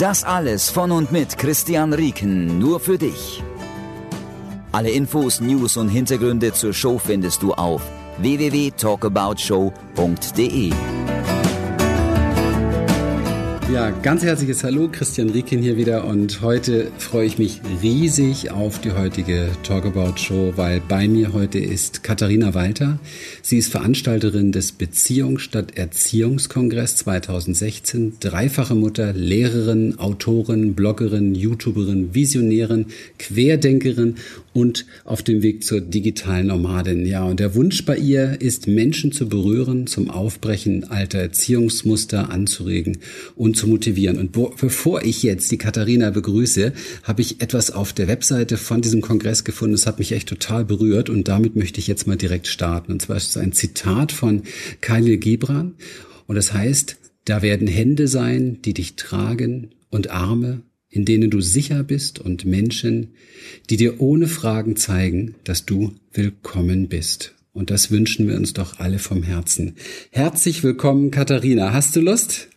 Das 0.00 0.24
alles 0.24 0.70
von 0.70 0.90
und 0.92 1.12
mit 1.12 1.36
Christian 1.36 1.92
Rieken, 1.92 2.58
nur 2.58 2.80
für 2.80 2.96
dich. 2.96 3.42
Alle 4.72 4.88
Infos, 4.88 5.42
News 5.42 5.76
und 5.76 5.90
Hintergründe 5.90 6.54
zur 6.54 6.72
Show 6.72 6.96
findest 6.96 7.42
du 7.42 7.52
auf 7.52 7.82
www.talkaboutshow.de. 8.16 10.72
Ja, 13.72 13.90
ganz 13.90 14.24
herzliches 14.24 14.64
Hallo, 14.64 14.88
Christian 14.90 15.30
Riekin 15.30 15.62
hier 15.62 15.76
wieder 15.76 16.04
und 16.04 16.40
heute 16.40 16.90
freue 16.98 17.26
ich 17.26 17.38
mich 17.38 17.60
riesig 17.80 18.50
auf 18.50 18.80
die 18.80 18.90
heutige 18.90 19.46
Talkabout 19.62 20.16
Show, 20.16 20.52
weil 20.56 20.80
bei 20.80 21.06
mir 21.06 21.32
heute 21.32 21.60
ist 21.60 22.02
Katharina 22.02 22.52
Walter. 22.52 22.98
Sie 23.42 23.58
ist 23.58 23.70
Veranstalterin 23.70 24.50
des 24.50 24.72
Beziehung 24.72 25.38
statt 25.38 25.76
Erziehungskongress 25.76 26.96
2016, 26.96 28.14
dreifache 28.18 28.74
Mutter, 28.74 29.12
Lehrerin, 29.12 30.00
Autorin, 30.00 30.74
Bloggerin, 30.74 31.36
YouTuberin, 31.36 32.12
Visionärin, 32.12 32.86
Querdenkerin 33.20 34.16
und 34.52 34.84
auf 35.04 35.22
dem 35.22 35.42
Weg 35.42 35.62
zur 35.62 35.80
digitalen 35.80 36.48
Nomadin. 36.48 37.06
Ja, 37.06 37.22
und 37.22 37.38
der 37.38 37.54
Wunsch 37.54 37.84
bei 37.84 37.96
ihr 37.96 38.40
ist, 38.40 38.66
Menschen 38.66 39.12
zu 39.12 39.28
berühren, 39.28 39.86
zum 39.86 40.10
Aufbrechen 40.10 40.90
alter 40.90 41.18
Erziehungsmuster 41.18 42.30
anzuregen 42.30 42.98
und 43.36 43.59
zu 43.60 43.68
motivieren. 43.68 44.18
Und 44.18 44.32
bevor 44.32 45.02
ich 45.02 45.22
jetzt 45.22 45.50
die 45.52 45.58
Katharina 45.58 46.10
begrüße, 46.10 46.72
habe 47.02 47.20
ich 47.20 47.42
etwas 47.42 47.70
auf 47.70 47.92
der 47.92 48.08
Webseite 48.08 48.56
von 48.56 48.80
diesem 48.80 49.02
Kongress 49.02 49.44
gefunden. 49.44 49.74
Das 49.74 49.86
hat 49.86 49.98
mich 49.98 50.12
echt 50.12 50.28
total 50.28 50.64
berührt 50.64 51.10
und 51.10 51.28
damit 51.28 51.56
möchte 51.56 51.78
ich 51.78 51.86
jetzt 51.86 52.06
mal 52.06 52.16
direkt 52.16 52.46
starten. 52.46 52.92
Und 52.92 53.02
zwar 53.02 53.18
ist 53.18 53.28
es 53.28 53.36
ein 53.36 53.52
Zitat 53.52 54.12
von 54.12 54.42
Khalil 54.80 55.18
Gibran 55.18 55.74
und 56.26 56.36
das 56.36 56.54
heißt, 56.54 56.96
da 57.26 57.42
werden 57.42 57.68
Hände 57.68 58.08
sein, 58.08 58.62
die 58.64 58.72
dich 58.72 58.96
tragen 58.96 59.70
und 59.90 60.10
Arme, 60.10 60.62
in 60.88 61.04
denen 61.04 61.30
du 61.30 61.40
sicher 61.42 61.82
bist 61.82 62.18
und 62.18 62.46
Menschen, 62.46 63.08
die 63.68 63.76
dir 63.76 64.00
ohne 64.00 64.26
Fragen 64.26 64.76
zeigen, 64.76 65.34
dass 65.44 65.66
du 65.66 65.92
willkommen 66.12 66.88
bist. 66.88 67.34
Und 67.52 67.70
das 67.70 67.90
wünschen 67.90 68.26
wir 68.26 68.36
uns 68.36 68.54
doch 68.54 68.78
alle 68.78 68.98
vom 68.98 69.22
Herzen. 69.22 69.74
Herzlich 70.10 70.62
willkommen, 70.62 71.10
Katharina. 71.10 71.74
Hast 71.74 71.94
du 71.94 72.00
Lust? 72.00 72.48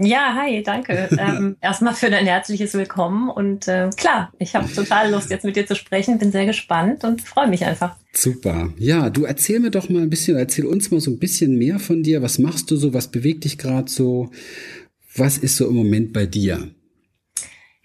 Ja, 0.00 0.36
hi, 0.40 0.62
danke. 0.62 1.08
ähm, 1.18 1.56
erstmal 1.60 1.92
für 1.92 2.08
dein 2.08 2.24
herzliches 2.24 2.74
Willkommen 2.74 3.28
und 3.30 3.66
äh, 3.66 3.90
klar, 3.96 4.32
ich 4.38 4.54
habe 4.54 4.72
total 4.72 5.10
Lust, 5.10 5.30
jetzt 5.30 5.44
mit 5.44 5.56
dir 5.56 5.66
zu 5.66 5.74
sprechen, 5.74 6.18
bin 6.18 6.30
sehr 6.30 6.46
gespannt 6.46 7.02
und 7.02 7.20
freue 7.20 7.48
mich 7.48 7.64
einfach. 7.64 7.96
Super. 8.12 8.72
Ja, 8.78 9.10
du 9.10 9.24
erzähl 9.24 9.58
mir 9.58 9.70
doch 9.70 9.88
mal 9.88 10.02
ein 10.02 10.10
bisschen, 10.10 10.36
erzähl 10.36 10.66
uns 10.66 10.92
mal 10.92 11.00
so 11.00 11.10
ein 11.10 11.18
bisschen 11.18 11.58
mehr 11.58 11.80
von 11.80 12.04
dir. 12.04 12.22
Was 12.22 12.38
machst 12.38 12.70
du 12.70 12.76
so? 12.76 12.94
Was 12.94 13.08
bewegt 13.08 13.44
dich 13.44 13.58
gerade 13.58 13.90
so? 13.90 14.30
Was 15.16 15.36
ist 15.36 15.56
so 15.56 15.68
im 15.68 15.74
Moment 15.74 16.12
bei 16.12 16.26
dir? 16.26 16.70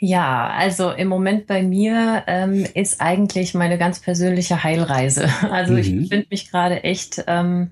Ja, 0.06 0.50
also 0.50 0.92
im 0.92 1.08
Moment 1.08 1.48
bei 1.48 1.64
mir 1.64 2.24
ähm, 2.28 2.66
ist 2.74 3.00
eigentlich 3.00 3.54
meine 3.54 3.78
ganz 3.78 4.02
persönliche 4.02 4.62
Heilreise. 4.62 5.30
Also 5.50 5.72
mhm. 5.72 5.80
ich 5.80 5.96
befinde 5.96 6.28
mich 6.30 6.52
gerade 6.52 6.84
echt 6.84 7.24
ähm, 7.28 7.72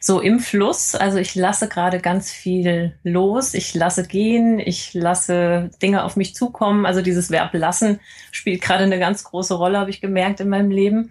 so 0.00 0.22
im 0.22 0.40
Fluss. 0.40 0.94
Also 0.94 1.18
ich 1.18 1.34
lasse 1.34 1.68
gerade 1.68 1.98
ganz 1.98 2.32
viel 2.32 2.94
los. 3.02 3.52
Ich 3.52 3.74
lasse 3.74 4.06
gehen. 4.06 4.58
Ich 4.58 4.94
lasse 4.94 5.68
Dinge 5.82 6.04
auf 6.04 6.16
mich 6.16 6.34
zukommen. 6.34 6.86
Also 6.86 7.02
dieses 7.02 7.30
Verb 7.30 7.52
lassen 7.52 8.00
spielt 8.30 8.62
gerade 8.62 8.84
eine 8.84 8.98
ganz 8.98 9.24
große 9.24 9.52
Rolle, 9.52 9.78
habe 9.78 9.90
ich 9.90 10.00
gemerkt 10.00 10.40
in 10.40 10.48
meinem 10.48 10.70
Leben. 10.70 11.10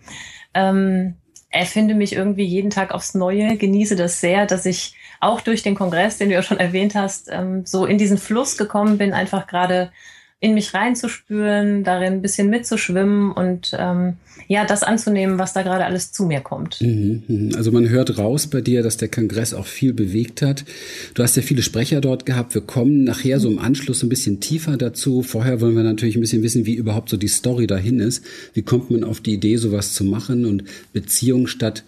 Ähm, 0.55 1.13
erfinde 1.51 1.93
mich 1.93 2.15
irgendwie 2.15 2.45
jeden 2.45 2.71
Tag 2.71 2.91
aufs 2.91 3.13
Neue, 3.13 3.55
genieße 3.55 3.95
das 3.95 4.19
sehr, 4.19 4.47
dass 4.47 4.65
ich 4.65 4.95
auch 5.19 5.41
durch 5.41 5.61
den 5.61 5.75
Kongress, 5.75 6.17
den 6.17 6.29
du 6.29 6.33
ja 6.33 6.41
schon 6.41 6.59
erwähnt 6.59 6.95
hast, 6.95 7.29
ähm, 7.31 7.67
so 7.67 7.85
in 7.85 7.99
diesen 7.99 8.17
Fluss 8.17 8.57
gekommen 8.57 8.97
bin, 8.97 9.13
einfach 9.13 9.45
gerade 9.45 9.91
in 10.41 10.53
mich 10.53 10.73
reinzuspüren, 10.73 11.83
darin 11.83 12.13
ein 12.13 12.21
bisschen 12.21 12.49
mitzuschwimmen 12.49 13.31
und 13.31 13.75
ähm, 13.79 14.17
ja, 14.47 14.65
das 14.65 14.83
anzunehmen, 14.83 15.39
was 15.39 15.53
da 15.53 15.63
gerade 15.63 15.85
alles 15.85 16.11
zu 16.11 16.25
mir 16.25 16.41
kommt. 16.41 16.81
Mhm, 16.81 17.23
mhm. 17.27 17.51
Also 17.55 17.71
man 17.71 17.89
hört 17.89 18.17
raus 18.17 18.47
bei 18.47 18.61
dir, 18.61 18.83
dass 18.83 18.97
der 18.97 19.07
Kongress 19.07 19.53
auch 19.53 19.65
viel 19.65 19.93
bewegt 19.93 20.41
hat. 20.41 20.65
Du 21.13 21.23
hast 21.23 21.35
ja 21.35 21.41
viele 21.41 21.63
Sprecher 21.63 22.01
dort 22.01 22.25
gehabt. 22.25 22.53
Wir 22.53 22.61
kommen 22.61 23.05
nachher 23.05 23.39
so 23.39 23.49
im 23.49 23.59
Anschluss 23.59 24.03
ein 24.03 24.09
bisschen 24.09 24.39
tiefer 24.41 24.77
dazu. 24.77 25.23
Vorher 25.23 25.61
wollen 25.61 25.75
wir 25.75 25.83
natürlich 25.83 26.15
ein 26.15 26.21
bisschen 26.21 26.43
wissen, 26.43 26.65
wie 26.65 26.75
überhaupt 26.75 27.09
so 27.09 27.17
die 27.17 27.27
Story 27.27 27.65
dahin 27.65 27.99
ist. 27.99 28.23
Wie 28.53 28.61
kommt 28.61 28.91
man 28.91 29.03
auf 29.03 29.21
die 29.21 29.33
Idee, 29.33 29.55
sowas 29.55 29.93
zu 29.93 30.03
machen 30.03 30.45
und 30.45 30.65
Beziehung 30.93 31.47
statt 31.47 31.83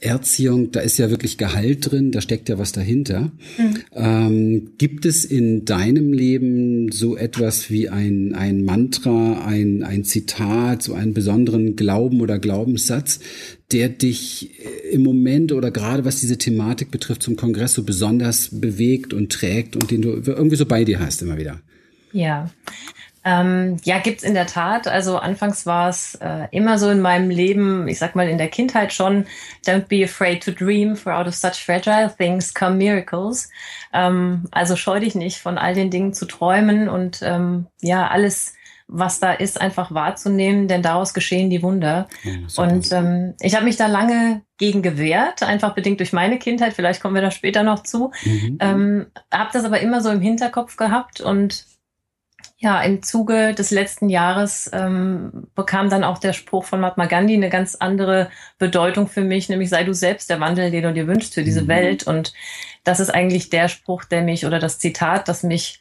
Erziehung, 0.00 0.72
da 0.72 0.80
ist 0.80 0.98
ja 0.98 1.10
wirklich 1.10 1.36
Gehalt 1.36 1.90
drin, 1.90 2.10
da 2.10 2.20
steckt 2.20 2.48
ja 2.48 2.58
was 2.58 2.72
dahinter. 2.72 3.32
Mhm. 3.58 3.76
Ähm, 3.94 4.70
gibt 4.78 5.04
es 5.04 5.24
in 5.24 5.64
deinem 5.64 6.12
Leben 6.12 6.90
so 6.90 7.16
etwas 7.16 7.70
wie 7.70 7.88
ein, 7.88 8.34
ein 8.34 8.64
Mantra, 8.64 9.44
ein, 9.44 9.82
ein 9.82 10.04
Zitat, 10.04 10.82
so 10.82 10.94
einen 10.94 11.12
besonderen 11.12 11.76
Glauben 11.76 12.20
oder 12.22 12.38
Glaubenssatz, 12.38 13.20
der 13.72 13.90
dich 13.90 14.50
im 14.90 15.02
Moment 15.02 15.52
oder 15.52 15.70
gerade 15.70 16.04
was 16.04 16.20
diese 16.20 16.38
Thematik 16.38 16.90
betrifft 16.90 17.22
zum 17.22 17.36
Kongress 17.36 17.74
so 17.74 17.82
besonders 17.82 18.48
bewegt 18.52 19.12
und 19.12 19.30
trägt 19.30 19.76
und 19.76 19.90
den 19.90 20.02
du 20.02 20.22
irgendwie 20.24 20.56
so 20.56 20.66
bei 20.66 20.84
dir 20.84 20.98
hast 20.98 21.22
immer 21.22 21.36
wieder? 21.36 21.60
Ja, 22.12 22.50
ähm, 23.24 23.76
ja, 23.84 23.98
gibt's 23.98 24.22
in 24.22 24.34
der 24.34 24.46
Tat. 24.46 24.88
Also 24.88 25.18
anfangs 25.18 25.66
war 25.66 25.88
es 25.88 26.14
äh, 26.16 26.48
immer 26.52 26.78
so 26.78 26.88
in 26.88 27.00
meinem 27.00 27.28
Leben, 27.28 27.86
ich 27.86 27.98
sag 27.98 28.16
mal 28.16 28.28
in 28.28 28.38
der 28.38 28.48
Kindheit 28.48 28.92
schon, 28.92 29.26
don't 29.66 29.88
be 29.88 30.02
afraid 30.04 30.42
to 30.42 30.50
dream, 30.50 30.96
for 30.96 31.14
out 31.14 31.26
of 31.26 31.34
such 31.34 31.64
fragile 31.64 32.12
things 32.16 32.54
come 32.54 32.76
miracles. 32.76 33.50
Ähm, 33.92 34.44
also 34.50 34.74
scheu 34.76 35.00
dich 35.00 35.14
nicht 35.14 35.38
von 35.38 35.58
all 35.58 35.74
den 35.74 35.90
Dingen 35.90 36.14
zu 36.14 36.24
träumen 36.24 36.88
und 36.88 37.20
ähm, 37.22 37.66
ja, 37.82 38.08
alles, 38.08 38.54
was 38.88 39.20
da 39.20 39.32
ist, 39.32 39.60
einfach 39.60 39.92
wahrzunehmen, 39.92 40.66
denn 40.66 40.82
daraus 40.82 41.12
geschehen 41.12 41.50
die 41.50 41.62
Wunder. 41.62 42.08
Ja, 42.24 42.64
und 42.64 42.90
ähm, 42.90 43.34
ich 43.40 43.54
habe 43.54 43.66
mich 43.66 43.76
da 43.76 43.86
lange 43.86 44.42
gegen 44.56 44.80
gewehrt, 44.82 45.42
einfach 45.42 45.74
bedingt 45.74 46.00
durch 46.00 46.12
meine 46.12 46.38
Kindheit, 46.38 46.72
vielleicht 46.72 47.02
kommen 47.02 47.14
wir 47.14 47.22
da 47.22 47.30
später 47.30 47.62
noch 47.62 47.82
zu. 47.82 48.12
Mhm. 48.24 48.58
Ähm, 48.60 49.06
habe 49.32 49.50
das 49.52 49.64
aber 49.64 49.80
immer 49.80 50.00
so 50.00 50.10
im 50.10 50.22
Hinterkopf 50.22 50.76
gehabt 50.76 51.20
und 51.20 51.66
ja, 52.62 52.82
im 52.82 53.02
Zuge 53.02 53.54
des 53.54 53.70
letzten 53.70 54.10
Jahres 54.10 54.70
ähm, 54.74 55.46
bekam 55.54 55.88
dann 55.88 56.04
auch 56.04 56.18
der 56.18 56.34
Spruch 56.34 56.66
von 56.66 56.80
Mahatma 56.80 57.06
Gandhi 57.06 57.32
eine 57.32 57.48
ganz 57.48 57.74
andere 57.74 58.28
Bedeutung 58.58 59.08
für 59.08 59.22
mich, 59.22 59.48
nämlich 59.48 59.70
sei 59.70 59.82
du 59.82 59.94
selbst 59.94 60.28
der 60.28 60.40
Wandel, 60.40 60.70
den 60.70 60.82
du 60.82 60.92
dir 60.92 61.06
wünschst 61.06 61.32
für 61.32 61.42
diese 61.42 61.62
mhm. 61.62 61.68
Welt. 61.68 62.06
Und 62.06 62.34
das 62.84 63.00
ist 63.00 63.08
eigentlich 63.08 63.48
der 63.48 63.68
Spruch, 63.68 64.04
der 64.04 64.20
mich 64.20 64.44
oder 64.44 64.58
das 64.58 64.78
Zitat, 64.78 65.26
das 65.26 65.42
mich 65.42 65.80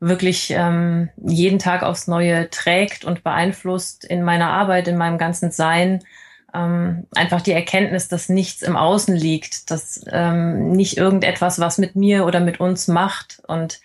wirklich 0.00 0.50
ähm, 0.50 1.08
jeden 1.16 1.58
Tag 1.58 1.82
aufs 1.82 2.08
Neue 2.08 2.50
trägt 2.50 3.06
und 3.06 3.24
beeinflusst 3.24 4.04
in 4.04 4.22
meiner 4.22 4.50
Arbeit, 4.50 4.86
in 4.86 4.98
meinem 4.98 5.16
ganzen 5.16 5.50
Sein. 5.50 6.04
Ähm, 6.52 7.06
einfach 7.14 7.40
die 7.40 7.52
Erkenntnis, 7.52 8.08
dass 8.08 8.28
nichts 8.28 8.60
im 8.60 8.76
Außen 8.76 9.16
liegt, 9.16 9.70
dass 9.70 10.04
ähm, 10.12 10.72
nicht 10.72 10.98
irgendetwas 10.98 11.58
was 11.58 11.78
mit 11.78 11.96
mir 11.96 12.26
oder 12.26 12.40
mit 12.40 12.60
uns 12.60 12.86
macht 12.86 13.42
und 13.46 13.80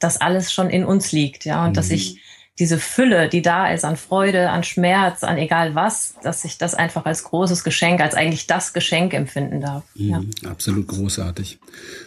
dass 0.00 0.20
alles 0.20 0.52
schon 0.52 0.70
in 0.70 0.84
uns 0.84 1.12
liegt, 1.12 1.44
ja, 1.44 1.64
und 1.64 1.70
mhm. 1.70 1.74
dass 1.74 1.90
ich 1.90 2.20
diese 2.60 2.78
Fülle, 2.78 3.30
die 3.30 3.40
da 3.40 3.72
ist 3.72 3.86
an 3.86 3.96
Freude, 3.96 4.50
an 4.50 4.64
Schmerz, 4.64 5.24
an 5.24 5.38
egal 5.38 5.74
was, 5.74 6.14
dass 6.22 6.44
ich 6.44 6.58
das 6.58 6.74
einfach 6.74 7.06
als 7.06 7.24
großes 7.24 7.64
Geschenk, 7.64 8.00
als 8.00 8.14
eigentlich 8.14 8.46
das 8.46 8.74
Geschenk 8.74 9.14
empfinden 9.14 9.62
darf. 9.62 9.84
Mhm, 9.94 10.08
ja. 10.10 10.22
Absolut 10.44 10.86
großartig. 10.86 11.58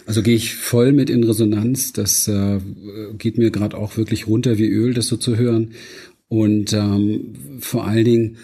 Also 0.06 0.22
gehe 0.22 0.36
ich 0.36 0.56
voll 0.56 0.92
mit 0.92 1.10
in 1.10 1.24
Resonanz. 1.24 1.92
Das 1.92 2.28
äh, 2.28 2.60
geht 3.18 3.40
mir 3.40 3.50
gerade 3.50 3.76
auch 3.76 3.98
wirklich 3.98 4.28
runter 4.28 4.60
wie 4.60 4.68
Öl, 4.68 4.94
das 4.94 5.08
so 5.08 5.18
zu 5.18 5.38
hören. 5.38 5.74
Und 6.28 6.72
ähm, 6.74 7.60
vor 7.60 7.88
allen 7.88 8.06
Dingen 8.06 8.38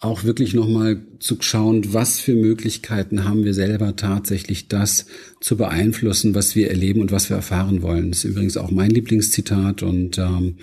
auch 0.00 0.24
wirklich 0.24 0.54
nochmal 0.54 1.00
zu 1.24 1.38
schauen, 1.40 1.94
was 1.94 2.20
für 2.20 2.34
Möglichkeiten 2.34 3.24
haben 3.24 3.46
wir 3.46 3.54
selber 3.54 3.96
tatsächlich 3.96 4.68
das 4.68 5.06
zu 5.40 5.56
beeinflussen, 5.56 6.34
was 6.34 6.54
wir 6.54 6.68
erleben 6.68 7.00
und 7.00 7.12
was 7.12 7.30
wir 7.30 7.36
erfahren 7.36 7.80
wollen. 7.80 8.10
Das 8.10 8.18
ist 8.18 8.30
übrigens 8.30 8.58
auch 8.58 8.70
mein 8.70 8.90
Lieblingszitat 8.90 9.82
und 9.82 10.18
ähm, 10.18 10.56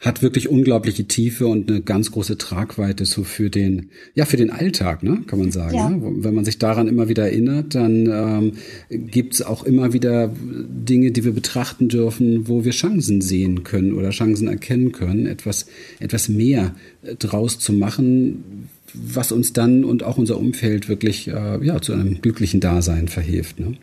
hat 0.00 0.22
wirklich 0.22 0.48
unglaubliche 0.48 1.04
Tiefe 1.04 1.46
und 1.46 1.70
eine 1.70 1.82
ganz 1.82 2.10
große 2.10 2.38
Tragweite 2.38 3.04
so 3.04 3.22
für 3.22 3.50
den, 3.50 3.90
ja, 4.14 4.24
für 4.24 4.38
den 4.38 4.48
Alltag, 4.48 5.02
ne, 5.02 5.24
kann 5.26 5.40
man 5.40 5.52
sagen. 5.52 5.76
Ja. 5.76 5.90
Ne? 5.90 6.00
Wenn 6.00 6.34
man 6.34 6.46
sich 6.46 6.58
daran 6.58 6.88
immer 6.88 7.10
wieder 7.10 7.24
erinnert, 7.24 7.74
dann 7.74 8.06
ähm, 8.06 8.52
gibt 8.88 9.34
es 9.34 9.42
auch 9.42 9.62
immer 9.62 9.92
wieder 9.92 10.32
Dinge, 10.34 11.10
die 11.10 11.24
wir 11.24 11.32
betrachten 11.32 11.90
dürfen, 11.90 12.48
wo 12.48 12.64
wir 12.64 12.72
Chancen 12.72 13.20
sehen 13.20 13.62
können 13.62 13.92
oder 13.92 14.08
Chancen 14.08 14.48
erkennen 14.48 14.92
können, 14.92 15.26
etwas, 15.26 15.66
etwas 16.00 16.30
mehr 16.30 16.74
äh, 17.02 17.14
draus 17.14 17.58
zu 17.58 17.74
machen, 17.74 18.70
was 18.94 19.32
uns 19.32 19.52
dann 19.52 19.84
und 19.84 20.02
auch 20.02 20.18
unser 20.18 20.38
Umfeld 20.38 20.88
wirklich 20.88 21.28
äh, 21.28 21.64
ja, 21.64 21.80
zu 21.80 21.92
einem 21.92 22.20
glücklichen 22.20 22.60
Dasein 22.60 23.08
verhilft. 23.08 23.60
Ne? 23.60 23.74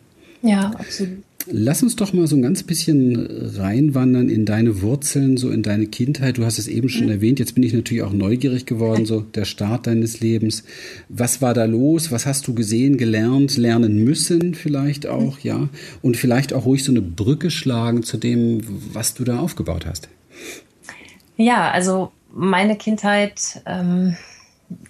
Ja, 0.42 0.70
absolut. 0.70 1.18
Lass 1.48 1.80
uns 1.84 1.94
doch 1.94 2.12
mal 2.12 2.26
so 2.26 2.34
ein 2.34 2.42
ganz 2.42 2.64
bisschen 2.64 3.24
reinwandern 3.56 4.28
in 4.28 4.44
deine 4.44 4.82
Wurzeln, 4.82 5.36
so 5.36 5.50
in 5.50 5.62
deine 5.62 5.86
Kindheit. 5.86 6.38
Du 6.38 6.44
hast 6.44 6.58
es 6.58 6.66
eben 6.66 6.88
schon 6.88 7.04
mhm. 7.04 7.12
erwähnt. 7.12 7.38
Jetzt 7.38 7.54
bin 7.54 7.62
ich 7.62 7.72
natürlich 7.72 8.02
auch 8.02 8.12
neugierig 8.12 8.66
geworden, 8.66 9.06
so 9.06 9.20
der 9.20 9.44
Start 9.44 9.86
deines 9.86 10.18
Lebens. 10.18 10.64
Was 11.08 11.40
war 11.40 11.54
da 11.54 11.64
los? 11.64 12.10
Was 12.10 12.26
hast 12.26 12.48
du 12.48 12.54
gesehen, 12.54 12.96
gelernt, 12.96 13.56
lernen 13.56 14.02
müssen 14.02 14.54
vielleicht 14.54 15.06
auch, 15.06 15.36
mhm. 15.36 15.44
ja? 15.44 15.68
Und 16.02 16.16
vielleicht 16.16 16.52
auch 16.52 16.66
ruhig 16.66 16.82
so 16.82 16.90
eine 16.90 17.02
Brücke 17.02 17.52
schlagen 17.52 18.02
zu 18.02 18.16
dem, 18.16 18.62
was 18.92 19.14
du 19.14 19.22
da 19.22 19.38
aufgebaut 19.38 19.86
hast. 19.86 20.08
Ja, 21.36 21.70
also 21.70 22.10
meine 22.34 22.76
Kindheit, 22.76 23.62
ähm, 23.66 24.16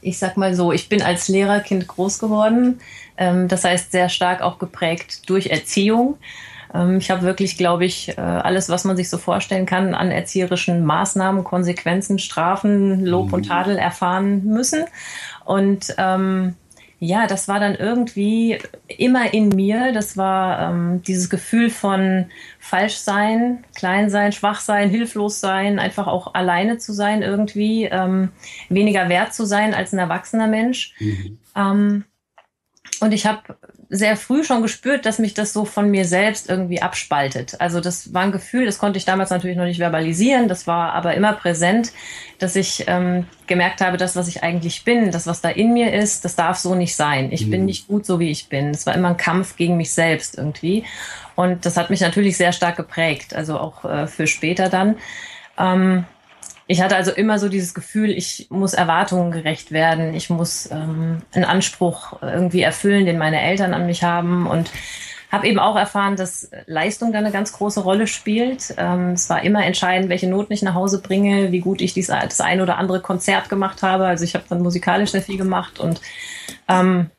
ich 0.00 0.18
sag 0.18 0.36
mal 0.36 0.54
so, 0.54 0.72
ich 0.72 0.88
bin 0.88 1.02
als 1.02 1.28
Lehrerkind 1.28 1.86
groß 1.86 2.18
geworden. 2.18 2.80
Ähm, 3.16 3.48
das 3.48 3.64
heißt, 3.64 3.92
sehr 3.92 4.08
stark 4.08 4.42
auch 4.42 4.58
geprägt 4.58 5.28
durch 5.28 5.46
Erziehung. 5.48 6.18
Ähm, 6.74 6.98
ich 6.98 7.10
habe 7.10 7.22
wirklich, 7.22 7.56
glaube 7.56 7.84
ich, 7.84 8.16
äh, 8.16 8.20
alles, 8.20 8.68
was 8.68 8.84
man 8.84 8.96
sich 8.96 9.08
so 9.08 9.18
vorstellen 9.18 9.66
kann, 9.66 9.94
an 9.94 10.10
erzieherischen 10.10 10.84
Maßnahmen, 10.84 11.44
Konsequenzen, 11.44 12.18
Strafen, 12.18 13.04
Lob 13.04 13.32
und 13.32 13.46
mhm. 13.46 13.48
Tadel 13.48 13.76
erfahren 13.76 14.44
müssen. 14.44 14.84
Und 15.44 15.94
ähm, 15.98 16.54
ja, 16.98 17.26
das 17.26 17.46
war 17.46 17.60
dann 17.60 17.74
irgendwie 17.74 18.58
immer 18.88 19.34
in 19.34 19.50
mir. 19.50 19.92
Das 19.92 20.16
war 20.16 20.70
ähm, 20.70 21.02
dieses 21.02 21.28
Gefühl 21.28 21.68
von 21.68 22.26
falsch 22.58 22.96
sein, 22.96 23.64
klein 23.74 24.08
sein, 24.08 24.32
schwach 24.32 24.60
sein, 24.60 24.88
hilflos 24.88 25.40
sein, 25.40 25.78
einfach 25.78 26.06
auch 26.06 26.32
alleine 26.34 26.78
zu 26.78 26.94
sein 26.94 27.20
irgendwie, 27.22 27.84
ähm, 27.84 28.30
weniger 28.70 29.08
wert 29.10 29.34
zu 29.34 29.44
sein 29.44 29.74
als 29.74 29.92
ein 29.92 29.98
erwachsener 29.98 30.46
Mensch. 30.46 30.94
Mhm. 30.98 31.38
Ähm, 31.54 32.04
und 33.00 33.12
ich 33.12 33.26
habe 33.26 33.42
sehr 33.88 34.16
früh 34.16 34.42
schon 34.42 34.62
gespürt, 34.62 35.06
dass 35.06 35.18
mich 35.18 35.34
das 35.34 35.52
so 35.52 35.64
von 35.64 35.90
mir 35.90 36.04
selbst 36.04 36.48
irgendwie 36.48 36.82
abspaltet. 36.82 37.60
Also 37.60 37.80
das 37.80 38.12
war 38.12 38.22
ein 38.22 38.32
Gefühl, 38.32 38.66
das 38.66 38.78
konnte 38.78 38.98
ich 38.98 39.04
damals 39.04 39.30
natürlich 39.30 39.56
noch 39.56 39.64
nicht 39.64 39.78
verbalisieren, 39.78 40.48
das 40.48 40.66
war 40.66 40.92
aber 40.92 41.14
immer 41.14 41.32
präsent, 41.34 41.92
dass 42.38 42.56
ich 42.56 42.84
ähm, 42.88 43.26
gemerkt 43.46 43.80
habe, 43.80 43.96
das, 43.96 44.16
was 44.16 44.28
ich 44.28 44.42
eigentlich 44.42 44.84
bin, 44.84 45.10
das, 45.10 45.26
was 45.26 45.40
da 45.40 45.48
in 45.48 45.72
mir 45.72 45.92
ist, 45.92 46.24
das 46.24 46.34
darf 46.34 46.58
so 46.58 46.74
nicht 46.74 46.96
sein. 46.96 47.30
Ich 47.30 47.46
mhm. 47.46 47.50
bin 47.50 47.64
nicht 47.64 47.86
gut 47.86 48.04
so, 48.04 48.18
wie 48.18 48.30
ich 48.30 48.48
bin. 48.48 48.70
Es 48.70 48.86
war 48.86 48.94
immer 48.94 49.10
ein 49.10 49.16
Kampf 49.16 49.56
gegen 49.56 49.76
mich 49.76 49.92
selbst 49.92 50.36
irgendwie. 50.36 50.84
Und 51.36 51.64
das 51.64 51.76
hat 51.76 51.90
mich 51.90 52.00
natürlich 52.00 52.36
sehr 52.36 52.52
stark 52.52 52.76
geprägt, 52.76 53.34
also 53.34 53.58
auch 53.58 53.84
äh, 53.84 54.06
für 54.06 54.26
später 54.26 54.68
dann. 54.68 54.96
Ähm, 55.58 56.04
ich 56.66 56.80
hatte 56.80 56.96
also 56.96 57.12
immer 57.12 57.38
so 57.38 57.48
dieses 57.48 57.74
Gefühl, 57.74 58.10
ich 58.10 58.48
muss 58.50 58.74
Erwartungen 58.74 59.30
gerecht 59.30 59.70
werden, 59.70 60.14
ich 60.14 60.30
muss 60.30 60.68
ähm, 60.70 61.22
einen 61.32 61.44
Anspruch 61.44 62.20
irgendwie 62.22 62.62
erfüllen, 62.62 63.06
den 63.06 63.18
meine 63.18 63.40
Eltern 63.40 63.72
an 63.72 63.86
mich 63.86 64.02
haben 64.02 64.46
und 64.46 64.70
habe 65.30 65.48
eben 65.48 65.58
auch 65.58 65.76
erfahren, 65.76 66.16
dass 66.16 66.50
Leistung 66.66 67.12
da 67.12 67.18
eine 67.18 67.32
ganz 67.32 67.52
große 67.52 67.80
Rolle 67.80 68.06
spielt. 68.06 68.74
Ähm, 68.78 69.10
es 69.10 69.28
war 69.28 69.42
immer 69.42 69.64
entscheidend, 69.64 70.08
welche 70.08 70.28
Noten 70.28 70.52
ich 70.52 70.62
nach 70.62 70.74
Hause 70.74 71.00
bringe, 71.00 71.52
wie 71.52 71.60
gut 71.60 71.80
ich 71.80 71.94
dies, 71.94 72.08
das 72.08 72.40
ein 72.40 72.60
oder 72.60 72.78
andere 72.78 73.00
Konzert 73.00 73.48
gemacht 73.48 73.82
habe. 73.82 74.06
Also 74.06 74.24
ich 74.24 74.34
habe 74.34 74.44
dann 74.48 74.62
musikalisch 74.62 75.10
sehr 75.10 75.22
viel 75.22 75.36
gemacht 75.36 75.78
und 75.78 76.00
ähm, 76.68 77.10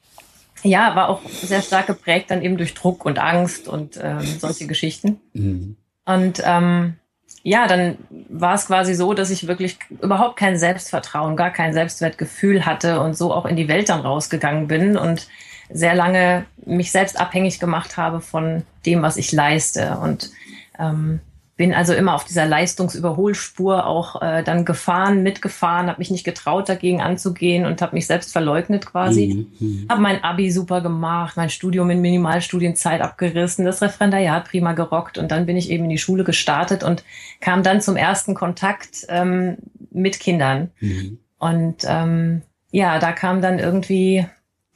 ja, 0.63 0.95
war 0.95 1.09
auch 1.09 1.21
sehr 1.29 1.61
stark 1.61 1.88
geprägt 1.88 2.31
dann 2.31 2.41
eben 2.41 2.57
durch 2.57 2.73
Druck 2.73 3.05
und 3.05 3.19
Angst 3.19 3.67
und 3.67 3.99
ähm, 4.01 4.21
solche 4.39 4.67
Geschichten. 4.67 5.19
Mhm. 5.33 5.77
Und 6.05 6.41
ähm, 6.45 6.95
ja, 7.44 7.68
dann 7.68 7.97
war 8.29 8.56
es 8.56 8.68
quasi 8.68 8.94
so, 8.94 9.13
dass 9.13 9.29
ich 9.29 9.47
wirklich 9.47 9.77
überhaupt 10.01 10.38
kein 10.38 10.57
Selbstvertrauen, 10.57 11.35
gar 11.38 11.51
kein 11.51 11.74
Selbstwertgefühl 11.74 12.65
hatte 12.65 13.00
und 13.00 13.15
so 13.15 13.33
auch 13.33 13.45
in 13.45 13.56
die 13.56 13.68
Welt 13.68 13.89
dann 13.89 14.01
rausgegangen 14.01 14.68
bin 14.68 14.97
und 14.97 15.27
sehr 15.69 15.95
lange 15.95 16.45
mich 16.65 16.91
selbst 16.91 17.19
abhängig 17.19 17.59
gemacht 17.59 17.97
habe 17.97 18.21
von 18.21 18.63
dem, 18.85 19.01
was 19.01 19.18
ich 19.18 19.31
leiste. 19.31 19.97
Und 20.01 20.31
ähm, 20.79 21.19
bin 21.57 21.74
also 21.74 21.94
immer 21.94 22.13
auf 22.13 22.24
dieser 22.24 22.45
Leistungsüberholspur 22.45 23.88
auch 23.88 24.21
äh, 24.21 24.44
dann 24.44 24.63
gefahren, 24.63 25.24
mitgefahren, 25.24 25.88
habe 25.88 25.98
mich 25.98 26.12
nicht 26.12 26.24
getraut, 26.24 26.69
dagegen 26.69 27.01
anzugehen 27.01 27.65
und 27.65 27.81
habe 27.81 27.95
mich 27.95 28.06
selbst 28.06 28.31
verleugnet 28.31 28.86
quasi. 28.86 29.48
Mhm. 29.59 29.68
mhm. 29.68 29.86
Habe 29.89 30.01
mein 30.01 30.24
Abi 30.24 30.51
super 30.51 30.81
gemacht, 30.81 31.36
mein 31.36 31.50
Studium 31.50 31.89
in 31.89 32.00
Minimalstudienzeit 32.00 33.01
abgerissen, 33.01 33.65
das 33.65 33.81
Referendariat 33.81 34.45
prima 34.45 34.74
gerockt 34.74 35.18
und 35.18 35.31
dann 35.31 35.48
bin 35.48 35.57
ich 35.57 35.71
eben 35.71 35.86
in 35.86 35.89
die 35.89 35.98
Schule 35.98 36.24
gestartet 36.24 36.83
und 36.83 37.04
kam 37.42 37.63
dann 37.63 37.81
zum 37.81 37.95
ersten 37.95 38.36
Kontakt 38.36 39.07
ähm, 39.09 39.57
mit 39.89 40.19
Kindern. 40.19 40.69
Mhm. 40.80 41.18
Und 41.39 41.77
ähm, 41.88 42.44
ja, 42.71 43.00
da 43.00 43.12
kam 43.12 43.42
dann 43.42 43.57
irgendwie 43.57 44.27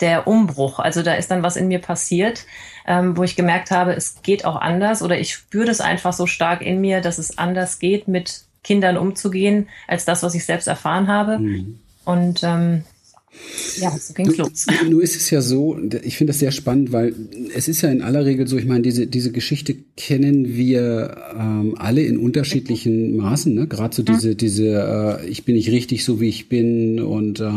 der 0.01 0.27
Umbruch. 0.27 0.79
Also 0.79 1.03
da 1.03 1.13
ist 1.13 1.31
dann 1.31 1.43
was 1.43 1.55
in 1.55 1.67
mir 1.67 1.79
passiert, 1.79 2.45
ähm, 2.85 3.15
wo 3.15 3.23
ich 3.23 3.35
gemerkt 3.35 3.71
habe, 3.71 3.93
es 3.93 4.21
geht 4.23 4.45
auch 4.45 4.55
anders 4.55 5.01
oder 5.01 5.19
ich 5.19 5.33
spüre 5.33 5.65
das 5.65 5.81
einfach 5.81 6.13
so 6.13 6.27
stark 6.27 6.61
in 6.61 6.81
mir, 6.81 7.01
dass 7.01 7.17
es 7.17 7.37
anders 7.37 7.79
geht, 7.79 8.07
mit 8.07 8.43
Kindern 8.63 8.97
umzugehen, 8.97 9.69
als 9.87 10.05
das, 10.05 10.23
was 10.23 10.35
ich 10.35 10.45
selbst 10.45 10.67
erfahren 10.67 11.07
habe. 11.07 11.39
Mhm. 11.39 11.79
Und 12.05 12.43
ähm, 12.43 12.83
ja, 13.79 13.97
so 13.97 14.13
ging's 14.13 14.37
los. 14.37 14.65
Nur 14.89 15.01
ist 15.01 15.15
es 15.15 15.29
ja 15.29 15.41
so, 15.41 15.77
ich 16.03 16.17
finde 16.17 16.31
das 16.31 16.39
sehr 16.39 16.51
spannend, 16.51 16.91
weil 16.91 17.13
es 17.55 17.67
ist 17.67 17.81
ja 17.81 17.89
in 17.89 18.01
aller 18.01 18.25
Regel 18.25 18.47
so, 18.47 18.57
ich 18.57 18.65
meine, 18.65 18.81
diese, 18.81 19.07
diese 19.07 19.31
Geschichte 19.31 19.75
kennen 19.95 20.55
wir 20.55 21.17
ähm, 21.37 21.75
alle 21.77 22.03
in 22.03 22.17
unterschiedlichen 22.17 23.15
Maßen, 23.15 23.53
ne? 23.53 23.67
Gerade 23.67 23.95
so 23.95 24.03
diese, 24.03 24.35
diese, 24.35 25.19
äh, 25.21 25.27
ich 25.27 25.45
bin 25.45 25.55
nicht 25.55 25.71
richtig 25.71 26.03
so, 26.03 26.19
wie 26.19 26.29
ich 26.29 26.49
bin 26.49 26.99
und 26.99 27.39
äh, 27.39 27.49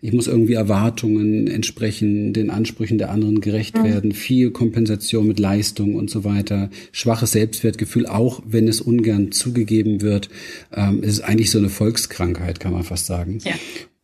ich 0.00 0.12
muss 0.12 0.26
irgendwie 0.26 0.54
Erwartungen 0.54 1.48
entsprechen, 1.48 2.32
den 2.32 2.50
Ansprüchen 2.50 2.98
der 2.98 3.10
anderen 3.10 3.40
gerecht 3.40 3.76
mhm. 3.76 3.84
werden, 3.84 4.12
viel 4.12 4.50
Kompensation 4.50 5.26
mit 5.26 5.38
Leistung 5.38 5.94
und 5.94 6.10
so 6.10 6.24
weiter, 6.24 6.70
schwaches 6.92 7.32
Selbstwertgefühl, 7.32 8.06
auch 8.06 8.42
wenn 8.46 8.68
es 8.68 8.80
ungern 8.80 9.32
zugegeben 9.32 10.00
wird. 10.00 10.28
Ähm, 10.72 11.00
es 11.02 11.14
ist 11.14 11.20
eigentlich 11.20 11.50
so 11.50 11.58
eine 11.58 11.68
Volkskrankheit, 11.68 12.60
kann 12.60 12.72
man 12.72 12.84
fast 12.84 13.06
sagen. 13.06 13.38
Ja. 13.44 13.54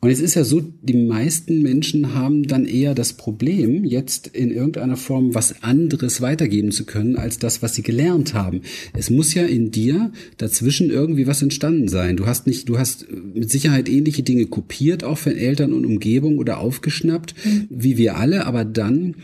Und 0.05 0.11
es 0.11 0.19
ist 0.19 0.35
ja 0.35 0.43
so, 0.43 0.61
die 0.61 0.97
meisten 0.97 1.63
Menschen 1.63 2.13
haben 2.13 2.43
dann 2.49 2.67
eher 2.67 2.93
das 2.93 3.13
Problem, 3.13 3.85
jetzt 3.85 4.27
in 4.27 4.51
irgendeiner 4.51 4.97
Form 4.97 5.33
was 5.33 5.63
anderes 5.63 6.21
weitergeben 6.21 6.73
zu 6.73 6.85
können, 6.85 7.15
als 7.15 7.39
das, 7.39 7.63
was 7.63 7.77
sie 7.77 7.85
gelernt 7.85 8.35
haben. 8.35 8.63
Es 8.95 9.11
muss 9.11 9.33
ja 9.33 9.45
in 9.45 9.71
dir 9.71 10.11
dazwischen 10.39 10.91
irgendwie 10.91 11.29
was 11.29 11.41
entstanden 11.41 11.87
sein. 11.87 12.17
Du 12.17 12.27
hast 12.27 12.49
nicht, 12.49 12.69
du 12.69 12.79
hast 12.79 13.07
mit 13.13 13.49
Sicherheit 13.49 13.89
ähnliche 13.89 14.25
Dinge 14.25 14.47
kopiert, 14.47 15.05
auch 15.05 15.19
von 15.19 15.37
Eltern 15.37 15.73
und 15.73 15.87
Umgebung 15.87 16.39
oder 16.39 16.59
aufgeschnappt, 16.59 17.37
mhm. 17.45 17.69
wie 17.71 17.97
wir 17.97 18.17
alle, 18.17 18.45
aber 18.47 18.65
dann 18.65 19.15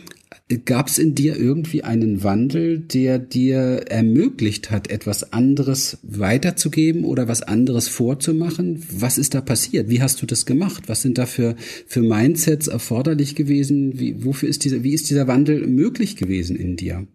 Gab 0.65 0.89
es 0.89 0.99
in 0.99 1.15
dir 1.15 1.37
irgendwie 1.37 1.85
einen 1.85 2.25
Wandel, 2.25 2.79
der 2.79 3.19
dir 3.19 3.85
ermöglicht 3.91 4.71
hat, 4.71 4.89
etwas 4.89 5.35
anderes 5.35 5.99
weiterzugeben 6.03 7.05
oder 7.05 7.29
was 7.29 7.43
anderes 7.43 7.89
vorzumachen? 7.89 8.83
Was 8.91 9.19
ist 9.19 9.35
da 9.35 9.43
passiert? 9.43 9.91
Wie 9.91 10.01
hast 10.01 10.23
du 10.23 10.27
das 10.27 10.47
gemacht? 10.47 10.85
Was 10.87 11.03
sind 11.03 11.19
da 11.19 11.27
für, 11.27 11.55
für 11.87 12.01
Mindsets 12.01 12.67
erforderlich 12.67 13.35
gewesen? 13.35 13.99
Wie, 13.99 14.25
wofür 14.25 14.49
ist 14.49 14.65
dieser, 14.65 14.83
wie 14.83 14.95
ist 14.95 15.11
dieser 15.11 15.27
Wandel 15.27 15.67
möglich 15.67 16.17
gewesen 16.17 16.57
in 16.57 16.77
dir? 16.77 17.07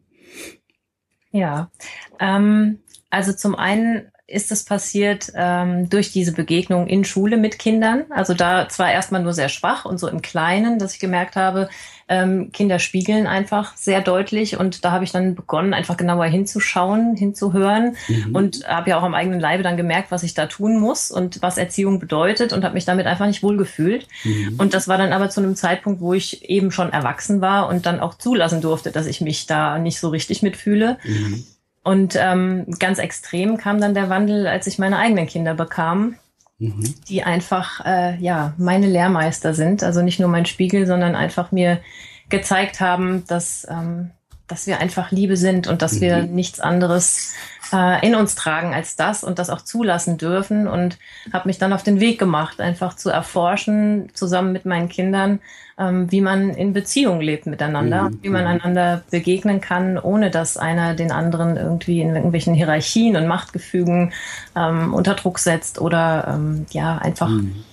Ja, 1.31 1.71
ähm, 2.19 2.77
also 3.09 3.33
zum 3.33 3.55
einen 3.55 4.11
ist 4.33 4.51
es 4.51 4.65
passiert 4.65 5.31
ähm, 5.35 5.89
durch 5.89 6.11
diese 6.11 6.33
Begegnung 6.33 6.87
in 6.87 7.05
Schule 7.05 7.37
mit 7.37 7.59
Kindern. 7.59 8.03
Also 8.09 8.33
da 8.33 8.67
zwar 8.67 8.91
erstmal 8.91 9.21
nur 9.21 9.33
sehr 9.33 9.49
schwach 9.49 9.85
und 9.85 9.99
so 9.99 10.07
im 10.07 10.21
Kleinen, 10.21 10.79
dass 10.79 10.93
ich 10.93 10.99
gemerkt 10.99 11.35
habe, 11.35 11.69
ähm, 12.09 12.51
Kinder 12.51 12.79
spiegeln 12.79 13.27
einfach 13.27 13.77
sehr 13.77 14.01
deutlich 14.01 14.57
und 14.57 14.83
da 14.83 14.91
habe 14.91 15.03
ich 15.03 15.11
dann 15.11 15.35
begonnen, 15.35 15.73
einfach 15.73 15.95
genauer 15.97 16.25
hinzuschauen, 16.25 17.15
hinzuhören 17.15 17.95
mhm. 18.07 18.35
und 18.35 18.67
habe 18.67 18.89
ja 18.89 18.97
auch 18.97 19.03
am 19.03 19.13
eigenen 19.13 19.39
Leibe 19.39 19.63
dann 19.63 19.77
gemerkt, 19.77 20.11
was 20.11 20.23
ich 20.23 20.33
da 20.33 20.47
tun 20.47 20.79
muss 20.79 21.11
und 21.11 21.41
was 21.41 21.57
Erziehung 21.57 21.99
bedeutet 21.99 22.51
und 22.51 22.63
habe 22.63 22.73
mich 22.73 22.85
damit 22.85 23.05
einfach 23.05 23.25
nicht 23.25 23.41
wohlgefühlt. 23.41 24.07
Mhm. 24.23 24.55
Und 24.57 24.73
das 24.73 24.87
war 24.87 24.97
dann 24.97 25.13
aber 25.13 25.29
zu 25.29 25.41
einem 25.41 25.55
Zeitpunkt, 25.55 26.01
wo 26.01 26.13
ich 26.13 26.49
eben 26.49 26.71
schon 26.71 26.91
erwachsen 26.91 27.41
war 27.41 27.69
und 27.69 27.85
dann 27.85 27.99
auch 27.99 28.15
zulassen 28.15 28.61
durfte, 28.61 28.91
dass 28.91 29.05
ich 29.05 29.21
mich 29.21 29.45
da 29.45 29.79
nicht 29.79 29.99
so 29.99 30.09
richtig 30.09 30.41
mitfühle. 30.41 30.97
Mhm. 31.03 31.45
Und 31.83 32.15
ähm, 32.17 32.65
ganz 32.79 32.97
extrem 32.99 33.57
kam 33.57 33.81
dann 33.81 33.93
der 33.93 34.09
Wandel, 34.09 34.47
als 34.47 34.67
ich 34.67 34.79
meine 34.79 34.97
eigenen 34.97 35.27
Kinder 35.27 35.53
bekam. 35.53 36.15
mhm. 36.59 36.95
die 37.07 37.23
einfach 37.23 37.85
äh, 37.85 38.17
ja 38.17 38.53
meine 38.57 38.87
Lehrmeister 38.87 39.53
sind. 39.53 39.83
Also 39.83 40.01
nicht 40.01 40.19
nur 40.19 40.29
mein 40.29 40.45
Spiegel, 40.45 40.87
sondern 40.87 41.15
einfach 41.15 41.51
mir 41.51 41.81
gezeigt 42.29 42.79
haben, 42.79 43.25
dass 43.27 43.67
ähm, 43.69 44.11
dass 44.47 44.67
wir 44.67 44.79
einfach 44.79 45.11
Liebe 45.11 45.37
sind 45.37 45.67
und 45.67 45.81
dass 45.81 45.93
mhm. 45.93 46.01
wir 46.01 46.23
nichts 46.23 46.59
anderes 46.59 47.33
äh, 47.71 48.05
in 48.05 48.13
uns 48.13 48.35
tragen 48.35 48.73
als 48.73 48.95
das 48.95 49.23
und 49.23 49.39
das 49.39 49.49
auch 49.49 49.61
zulassen 49.61 50.17
dürfen 50.17 50.67
und 50.67 50.97
habe 51.31 51.47
mich 51.47 51.57
dann 51.57 51.73
auf 51.73 51.83
den 51.83 51.99
Weg 51.99 52.19
gemacht, 52.19 52.59
einfach 52.59 52.95
zu 52.95 53.09
erforschen, 53.09 54.09
zusammen 54.13 54.51
mit 54.51 54.65
meinen 54.65 54.89
Kindern, 54.89 55.39
ähm, 55.77 56.11
wie 56.11 56.21
man 56.21 56.51
in 56.51 56.73
Beziehung 56.73 57.21
lebt 57.21 57.45
miteinander, 57.45 58.09
mhm. 58.09 58.19
wie 58.21 58.29
man 58.29 58.45
einander 58.45 59.03
begegnen 59.09 59.61
kann, 59.61 59.97
ohne 59.97 60.29
dass 60.29 60.57
einer 60.57 60.93
den 60.93 61.11
anderen 61.11 61.57
irgendwie 61.57 62.01
in 62.01 62.15
irgendwelchen 62.15 62.53
Hierarchien 62.53 63.15
und 63.15 63.27
Machtgefügen 63.27 64.13
ähm, 64.55 64.93
unter 64.93 65.15
Druck 65.15 65.39
setzt 65.39 65.79
oder 65.79 66.35
ähm, 66.35 66.65
ja 66.71 66.97
einfach 66.97 67.29
mhm 67.29 67.63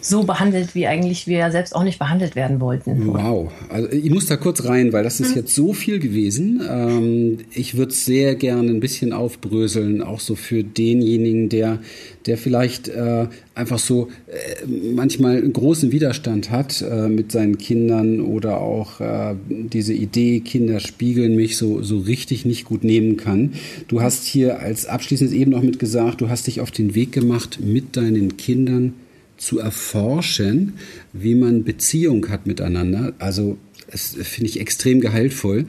so 0.00 0.24
behandelt, 0.24 0.74
wie 0.74 0.86
eigentlich 0.86 1.26
wir 1.26 1.50
selbst 1.50 1.74
auch 1.74 1.84
nicht 1.84 1.98
behandelt 1.98 2.36
werden 2.36 2.60
wollten. 2.60 3.06
Wow. 3.06 3.50
Also 3.68 3.88
ich 3.90 4.10
muss 4.10 4.26
da 4.26 4.36
kurz 4.36 4.64
rein, 4.64 4.92
weil 4.92 5.04
das 5.04 5.20
ist 5.20 5.30
mhm. 5.30 5.36
jetzt 5.36 5.54
so 5.54 5.72
viel 5.72 5.98
gewesen. 5.98 6.62
Ähm, 6.68 7.38
ich 7.52 7.76
würde 7.76 7.92
es 7.92 8.04
sehr 8.04 8.34
gerne 8.34 8.70
ein 8.70 8.80
bisschen 8.80 9.12
aufbröseln, 9.12 10.02
auch 10.02 10.20
so 10.20 10.34
für 10.34 10.64
denjenigen, 10.64 11.48
der, 11.48 11.78
der 12.26 12.38
vielleicht 12.38 12.88
äh, 12.88 13.26
einfach 13.54 13.78
so 13.78 14.08
äh, 14.26 14.66
manchmal 14.94 15.36
einen 15.36 15.52
großen 15.52 15.92
Widerstand 15.92 16.50
hat 16.50 16.82
äh, 16.82 17.08
mit 17.08 17.32
seinen 17.32 17.58
Kindern 17.58 18.20
oder 18.20 18.60
auch 18.60 19.00
äh, 19.00 19.34
diese 19.48 19.92
Idee, 19.92 20.40
Kinder 20.40 20.80
spiegeln 20.80 21.36
mich 21.36 21.56
so, 21.56 21.82
so 21.82 21.98
richtig 21.98 22.44
nicht 22.46 22.64
gut 22.64 22.84
nehmen 22.84 23.16
kann. 23.16 23.52
Du 23.88 24.00
hast 24.00 24.24
hier 24.24 24.60
als 24.60 24.86
abschließendes 24.86 25.34
eben 25.34 25.50
noch 25.50 25.62
mit 25.62 25.78
gesagt, 25.78 26.20
du 26.20 26.28
hast 26.28 26.46
dich 26.46 26.60
auf 26.60 26.70
den 26.70 26.94
Weg 26.94 27.12
gemacht 27.12 27.58
mit 27.62 27.96
deinen 27.96 28.36
Kindern 28.36 28.94
zu 29.40 29.58
erforschen, 29.58 30.74
wie 31.12 31.34
man 31.34 31.64
Beziehung 31.64 32.28
hat 32.28 32.46
miteinander. 32.46 33.14
Also 33.18 33.56
das 33.90 34.14
finde 34.20 34.50
ich 34.50 34.60
extrem 34.60 35.00
gehaltvoll. 35.00 35.64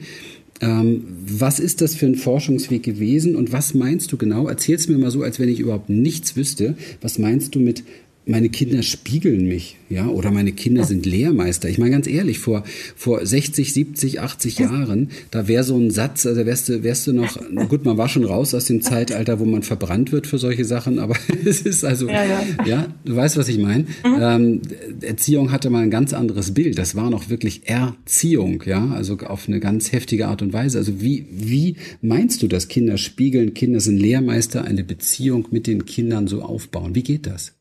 Ähm, 0.60 1.06
was 1.26 1.60
ist 1.60 1.82
das 1.82 1.96
für 1.96 2.06
ein 2.06 2.16
Forschungsweg 2.16 2.84
gewesen 2.84 3.36
und 3.36 3.52
was 3.52 3.74
meinst 3.74 4.12
du 4.12 4.18
genau? 4.18 4.48
Erzähl 4.48 4.76
es 4.76 4.88
mir 4.88 4.98
mal 4.98 5.10
so, 5.10 5.24
als 5.24 5.40
wenn 5.40 5.50
ich 5.50 5.60
überhaupt 5.60 5.90
nichts 5.90 6.36
wüsste. 6.36 6.76
Was 7.02 7.18
meinst 7.18 7.56
du 7.56 7.60
mit 7.60 7.84
meine 8.26 8.50
Kinder 8.50 8.84
spiegeln 8.84 9.48
mich, 9.48 9.78
ja, 9.90 10.08
oder 10.08 10.32
meine 10.32 10.52
Kinder 10.52 10.84
sind 10.84 11.06
Lehrmeister. 11.06 11.70
Ich 11.70 11.80
meine 11.80 11.92
ganz 11.92 12.08
ehrlich, 12.08 12.40
vor, 12.40 12.64
vor 12.96 13.26
60, 13.26 13.74
70, 13.74 14.22
80 14.22 14.60
Jahren, 14.60 15.10
da 15.32 15.48
wäre 15.48 15.64
so 15.64 15.76
ein 15.76 15.90
Satz, 15.90 16.26
also 16.26 16.46
wärst 16.46 16.70
du, 16.70 16.84
wärst 16.84 17.08
du 17.08 17.14
noch, 17.14 17.38
gut, 17.70 17.84
man 17.84 17.98
war 17.98 18.10
schon 18.10 18.24
raus 18.24 18.54
aus 18.54 18.66
dem 18.66 18.82
Zeitalter, 18.82 19.40
wo 19.40 19.46
man 19.46 19.64
verbrannt 19.64 20.12
wird 20.12 20.28
für 20.28 20.38
solche 20.38 20.66
Sachen, 20.66 21.00
aber 21.00 21.16
es 21.46 21.62
ist 21.62 21.84
also, 21.84 22.08
ja, 22.08 22.24
ja. 22.24 22.44
ja 22.66 22.88
du 23.04 23.16
weißt, 23.16 23.38
was 23.38 23.48
ich 23.48 23.58
meine. 23.58 23.86
Mhm. 24.06 24.18
Ähm, 24.20 24.62
Erziehung 25.02 25.52
hatte 25.52 25.70
mal 25.70 25.82
ein 25.82 25.92
ganz 25.92 26.14
anderes 26.14 26.54
Bild. 26.54 26.78
Das 26.78 26.96
war 26.96 27.10
noch 27.10 27.30
wirklich 27.30 27.68
Erziehung, 27.68 28.64
ja, 28.66 28.88
also 28.92 29.18
auf 29.18 29.48
eine 29.48 29.60
ganz 29.60 29.92
heftige 29.92 30.28
Art 30.28 30.42
und 30.44 30.54
Weise. 30.54 30.78
Also 30.78 31.02
wie, 31.02 31.26
wie 31.32 31.76
meinst 32.02 32.44
du 32.44 32.48
das? 32.48 32.68
Kinder 32.68 32.98
spiegeln, 32.98 33.56
Kinder 33.56 33.80
sind 33.80 33.98
Lehrmeister, 33.98 34.64
eine 34.64 34.84
Beziehung 34.84 35.48
mit 35.52 35.66
den 35.66 35.86
Kindern 35.86 36.28
so 36.28 36.44
aufbauen. 36.44 36.96
Wie 36.96 37.04
geht 37.04 37.26
das? 37.26 37.54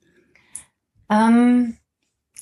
Ähm, 1.10 1.76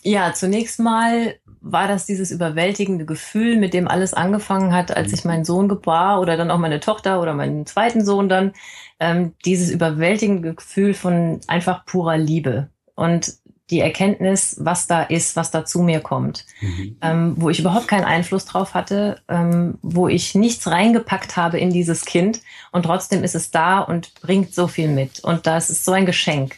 ja, 0.02 0.32
zunächst 0.32 0.78
mal 0.78 1.34
war 1.60 1.88
das 1.88 2.06
dieses 2.06 2.30
überwältigende 2.30 3.04
Gefühl, 3.04 3.56
mit 3.56 3.74
dem 3.74 3.88
alles 3.88 4.14
angefangen 4.14 4.72
hat, 4.72 4.96
als 4.96 5.12
ich 5.12 5.24
meinen 5.24 5.44
Sohn 5.44 5.68
gebar 5.68 6.20
oder 6.20 6.36
dann 6.36 6.50
auch 6.50 6.58
meine 6.58 6.80
Tochter 6.80 7.20
oder 7.20 7.34
meinen 7.34 7.66
zweiten 7.66 8.04
Sohn 8.04 8.28
dann. 8.28 8.52
Ähm, 9.00 9.34
dieses 9.44 9.70
überwältigende 9.70 10.54
Gefühl 10.54 10.94
von 10.94 11.40
einfach 11.46 11.84
purer 11.84 12.16
Liebe 12.16 12.68
und 12.94 13.34
die 13.70 13.80
Erkenntnis, 13.80 14.56
was 14.60 14.86
da 14.86 15.02
ist, 15.02 15.36
was 15.36 15.50
da 15.50 15.64
zu 15.64 15.82
mir 15.82 16.00
kommt, 16.00 16.46
mhm. 16.60 16.96
ähm, 17.02 17.34
wo 17.36 17.50
ich 17.50 17.60
überhaupt 17.60 17.86
keinen 17.86 18.04
Einfluss 18.04 18.46
drauf 18.46 18.74
hatte, 18.74 19.20
ähm, 19.28 19.78
wo 19.82 20.08
ich 20.08 20.34
nichts 20.34 20.66
reingepackt 20.68 21.36
habe 21.36 21.58
in 21.58 21.70
dieses 21.70 22.04
Kind 22.04 22.40
und 22.72 22.84
trotzdem 22.84 23.22
ist 23.24 23.34
es 23.34 23.50
da 23.50 23.80
und 23.80 24.14
bringt 24.22 24.54
so 24.54 24.68
viel 24.68 24.88
mit 24.88 25.20
und 25.20 25.46
das 25.46 25.70
ist 25.70 25.84
so 25.84 25.92
ein 25.92 26.06
Geschenk. 26.06 26.56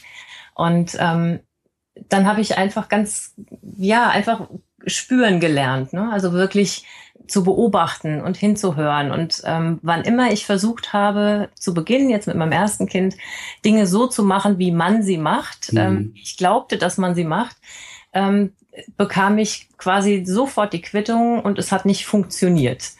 Und 0.54 0.96
ähm, 1.00 1.40
dann 2.08 2.26
habe 2.26 2.40
ich 2.40 2.56
einfach 2.56 2.88
ganz, 2.88 3.34
ja, 3.76 4.08
einfach 4.08 4.48
spüren 4.86 5.40
gelernt. 5.40 5.92
Ne? 5.92 6.10
Also 6.10 6.32
wirklich 6.32 6.84
zu 7.26 7.44
beobachten 7.44 8.20
und 8.20 8.36
hinzuhören. 8.36 9.12
Und 9.12 9.42
ähm, 9.44 9.78
wann 9.82 10.02
immer 10.02 10.32
ich 10.32 10.46
versucht 10.46 10.92
habe, 10.92 11.48
zu 11.54 11.74
beginnen, 11.74 12.10
jetzt 12.10 12.26
mit 12.26 12.36
meinem 12.36 12.52
ersten 12.52 12.86
Kind, 12.86 13.16
Dinge 13.64 13.86
so 13.86 14.06
zu 14.06 14.24
machen, 14.24 14.58
wie 14.58 14.72
man 14.72 15.02
sie 15.02 15.18
macht, 15.18 15.72
mhm. 15.72 15.78
ähm, 15.78 16.12
ich 16.16 16.36
glaubte, 16.36 16.76
dass 16.76 16.98
man 16.98 17.14
sie 17.14 17.24
macht, 17.24 17.56
ähm, 18.12 18.52
bekam 18.96 19.38
ich 19.38 19.68
quasi 19.78 20.24
sofort 20.24 20.72
die 20.72 20.80
Quittung 20.80 21.40
und 21.40 21.58
es 21.58 21.72
hat 21.72 21.86
nicht 21.86 22.06
funktioniert. 22.06 22.92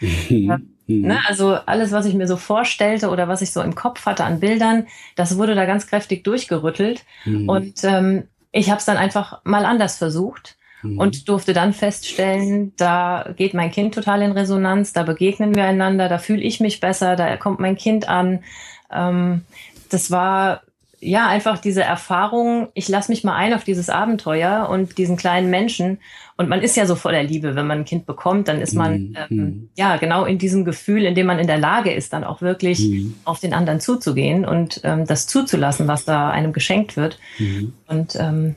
Mhm. 0.91 1.07
Ne? 1.07 1.21
Also 1.27 1.55
alles, 1.55 1.93
was 1.93 2.07
ich 2.07 2.15
mir 2.15 2.27
so 2.27 2.37
vorstellte 2.37 3.11
oder 3.11 3.29
was 3.29 3.43
ich 3.43 3.53
so 3.53 3.63
im 3.63 3.75
Kopf 3.77 4.07
hatte 4.07 4.25
an 4.25 4.41
Bildern, 4.41 4.87
das 5.15 5.39
wurde 5.39 5.55
da 5.55 5.65
ganz 5.65 5.87
kräftig 5.87 6.25
durchgerüttelt. 6.25 7.05
Mhm. 7.25 7.49
Und 7.49 7.85
ähm, 7.85 8.25
ich 8.53 8.71
habe 8.71 8.79
es 8.79 8.85
dann 8.85 8.97
einfach 8.97 9.41
mal 9.45 9.65
anders 9.65 9.97
versucht 9.99 10.57
mhm. 10.83 10.99
und 10.99 11.29
durfte 11.29 11.53
dann 11.53 11.73
feststellen, 11.73 12.73
da 12.77 13.33
geht 13.37 13.55
mein 13.55 13.71
Kind 13.71 13.95
total 13.95 14.23
in 14.23 14.33
Resonanz, 14.33 14.93
da 14.93 15.03
begegnen 15.03 15.55
wir 15.55 15.65
einander, 15.65 16.09
da 16.09 16.19
fühle 16.19 16.43
ich 16.43 16.61
mich 16.61 16.81
besser, 16.81 17.17
da 17.17 17.37
kommt 17.37 17.61
mein 17.61 17.77
Kind 17.77 18.09
an. 18.09 18.43
Ähm, 18.91 19.43
das 19.91 20.11
war 20.11 20.63
ja 21.01 21.29
einfach 21.29 21.59
diese 21.59 21.83
Erfahrung, 21.83 22.69
ich 22.75 22.89
lasse 22.89 23.11
mich 23.11 23.25
mal 23.25 23.35
ein 23.35 23.55
auf 23.55 23.65
dieses 23.65 23.89
Abenteuer 23.89 24.69
und 24.69 24.99
diesen 24.99 25.17
kleinen 25.17 25.51
Menschen. 25.51 25.99
Und 26.41 26.49
man 26.49 26.63
ist 26.63 26.75
ja 26.75 26.87
so 26.87 26.95
voller 26.95 27.23
Liebe, 27.23 27.55
wenn 27.55 27.67
man 27.67 27.81
ein 27.81 27.85
Kind 27.85 28.07
bekommt, 28.07 28.49
dann 28.49 28.63
ist 28.63 28.75
man 28.75 28.93
mhm. 28.93 29.17
ähm, 29.29 29.37
mhm. 29.37 29.69
ja 29.77 29.99
genau 29.99 30.25
in 30.25 30.39
diesem 30.39 30.65
Gefühl, 30.65 31.05
in 31.05 31.15
dem 31.15 31.27
man 31.27 31.39
in 31.39 31.47
der 31.47 31.59
Lage 31.59 31.93
ist, 31.93 32.15
dann 32.15 32.25
auch 32.25 32.41
wirklich 32.41 32.81
mhm. 32.81 33.13
auf 33.25 33.41
den 33.41 33.53
anderen 33.53 33.79
zuzugehen 33.79 34.47
und 34.47 34.81
ähm, 34.83 35.07
das 35.07 35.27
zuzulassen, 35.27 35.87
was 35.87 36.07
da 36.07 36.31
einem 36.31 36.55
geschenkt 36.55 36.97
wird. 36.97 37.19
Mhm. 37.39 37.75
Und 37.89 38.17
ähm, 38.17 38.55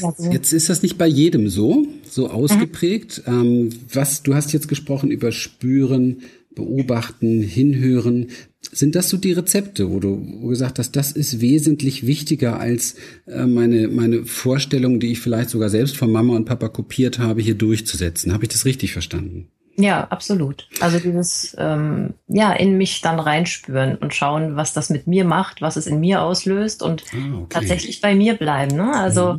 ja, 0.00 0.12
so. 0.16 0.30
Jetzt 0.30 0.52
ist 0.52 0.68
das 0.68 0.84
nicht 0.84 0.98
bei 0.98 1.08
jedem 1.08 1.48
so, 1.48 1.84
so 2.04 2.30
ausgeprägt. 2.30 3.24
Ähm, 3.26 3.70
was 3.92 4.22
du 4.22 4.36
hast 4.36 4.52
jetzt 4.52 4.68
gesprochen 4.68 5.10
über 5.10 5.32
Spüren, 5.32 6.22
beobachten, 6.54 7.42
hinhören. 7.42 8.28
Sind 8.60 8.94
das 8.94 9.08
so 9.08 9.16
die 9.16 9.32
Rezepte, 9.32 9.90
wo 9.90 10.00
du 10.00 10.48
gesagt 10.48 10.78
hast, 10.78 10.96
das 10.96 11.12
ist 11.12 11.40
wesentlich 11.40 12.06
wichtiger 12.06 12.58
als 12.60 12.96
äh, 13.26 13.46
meine, 13.46 13.88
meine 13.88 14.24
Vorstellung, 14.24 15.00
die 15.00 15.12
ich 15.12 15.20
vielleicht 15.20 15.50
sogar 15.50 15.70
selbst 15.70 15.96
von 15.96 16.10
Mama 16.10 16.36
und 16.36 16.44
Papa 16.44 16.68
kopiert 16.68 17.18
habe, 17.18 17.40
hier 17.40 17.54
durchzusetzen? 17.54 18.32
Habe 18.32 18.44
ich 18.44 18.50
das 18.50 18.64
richtig 18.64 18.92
verstanden? 18.92 19.48
Ja, 19.76 20.04
absolut. 20.08 20.68
Also 20.80 20.98
dieses 20.98 21.56
ähm, 21.58 22.14
ja 22.28 22.52
in 22.52 22.76
mich 22.76 23.00
dann 23.00 23.18
reinspüren 23.18 23.96
und 23.96 24.14
schauen, 24.14 24.56
was 24.56 24.72
das 24.74 24.90
mit 24.90 25.06
mir 25.06 25.24
macht, 25.24 25.62
was 25.62 25.76
es 25.76 25.86
in 25.86 26.00
mir 26.00 26.22
auslöst 26.22 26.82
und 26.82 27.04
ah, 27.12 27.38
okay. 27.38 27.46
tatsächlich 27.48 28.00
bei 28.00 28.14
mir 28.14 28.34
bleiben. 28.34 28.76
Ne? 28.76 28.92
Also 28.92 29.38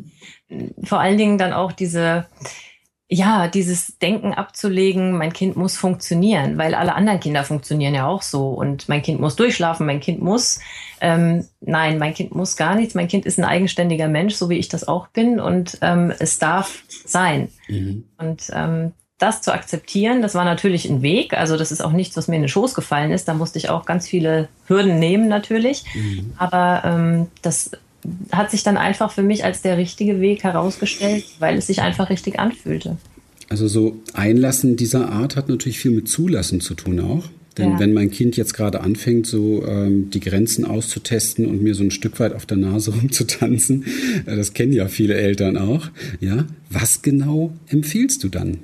mhm. 0.50 0.72
vor 0.84 1.00
allen 1.00 1.18
Dingen 1.18 1.38
dann 1.38 1.54
auch 1.54 1.72
diese 1.72 2.26
ja, 3.14 3.50
dieses 3.50 3.98
Denken 3.98 4.34
abzulegen, 4.34 5.12
mein 5.18 5.34
Kind 5.34 5.58
muss 5.58 5.76
funktionieren, 5.76 6.58
weil 6.58 6.74
alle 6.74 6.96
anderen 6.96 7.20
Kinder 7.20 7.44
funktionieren 7.44 7.94
ja 7.94 8.08
auch 8.08 8.22
so 8.22 8.52
und 8.52 8.88
mein 8.88 9.02
Kind 9.02 9.20
muss 9.20 9.36
durchschlafen, 9.36 9.86
mein 9.86 10.00
Kind 10.00 10.22
muss. 10.22 10.62
Ähm, 11.02 11.46
nein, 11.60 11.98
mein 11.98 12.14
Kind 12.14 12.34
muss 12.34 12.56
gar 12.56 12.74
nichts. 12.74 12.96
Mein 12.96 13.10
Kind 13.10 13.26
ist 13.26 13.38
ein 13.38 13.44
eigenständiger 13.44 14.08
Mensch, 14.08 14.36
so 14.36 14.50
wie 14.50 14.58
ich 14.58 14.70
das 14.70 14.88
auch 14.88 15.08
bin 15.08 15.42
und 15.42 15.78
ähm, 15.82 16.14
es 16.20 16.40
darf 16.40 16.84
sein. 17.06 17.50
Mhm. 17.68 18.06
Und 18.18 18.50
ähm, 18.54 18.94
das 19.18 19.42
zu 19.42 19.54
akzeptieren, 19.54 20.22
das 20.22 20.34
war 20.34 20.46
natürlich 20.46 20.90
ein 20.90 21.02
Weg. 21.02 21.34
Also 21.34 21.58
das 21.58 21.74
ist 21.74 21.84
auch 21.84 21.92
nichts, 21.92 22.16
was 22.16 22.30
mir 22.30 22.38
in 22.38 22.44
den 22.44 22.48
Schoß 22.48 22.74
gefallen 22.74 23.12
ist. 23.12 23.28
Da 23.28 23.34
musste 23.34 23.60
ich 23.60 23.70
auch 23.70 23.86
ganz 23.86 24.08
viele 24.08 24.48
Hürden 24.68 25.00
nehmen 25.00 25.28
natürlich. 25.28 25.84
Mhm. 25.94 26.34
Aber 26.38 26.84
ähm, 26.86 27.28
das 27.42 27.72
hat 28.32 28.52
sich 28.52 28.64
dann 28.64 28.78
einfach 28.78 29.12
für 29.12 29.24
mich 29.24 29.44
als 29.44 29.62
der 29.62 29.78
richtige 29.78 30.22
Weg 30.22 30.44
herausgestellt, 30.44 31.26
weil 31.40 31.58
es 31.58 31.68
sich 31.68 31.82
einfach 31.82 32.10
richtig 32.10 32.40
anfühlte. 32.40 32.98
Also 33.50 33.68
so 33.68 33.98
Einlassen 34.14 34.78
dieser 34.78 35.10
Art 35.10 35.36
hat 35.36 35.50
natürlich 35.50 35.80
viel 35.80 35.92
mit 35.92 36.08
Zulassen 36.08 36.62
zu 36.62 36.74
tun 36.74 37.00
auch. 37.00 37.26
Denn 37.58 37.72
ja. 37.72 37.80
wenn 37.80 37.94
mein 37.94 38.12
Kind 38.12 38.38
jetzt 38.38 38.54
gerade 38.54 38.80
anfängt, 38.80 39.28
so 39.28 39.66
ähm, 39.66 40.10
die 40.10 40.22
Grenzen 40.22 40.64
auszutesten 40.64 41.46
und 41.46 41.62
mir 41.62 41.76
so 41.76 41.84
ein 41.84 41.92
Stück 41.92 42.20
weit 42.20 42.34
auf 42.34 42.46
der 42.46 42.58
Nase 42.58 42.92
rumzutanzen, 42.96 43.86
äh, 44.26 44.36
das 44.36 44.54
kennen 44.54 44.72
ja 44.72 44.88
viele 44.88 45.16
Eltern 45.16 45.58
auch, 45.58 45.90
ja, 46.22 46.46
was 46.70 47.02
genau 47.02 47.52
empfiehlst 47.68 48.24
du 48.24 48.30
dann? 48.30 48.60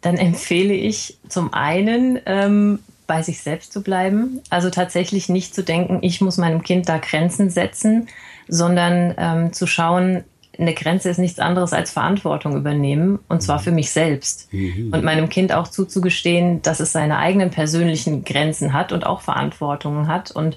Dann 0.00 0.16
empfehle 0.16 0.74
ich 0.74 1.16
zum 1.28 1.52
einen, 1.52 2.20
ähm, 2.26 2.78
bei 3.06 3.22
sich 3.22 3.40
selbst 3.40 3.72
zu 3.72 3.82
bleiben. 3.82 4.40
Also 4.50 4.70
tatsächlich 4.70 5.28
nicht 5.28 5.54
zu 5.54 5.62
denken, 5.62 5.98
ich 6.02 6.20
muss 6.20 6.36
meinem 6.36 6.62
Kind 6.62 6.88
da 6.88 6.98
Grenzen 6.98 7.50
setzen, 7.50 8.08
sondern 8.48 9.14
ähm, 9.18 9.52
zu 9.52 9.66
schauen, 9.66 10.24
eine 10.58 10.74
Grenze 10.74 11.10
ist 11.10 11.18
nichts 11.18 11.38
anderes 11.38 11.72
als 11.72 11.90
Verantwortung 11.90 12.56
übernehmen 12.56 13.18
und 13.28 13.42
zwar 13.42 13.58
für 13.58 13.72
mich 13.72 13.90
selbst. 13.90 14.52
Mhm. 14.52 14.90
Und 14.92 15.04
meinem 15.04 15.28
Kind 15.28 15.52
auch 15.52 15.68
zuzugestehen, 15.68 16.62
dass 16.62 16.80
es 16.80 16.92
seine 16.92 17.18
eigenen 17.18 17.50
persönlichen 17.50 18.24
Grenzen 18.24 18.72
hat 18.72 18.92
und 18.92 19.04
auch 19.04 19.20
Verantwortungen 19.20 20.08
hat 20.08 20.30
und 20.30 20.56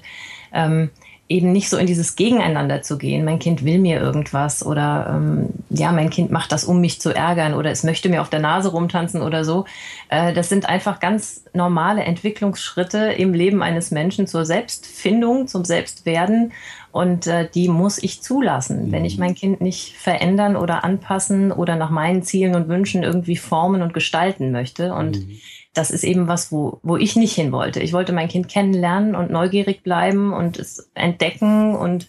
ähm, 0.52 0.90
eben 1.30 1.52
nicht 1.52 1.70
so 1.70 1.76
in 1.76 1.86
dieses 1.86 2.16
Gegeneinander 2.16 2.82
zu 2.82 2.98
gehen. 2.98 3.24
Mein 3.24 3.38
Kind 3.38 3.64
will 3.64 3.78
mir 3.78 4.00
irgendwas 4.00 4.66
oder 4.66 5.14
ähm, 5.14 5.50
ja, 5.70 5.92
mein 5.92 6.10
Kind 6.10 6.32
macht 6.32 6.50
das, 6.50 6.64
um 6.64 6.80
mich 6.80 7.00
zu 7.00 7.14
ärgern 7.14 7.54
oder 7.54 7.70
es 7.70 7.84
möchte 7.84 8.08
mir 8.08 8.20
auf 8.20 8.30
der 8.30 8.40
Nase 8.40 8.70
rumtanzen 8.70 9.22
oder 9.22 9.44
so. 9.44 9.64
Äh, 10.08 10.34
das 10.34 10.48
sind 10.48 10.68
einfach 10.68 10.98
ganz 10.98 11.44
normale 11.54 12.02
Entwicklungsschritte 12.02 13.12
im 13.12 13.32
Leben 13.32 13.62
eines 13.62 13.92
Menschen 13.92 14.26
zur 14.26 14.44
Selbstfindung, 14.44 15.46
zum 15.46 15.64
Selbstwerden 15.64 16.52
und 16.90 17.28
äh, 17.28 17.48
die 17.48 17.68
muss 17.68 18.02
ich 18.02 18.22
zulassen. 18.22 18.88
Mhm. 18.88 18.92
Wenn 18.92 19.04
ich 19.04 19.16
mein 19.16 19.36
Kind 19.36 19.60
nicht 19.60 19.96
verändern 19.96 20.56
oder 20.56 20.82
anpassen 20.82 21.52
oder 21.52 21.76
nach 21.76 21.90
meinen 21.90 22.24
Zielen 22.24 22.56
und 22.56 22.66
Wünschen 22.66 23.04
irgendwie 23.04 23.36
formen 23.36 23.82
und 23.82 23.94
gestalten 23.94 24.50
möchte 24.50 24.94
und 24.94 25.28
mhm 25.28 25.38
das 25.74 25.90
ist 25.90 26.04
eben 26.04 26.26
was, 26.26 26.50
wo, 26.50 26.80
wo 26.82 26.96
ich 26.96 27.16
nicht 27.16 27.34
hin 27.34 27.52
wollte. 27.52 27.80
Ich 27.80 27.92
wollte 27.92 28.12
mein 28.12 28.28
Kind 28.28 28.48
kennenlernen 28.48 29.14
und 29.14 29.30
neugierig 29.30 29.82
bleiben 29.82 30.32
und 30.32 30.58
es 30.58 30.90
entdecken 30.94 31.76
und 31.76 32.08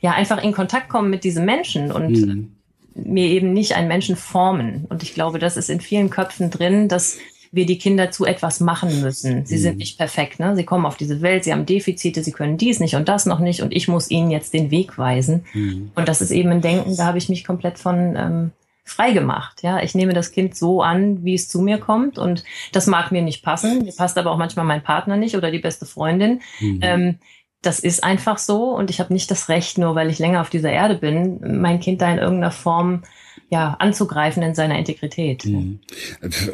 ja, 0.00 0.12
einfach 0.12 0.42
in 0.42 0.52
Kontakt 0.52 0.88
kommen 0.88 1.10
mit 1.10 1.24
diesem 1.24 1.44
Menschen 1.44 1.92
und 1.92 2.10
mhm. 2.10 2.52
mir 2.94 3.26
eben 3.26 3.52
nicht 3.52 3.76
einen 3.76 3.88
Menschen 3.88 4.16
formen. 4.16 4.86
Und 4.88 5.02
ich 5.02 5.14
glaube, 5.14 5.38
das 5.38 5.56
ist 5.56 5.70
in 5.70 5.80
vielen 5.80 6.10
Köpfen 6.10 6.50
drin, 6.50 6.88
dass 6.88 7.18
wir 7.52 7.64
die 7.64 7.78
Kinder 7.78 8.10
zu 8.10 8.24
etwas 8.24 8.58
machen 8.58 9.00
müssen. 9.00 9.46
Sie 9.46 9.56
mhm. 9.56 9.60
sind 9.60 9.78
nicht 9.78 9.98
perfekt, 9.98 10.40
ne? 10.40 10.56
Sie 10.56 10.64
kommen 10.64 10.84
auf 10.84 10.96
diese 10.96 11.22
Welt, 11.22 11.44
sie 11.44 11.52
haben 11.52 11.64
Defizite, 11.64 12.24
sie 12.24 12.32
können 12.32 12.58
dies 12.58 12.80
nicht 12.80 12.96
und 12.96 13.08
das 13.08 13.24
noch 13.24 13.38
nicht 13.38 13.62
und 13.62 13.74
ich 13.74 13.86
muss 13.86 14.10
ihnen 14.10 14.30
jetzt 14.30 14.52
den 14.52 14.72
Weg 14.72 14.98
weisen. 14.98 15.44
Mhm. 15.54 15.92
Und 15.94 16.08
das 16.08 16.20
ist 16.20 16.32
eben 16.32 16.50
ein 16.50 16.60
Denken, 16.60 16.96
da 16.96 17.06
habe 17.06 17.18
ich 17.18 17.28
mich 17.28 17.44
komplett 17.44 17.78
von 17.78 18.16
ähm, 18.16 18.50
frei 18.86 19.10
gemacht. 19.10 19.62
Ja, 19.62 19.82
ich 19.82 19.94
nehme 19.94 20.14
das 20.14 20.30
Kind 20.30 20.56
so 20.56 20.80
an, 20.80 21.24
wie 21.24 21.34
es 21.34 21.48
zu 21.48 21.60
mir 21.60 21.78
kommt 21.78 22.18
und 22.18 22.44
das 22.72 22.86
mag 22.86 23.10
mir 23.12 23.20
nicht 23.20 23.42
passen. 23.42 23.82
Mir 23.82 23.92
passt 23.92 24.16
aber 24.16 24.30
auch 24.30 24.38
manchmal 24.38 24.64
mein 24.64 24.82
Partner 24.82 25.16
nicht 25.16 25.36
oder 25.36 25.50
die 25.50 25.58
beste 25.58 25.84
Freundin. 25.84 26.40
Mhm. 26.60 26.78
Ähm, 26.82 27.18
das 27.62 27.80
ist 27.80 28.04
einfach 28.04 28.38
so 28.38 28.70
und 28.70 28.88
ich 28.90 29.00
habe 29.00 29.12
nicht 29.12 29.30
das 29.30 29.48
Recht, 29.48 29.76
nur 29.76 29.96
weil 29.96 30.08
ich 30.08 30.20
länger 30.20 30.40
auf 30.40 30.50
dieser 30.50 30.70
Erde 30.70 30.94
bin, 30.94 31.60
mein 31.60 31.80
Kind 31.80 32.00
da 32.00 32.10
in 32.10 32.18
irgendeiner 32.18 32.52
Form 32.52 33.02
ja, 33.48 33.76
anzugreifen 33.78 34.42
in 34.42 34.54
seiner 34.54 34.78
Integrität. 34.78 35.44
Mhm. 35.44 35.78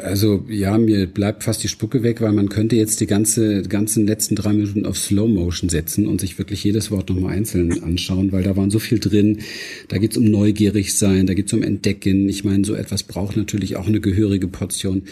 Also 0.03 0.45
ja, 0.47 0.77
mir 0.77 1.07
bleibt 1.07 1.43
fast 1.43 1.63
die 1.63 1.67
Spucke 1.67 2.03
weg, 2.03 2.21
weil 2.21 2.33
man 2.33 2.49
könnte 2.49 2.75
jetzt 2.75 3.01
die 3.01 3.07
ganze, 3.07 3.63
ganzen 3.63 4.05
letzten 4.05 4.35
drei 4.35 4.53
Minuten 4.53 4.85
auf 4.85 4.97
Slow 4.97 5.27
Motion 5.27 5.69
setzen 5.69 6.07
und 6.07 6.21
sich 6.21 6.37
wirklich 6.37 6.63
jedes 6.63 6.91
Wort 6.91 7.09
nochmal 7.09 7.33
einzeln 7.33 7.83
anschauen, 7.83 8.31
weil 8.31 8.43
da 8.43 8.55
waren 8.55 8.69
so 8.69 8.79
viel 8.79 8.99
drin. 8.99 9.39
Da 9.87 9.97
geht's 9.97 10.17
um 10.17 10.25
neugierig 10.25 10.95
sein, 10.95 11.25
da 11.25 11.33
geht's 11.33 11.53
um 11.53 11.63
Entdecken. 11.63 12.29
Ich 12.29 12.43
meine, 12.43 12.63
so 12.63 12.75
etwas 12.75 13.03
braucht 13.03 13.37
natürlich 13.37 13.75
auch 13.75 13.87
eine 13.87 13.99
gehörige 13.99 14.47
Portion 14.47 15.03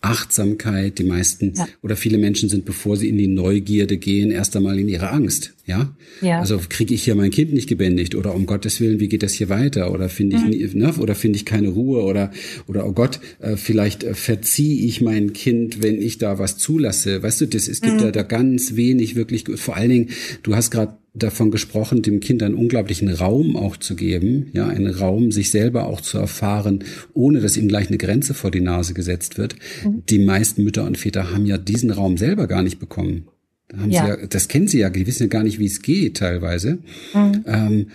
Achtsamkeit. 0.00 0.98
Die 0.98 1.04
meisten 1.04 1.52
ja. 1.56 1.68
oder 1.82 1.96
viele 1.96 2.18
Menschen 2.18 2.48
sind, 2.48 2.64
bevor 2.64 2.96
sie 2.96 3.08
in 3.08 3.18
die 3.18 3.26
Neugierde 3.26 3.98
gehen, 3.98 4.30
erst 4.30 4.56
einmal 4.56 4.78
in 4.78 4.88
ihre 4.88 5.10
Angst. 5.10 5.52
Ja. 5.66 5.94
ja. 6.20 6.40
Also 6.40 6.60
kriege 6.68 6.94
ich 6.94 7.04
hier 7.04 7.14
mein 7.14 7.30
Kind 7.30 7.52
nicht 7.52 7.68
gebändigt 7.68 8.14
oder 8.14 8.34
um 8.34 8.46
Gottes 8.46 8.80
Willen, 8.80 8.98
wie 8.98 9.08
geht 9.08 9.22
das 9.22 9.34
hier 9.34 9.48
weiter? 9.48 9.92
Oder 9.92 10.08
finde 10.08 10.36
ich 10.36 10.74
mhm. 10.74 10.80
ne, 10.80 10.94
oder 10.98 11.14
finde 11.14 11.36
ich 11.36 11.44
keine 11.44 11.68
Ruhe 11.68 12.02
oder 12.02 12.30
oder 12.66 12.86
oh 12.86 12.92
Gott, 12.92 13.20
äh, 13.40 13.56
vielleicht 13.56 14.02
äh, 14.02 14.14
verziehe 14.14 14.86
ich 14.86 15.00
mein 15.00 15.32
Kind, 15.32 15.82
wenn 15.82 16.00
ich 16.00 16.18
da 16.18 16.38
was 16.38 16.58
zulasse. 16.58 17.22
Weißt 17.22 17.40
du, 17.40 17.46
das 17.46 17.68
es 17.68 17.80
gibt 17.80 17.96
mhm. 17.96 18.00
da, 18.00 18.10
da 18.10 18.22
ganz 18.22 18.76
wenig 18.76 19.14
wirklich. 19.14 19.44
Vor 19.56 19.76
allen 19.76 19.90
Dingen, 19.90 20.08
du 20.42 20.54
hast 20.54 20.70
gerade 20.70 20.99
davon 21.14 21.50
gesprochen, 21.50 22.02
dem 22.02 22.20
Kind 22.20 22.42
einen 22.42 22.54
unglaublichen 22.54 23.08
Raum 23.08 23.56
auch 23.56 23.76
zu 23.76 23.96
geben, 23.96 24.46
ja, 24.52 24.68
einen 24.68 24.86
Raum, 24.86 25.32
sich 25.32 25.50
selber 25.50 25.86
auch 25.86 26.00
zu 26.00 26.18
erfahren, 26.18 26.84
ohne 27.14 27.40
dass 27.40 27.56
ihm 27.56 27.68
gleich 27.68 27.88
eine 27.88 27.98
Grenze 27.98 28.34
vor 28.34 28.50
die 28.50 28.60
Nase 28.60 28.94
gesetzt 28.94 29.36
wird. 29.36 29.56
Mhm. 29.84 30.02
Die 30.08 30.20
meisten 30.20 30.62
Mütter 30.62 30.84
und 30.84 30.98
Väter 30.98 31.32
haben 31.32 31.46
ja 31.46 31.58
diesen 31.58 31.90
Raum 31.90 32.16
selber 32.16 32.46
gar 32.46 32.62
nicht 32.62 32.78
bekommen. 32.78 33.26
Da 33.68 33.78
haben 33.78 33.90
ja. 33.90 34.04
sie 34.04 34.08
ja, 34.08 34.26
das 34.26 34.48
kennen 34.48 34.68
sie 34.68 34.78
ja, 34.78 34.90
die 34.90 35.06
wissen 35.06 35.24
ja 35.24 35.28
gar 35.28 35.42
nicht, 35.42 35.58
wie 35.58 35.66
es 35.66 35.82
geht 35.82 36.18
teilweise. 36.18 36.78
Mhm. 37.14 37.44
Ähm, 37.46 37.86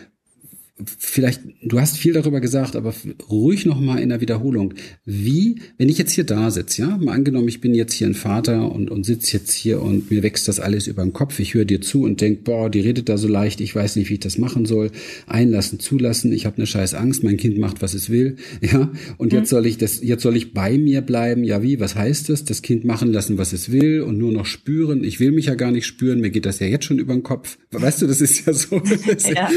vielleicht, 0.84 1.42
du 1.64 1.80
hast 1.80 1.98
viel 1.98 2.12
darüber 2.12 2.42
gesagt, 2.42 2.76
aber 2.76 2.94
ruhig 3.30 3.66
noch 3.66 3.80
mal 3.80 3.98
in 4.00 4.10
der 4.10 4.20
Wiederholung. 4.20 4.74
Wie, 5.06 5.62
wenn 5.78 5.88
ich 5.88 5.98
jetzt 5.98 6.12
hier 6.12 6.26
da 6.26 6.52
sitze, 6.52 6.82
ja, 6.82 6.98
mal 6.98 7.14
angenommen, 7.14 7.48
ich 7.48 7.62
bin 7.62 7.74
jetzt 7.74 7.94
hier 7.94 8.08
ein 8.08 8.14
Vater 8.14 8.70
und, 8.72 8.92
und 8.92 9.06
sitze 9.06 9.38
jetzt 9.38 9.54
hier 9.54 9.82
und 9.82 10.12
mir 10.12 10.22
wächst 10.22 10.50
das 10.50 10.60
alles 10.60 10.88
über 10.88 11.04
den 11.04 11.14
Kopf, 11.14 11.40
ich 11.40 11.54
höre 11.54 11.64
dir 11.64 11.80
zu 11.80 12.04
und 12.04 12.20
denk, 12.20 12.44
boah, 12.44 12.70
die 12.70 12.82
redet 12.82 13.08
da 13.08 13.18
so 13.18 13.30
leicht, 13.30 13.62
ich 13.62 13.74
weiß 13.74 13.96
nicht, 13.96 14.10
wie 14.10 14.16
ich 14.16 14.20
das 14.20 14.38
machen 14.38 14.66
soll. 14.66 14.92
Einlassen, 15.28 15.80
zulassen, 15.80 16.34
ich 16.34 16.46
habe 16.46 16.58
eine 16.58 16.68
scheiß 16.68 16.94
Angst, 16.94 17.24
mein 17.24 17.38
Kind 17.38 17.58
macht, 17.58 17.82
was 17.82 17.94
es 17.94 18.10
will, 18.10 18.36
ja, 18.62 18.92
und 19.18 19.32
jetzt 19.32 19.52
mhm. 19.52 19.56
soll 19.56 19.66
ich 19.68 19.78
das, 19.78 20.02
jetzt 20.02 20.24
soll 20.24 20.36
ich 20.36 20.54
bei 20.54 20.78
mir 20.78 21.02
bleiben, 21.02 21.46
ja 21.46 21.64
wie, 21.64 21.80
was 21.80 21.96
heißt 21.96 22.28
das? 22.30 22.44
Das 22.44 22.62
Kind 22.62 22.84
machen 22.84 23.14
lassen, 23.14 23.38
was 23.38 23.54
es 23.54 23.72
will 23.72 24.02
und 24.02 24.18
nur 24.18 24.34
noch 24.34 24.46
spüren. 24.46 25.06
Ich 25.06 25.22
will 25.22 25.32
mich 25.32 25.46
ja 25.46 25.56
gar 25.56 25.72
nicht 25.72 25.86
spüren, 25.86 26.20
mir 26.20 26.32
geht 26.32 26.46
das 26.46 26.60
ja 26.60 26.68
jetzt 26.68 26.84
schon 26.84 27.00
über 27.00 27.14
den 27.14 27.24
Kopf. 27.24 27.58
Weißt 27.72 28.02
du, 28.02 28.08
das 28.08 28.20
ist 28.20 28.46
ja 28.46 28.54
so, 28.54 28.82
das, 29.08 29.30
ja. 29.30 29.50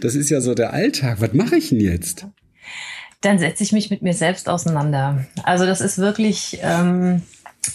das 0.00 0.16
ist 0.16 0.30
ja 0.30 0.40
so 0.40 0.55
der 0.58 0.72
Alltag. 0.72 1.20
Was 1.20 1.32
mache 1.32 1.56
ich 1.56 1.68
denn 1.70 1.80
jetzt? 1.80 2.26
Dann 3.20 3.38
setze 3.38 3.62
ich 3.62 3.72
mich 3.72 3.90
mit 3.90 4.02
mir 4.02 4.14
selbst 4.14 4.48
auseinander. 4.48 5.26
Also 5.42 5.66
das 5.66 5.80
ist 5.80 5.98
wirklich, 5.98 6.58
ähm, 6.62 7.22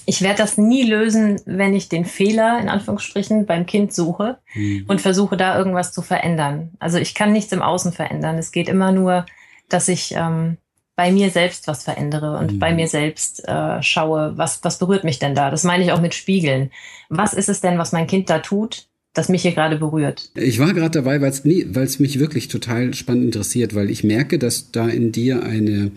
ich 0.05 0.21
werde 0.21 0.37
das 0.37 0.57
nie 0.57 0.83
lösen, 0.83 1.41
wenn 1.45 1.73
ich 1.73 1.89
den 1.89 2.05
Fehler 2.05 2.59
in 2.59 2.69
Anführungsstrichen 2.69 3.45
beim 3.45 3.65
Kind 3.65 3.93
suche 3.93 4.37
mhm. 4.53 4.85
und 4.87 5.01
versuche 5.01 5.37
da 5.37 5.57
irgendwas 5.57 5.93
zu 5.93 6.01
verändern. 6.01 6.71
Also 6.79 6.97
ich 6.97 7.15
kann 7.15 7.31
nichts 7.31 7.51
im 7.51 7.61
Außen 7.61 7.91
verändern. 7.91 8.37
Es 8.37 8.51
geht 8.51 8.69
immer 8.69 8.91
nur, 8.91 9.25
dass 9.69 9.87
ich 9.87 10.13
ähm, 10.15 10.57
bei 10.95 11.11
mir 11.11 11.31
selbst 11.31 11.67
was 11.67 11.83
verändere 11.83 12.37
und 12.37 12.53
mhm. 12.53 12.59
bei 12.59 12.73
mir 12.73 12.87
selbst 12.87 13.47
äh, 13.47 13.81
schaue, 13.81 14.37
was, 14.37 14.63
was 14.63 14.77
berührt 14.77 15.03
mich 15.03 15.19
denn 15.19 15.35
da? 15.35 15.49
Das 15.49 15.63
meine 15.63 15.83
ich 15.83 15.91
auch 15.91 16.01
mit 16.01 16.13
Spiegeln. 16.13 16.71
Was 17.09 17.33
ist 17.33 17.49
es 17.49 17.61
denn, 17.61 17.77
was 17.77 17.91
mein 17.91 18.07
Kind 18.07 18.29
da 18.29 18.39
tut, 18.39 18.87
das 19.13 19.29
mich 19.29 19.41
hier 19.41 19.51
gerade 19.51 19.77
berührt. 19.77 20.31
Ich 20.35 20.59
war 20.59 20.73
gerade 20.73 21.01
dabei, 21.01 21.21
weil 21.21 21.29
es 21.29 21.43
nee, 21.43 21.65
mich 21.99 22.19
wirklich 22.19 22.47
total 22.47 22.93
spannend 22.93 23.25
interessiert, 23.25 23.75
weil 23.75 23.89
ich 23.89 24.03
merke, 24.03 24.39
dass 24.39 24.71
da 24.71 24.87
in 24.87 25.11
dir 25.11 25.43
eine 25.43 25.91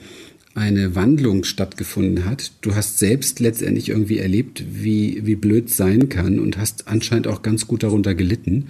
eine 0.56 0.94
Wandlung 0.94 1.42
stattgefunden 1.42 2.26
hat. 2.26 2.52
Du 2.60 2.76
hast 2.76 3.00
selbst 3.00 3.40
letztendlich 3.40 3.88
irgendwie 3.88 4.18
erlebt, 4.18 4.64
wie, 4.70 5.26
wie 5.26 5.34
blöd 5.34 5.68
sein 5.68 6.08
kann 6.08 6.38
und 6.38 6.58
hast 6.58 6.86
anscheinend 6.86 7.26
auch 7.26 7.42
ganz 7.42 7.66
gut 7.66 7.82
darunter 7.82 8.14
gelitten 8.14 8.66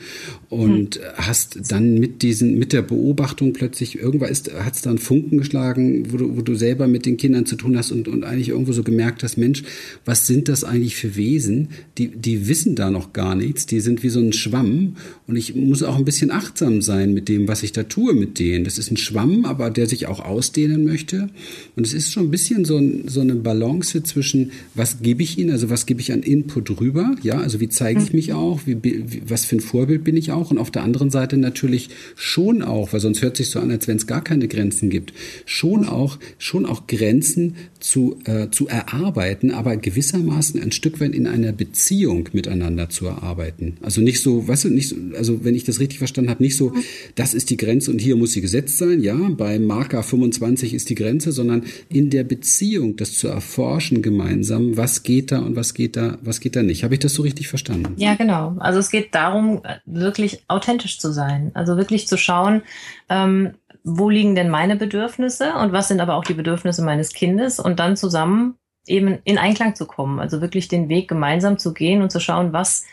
und 0.48 0.96
hm. 0.96 1.02
hast 1.16 1.70
dann 1.70 1.98
mit 1.98 2.22
diesen, 2.22 2.58
mit 2.58 2.72
der 2.72 2.80
Beobachtung 2.80 3.52
plötzlich 3.52 3.98
irgendwann 3.98 4.30
ist, 4.30 4.50
hat 4.54 4.74
es 4.74 4.80
dann 4.80 4.96
Funken 4.96 5.36
geschlagen, 5.36 6.10
wo 6.10 6.16
du, 6.16 6.36
wo 6.38 6.40
du 6.40 6.54
selber 6.54 6.88
mit 6.88 7.04
den 7.04 7.18
Kindern 7.18 7.44
zu 7.44 7.56
tun 7.56 7.76
hast 7.76 7.92
und, 7.92 8.08
und 8.08 8.24
eigentlich 8.24 8.48
irgendwo 8.48 8.72
so 8.72 8.82
gemerkt 8.82 9.22
hast, 9.22 9.36
Mensch, 9.36 9.62
was 10.06 10.26
sind 10.26 10.48
das 10.48 10.64
eigentlich 10.64 10.96
für 10.96 11.16
Wesen? 11.16 11.68
Die, 11.98 12.08
die 12.08 12.48
wissen 12.48 12.76
da 12.76 12.90
noch 12.90 13.12
gar 13.12 13.34
nichts, 13.34 13.66
die 13.66 13.80
sind 13.80 14.02
wie 14.02 14.08
so 14.08 14.20
ein 14.20 14.32
Schwamm 14.32 14.96
und 15.26 15.36
ich 15.36 15.54
muss 15.54 15.82
auch 15.82 15.96
ein 15.96 16.06
bisschen 16.06 16.30
achtsam 16.30 16.80
sein 16.80 17.12
mit 17.12 17.28
dem, 17.28 17.46
was 17.46 17.62
ich 17.62 17.72
da 17.72 17.82
tue 17.82 18.14
mit 18.14 18.38
denen. 18.38 18.64
Das 18.64 18.78
ist 18.78 18.90
ein 18.90 18.96
Schwamm, 18.96 19.44
aber 19.44 19.68
der 19.68 19.86
sich 19.86 20.06
auch 20.06 20.20
ausdehnen 20.20 20.84
möchte 20.84 21.28
und 21.76 21.86
es 21.86 21.92
ist 21.92 22.12
schon 22.12 22.26
ein 22.26 22.30
bisschen 22.30 22.64
so, 22.64 22.76
ein, 22.76 23.08
so 23.08 23.20
eine 23.20 23.34
Balance 23.34 24.02
zwischen, 24.04 24.52
was 24.74 25.02
gebe 25.02 25.22
ich 25.22 25.38
ihnen, 25.38 25.50
also 25.50 25.70
was 25.70 25.86
gebe 25.86 26.00
ich 26.00 26.12
an 26.12 26.22
Input 26.22 26.80
rüber, 26.80 27.16
ja, 27.22 27.38
also 27.38 27.58
wie 27.60 27.68
zeige 27.68 28.00
ich 28.00 28.12
mich 28.12 28.32
auch, 28.32 28.60
wie, 28.64 28.78
wie, 28.82 29.22
was 29.26 29.44
für 29.44 29.56
ein 29.56 29.60
Vorbild 29.60 30.04
bin 30.04 30.16
ich 30.16 30.30
auch? 30.30 30.52
Und 30.52 30.58
auf 30.58 30.70
der 30.70 30.84
anderen 30.84 31.10
Seite 31.10 31.36
natürlich 31.36 31.90
schon 32.14 32.62
auch, 32.62 32.92
weil 32.92 33.00
sonst 33.00 33.22
hört 33.22 33.36
sich 33.36 33.50
so 33.50 33.58
an, 33.58 33.72
als 33.72 33.88
wenn 33.88 33.96
es 33.96 34.06
gar 34.06 34.22
keine 34.22 34.46
Grenzen 34.46 34.88
gibt, 34.88 35.12
schon 35.46 35.84
auch, 35.84 36.18
schon 36.38 36.64
auch 36.64 36.86
Grenzen 36.86 37.56
zu, 37.80 38.18
äh, 38.24 38.50
zu 38.50 38.68
erarbeiten, 38.68 39.50
aber 39.50 39.76
gewissermaßen 39.76 40.62
ein 40.62 40.70
Stück 40.70 41.00
weit 41.00 41.12
in 41.12 41.26
einer 41.26 41.52
Beziehung 41.52 42.28
miteinander 42.32 42.88
zu 42.88 43.06
erarbeiten. 43.06 43.78
Also 43.82 44.00
nicht 44.00 44.22
so, 44.22 44.46
weißt 44.46 44.64
du, 44.64 44.68
nicht 44.70 44.88
so, 44.90 44.96
also 45.16 45.44
wenn 45.44 45.56
ich 45.56 45.64
das 45.64 45.80
richtig 45.80 45.98
verstanden 45.98 46.30
habe, 46.30 46.42
nicht 46.42 46.56
so, 46.56 46.72
das 47.16 47.34
ist 47.34 47.50
die 47.50 47.56
Grenze 47.56 47.90
und 47.90 48.00
hier 48.00 48.14
muss 48.14 48.32
sie 48.32 48.40
gesetzt 48.40 48.78
sein, 48.78 49.02
ja, 49.02 49.14
bei 49.14 49.58
Marker 49.58 50.04
25 50.04 50.72
ist 50.72 50.88
die 50.88 50.94
Grenze, 50.94 51.32
sondern 51.32 51.63
in 51.88 52.10
der 52.10 52.24
Beziehung 52.24 52.96
das 52.96 53.18
zu 53.18 53.28
erforschen 53.28 54.02
gemeinsam, 54.02 54.76
was 54.76 55.02
geht 55.02 55.32
da 55.32 55.40
und 55.40 55.56
was 55.56 55.74
geht 55.74 55.96
da, 55.96 56.18
was 56.22 56.40
geht 56.40 56.56
da 56.56 56.62
nicht. 56.62 56.84
Habe 56.84 56.94
ich 56.94 57.00
das 57.00 57.14
so 57.14 57.22
richtig 57.22 57.48
verstanden? 57.48 57.94
Ja, 57.96 58.14
genau. 58.14 58.56
Also 58.58 58.78
es 58.78 58.90
geht 58.90 59.14
darum, 59.14 59.62
wirklich 59.86 60.44
authentisch 60.48 60.98
zu 60.98 61.12
sein. 61.12 61.50
Also 61.54 61.76
wirklich 61.76 62.06
zu 62.06 62.16
schauen, 62.16 62.62
ähm, 63.08 63.54
wo 63.84 64.08
liegen 64.08 64.34
denn 64.34 64.48
meine 64.48 64.76
Bedürfnisse 64.76 65.54
und 65.54 65.72
was 65.72 65.88
sind 65.88 66.00
aber 66.00 66.14
auch 66.14 66.24
die 66.24 66.34
Bedürfnisse 66.34 66.82
meines 66.82 67.12
Kindes 67.12 67.60
und 67.60 67.78
dann 67.78 67.96
zusammen 67.96 68.54
eben 68.86 69.18
in 69.24 69.38
Einklang 69.38 69.74
zu 69.74 69.86
kommen. 69.86 70.20
Also 70.20 70.40
wirklich 70.40 70.68
den 70.68 70.88
Weg 70.88 71.08
gemeinsam 71.08 71.58
zu 71.58 71.74
gehen 71.74 72.02
und 72.02 72.10
zu 72.10 72.20
schauen, 72.20 72.52
was 72.52 72.84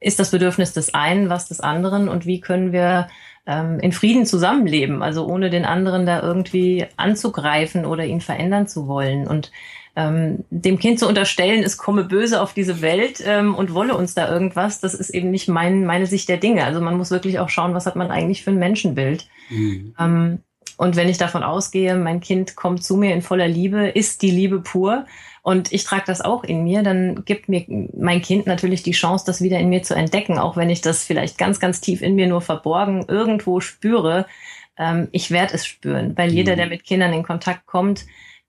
ist 0.00 0.18
das 0.18 0.30
Bedürfnis 0.30 0.72
des 0.72 0.94
einen, 0.94 1.28
was 1.28 1.48
des 1.48 1.60
anderen 1.60 2.08
und 2.08 2.26
wie 2.26 2.40
können 2.40 2.72
wir 2.72 3.08
ähm, 3.46 3.78
in 3.80 3.92
Frieden 3.92 4.26
zusammenleben, 4.26 5.02
also 5.02 5.26
ohne 5.26 5.50
den 5.50 5.64
anderen 5.64 6.06
da 6.06 6.20
irgendwie 6.22 6.86
anzugreifen 6.96 7.86
oder 7.86 8.04
ihn 8.04 8.20
verändern 8.20 8.66
zu 8.66 8.88
wollen. 8.88 9.26
Und 9.26 9.52
ähm, 9.94 10.44
dem 10.50 10.78
Kind 10.78 10.98
zu 10.98 11.08
unterstellen, 11.08 11.62
es 11.62 11.78
komme 11.78 12.04
böse 12.04 12.42
auf 12.42 12.52
diese 12.52 12.82
Welt 12.82 13.22
ähm, 13.24 13.54
und 13.54 13.72
wolle 13.72 13.96
uns 13.96 14.14
da 14.14 14.30
irgendwas, 14.30 14.78
das 14.80 14.92
ist 14.92 15.10
eben 15.10 15.30
nicht 15.30 15.48
mein, 15.48 15.86
meine 15.86 16.06
Sicht 16.06 16.28
der 16.28 16.36
Dinge. 16.36 16.64
Also 16.64 16.80
man 16.80 16.98
muss 16.98 17.10
wirklich 17.10 17.38
auch 17.38 17.48
schauen, 17.48 17.72
was 17.72 17.86
hat 17.86 17.96
man 17.96 18.10
eigentlich 18.10 18.44
für 18.44 18.50
ein 18.50 18.58
Menschenbild. 18.58 19.26
Mhm. 19.48 19.94
Ähm, 19.98 20.38
und 20.76 20.96
wenn 20.96 21.08
ich 21.08 21.18
davon 21.18 21.42
ausgehe, 21.42 21.94
mein 21.96 22.20
Kind 22.20 22.56
kommt 22.56 22.84
zu 22.84 22.96
mir 22.96 23.14
in 23.14 23.22
voller 23.22 23.48
Liebe, 23.48 23.88
ist 23.88 24.22
die 24.22 24.30
Liebe 24.30 24.60
pur 24.60 25.06
und 25.42 25.72
ich 25.72 25.84
trage 25.84 26.04
das 26.06 26.20
auch 26.20 26.44
in 26.44 26.64
mir, 26.64 26.82
dann 26.82 27.24
gibt 27.24 27.48
mir 27.48 27.64
mein 27.96 28.20
Kind 28.20 28.46
natürlich 28.46 28.82
die 28.82 28.92
Chance, 28.92 29.24
das 29.26 29.40
wieder 29.40 29.58
in 29.58 29.68
mir 29.68 29.82
zu 29.82 29.94
entdecken, 29.94 30.38
auch 30.38 30.56
wenn 30.56 30.70
ich 30.70 30.80
das 30.80 31.04
vielleicht 31.04 31.38
ganz, 31.38 31.60
ganz 31.60 31.80
tief 31.80 32.02
in 32.02 32.14
mir 32.14 32.26
nur 32.26 32.40
verborgen 32.40 33.04
irgendwo 33.08 33.60
spüre. 33.60 34.26
Ähm, 34.76 35.08
ich 35.12 35.30
werde 35.30 35.54
es 35.54 35.64
spüren, 35.64 36.16
weil 36.16 36.32
jeder, 36.32 36.52
mhm. 36.52 36.56
der 36.56 36.66
mit 36.66 36.84
Kindern 36.84 37.12
in 37.12 37.22
Kontakt 37.22 37.64
kommt, 37.66 38.06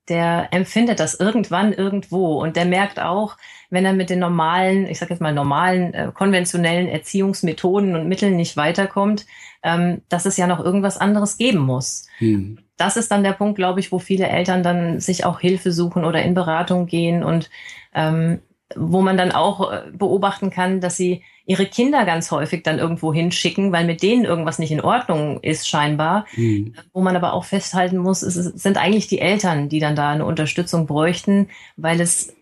der 0.08 0.48
empfindet 0.50 1.00
das 1.00 1.14
irgendwann 1.14 1.72
irgendwo 1.72 2.40
und 2.42 2.56
der 2.56 2.64
merkt 2.64 2.98
auch, 2.98 3.36
wenn 3.70 3.84
er 3.84 3.92
mit 3.92 4.10
den 4.10 4.18
normalen, 4.18 4.86
ich 4.86 4.98
sage 4.98 5.12
jetzt 5.12 5.20
mal 5.20 5.32
normalen, 5.32 5.94
äh, 5.94 6.10
konventionellen 6.12 6.88
Erziehungsmethoden 6.88 7.94
und 7.94 8.08
Mitteln 8.08 8.36
nicht 8.36 8.56
weiterkommt, 8.56 9.26
ähm, 9.62 10.02
dass 10.08 10.26
es 10.26 10.36
ja 10.36 10.46
noch 10.46 10.64
irgendwas 10.64 10.96
anderes 10.98 11.36
geben 11.36 11.60
muss. 11.60 12.06
Hm. 12.18 12.58
Das 12.76 12.96
ist 12.96 13.10
dann 13.10 13.24
der 13.24 13.32
Punkt, 13.32 13.56
glaube 13.56 13.80
ich, 13.80 13.92
wo 13.92 13.98
viele 13.98 14.28
Eltern 14.28 14.62
dann 14.62 15.00
sich 15.00 15.24
auch 15.24 15.40
Hilfe 15.40 15.72
suchen 15.72 16.04
oder 16.04 16.22
in 16.22 16.34
Beratung 16.34 16.86
gehen 16.86 17.24
und 17.24 17.50
ähm, 17.94 18.40
wo 18.76 19.00
man 19.00 19.16
dann 19.16 19.32
auch 19.32 19.72
äh, 19.72 19.82
beobachten 19.92 20.50
kann, 20.50 20.80
dass 20.80 20.96
sie 20.96 21.22
ihre 21.46 21.64
Kinder 21.64 22.04
ganz 22.04 22.30
häufig 22.30 22.62
dann 22.62 22.78
irgendwo 22.78 23.12
hinschicken, 23.12 23.72
weil 23.72 23.86
mit 23.86 24.02
denen 24.02 24.26
irgendwas 24.26 24.58
nicht 24.58 24.70
in 24.70 24.82
Ordnung 24.82 25.40
ist 25.40 25.66
scheinbar. 25.66 26.26
Mhm. 26.36 26.74
Wo 26.92 27.00
man 27.00 27.16
aber 27.16 27.32
auch 27.32 27.44
festhalten 27.44 27.96
muss, 27.96 28.20
es 28.22 28.34
sind 28.34 28.76
eigentlich 28.76 29.06
die 29.06 29.20
Eltern, 29.20 29.70
die 29.70 29.80
dann 29.80 29.96
da 29.96 30.10
eine 30.10 30.26
Unterstützung 30.26 30.86
bräuchten, 30.86 31.48
weil 31.76 32.02
es 32.02 32.34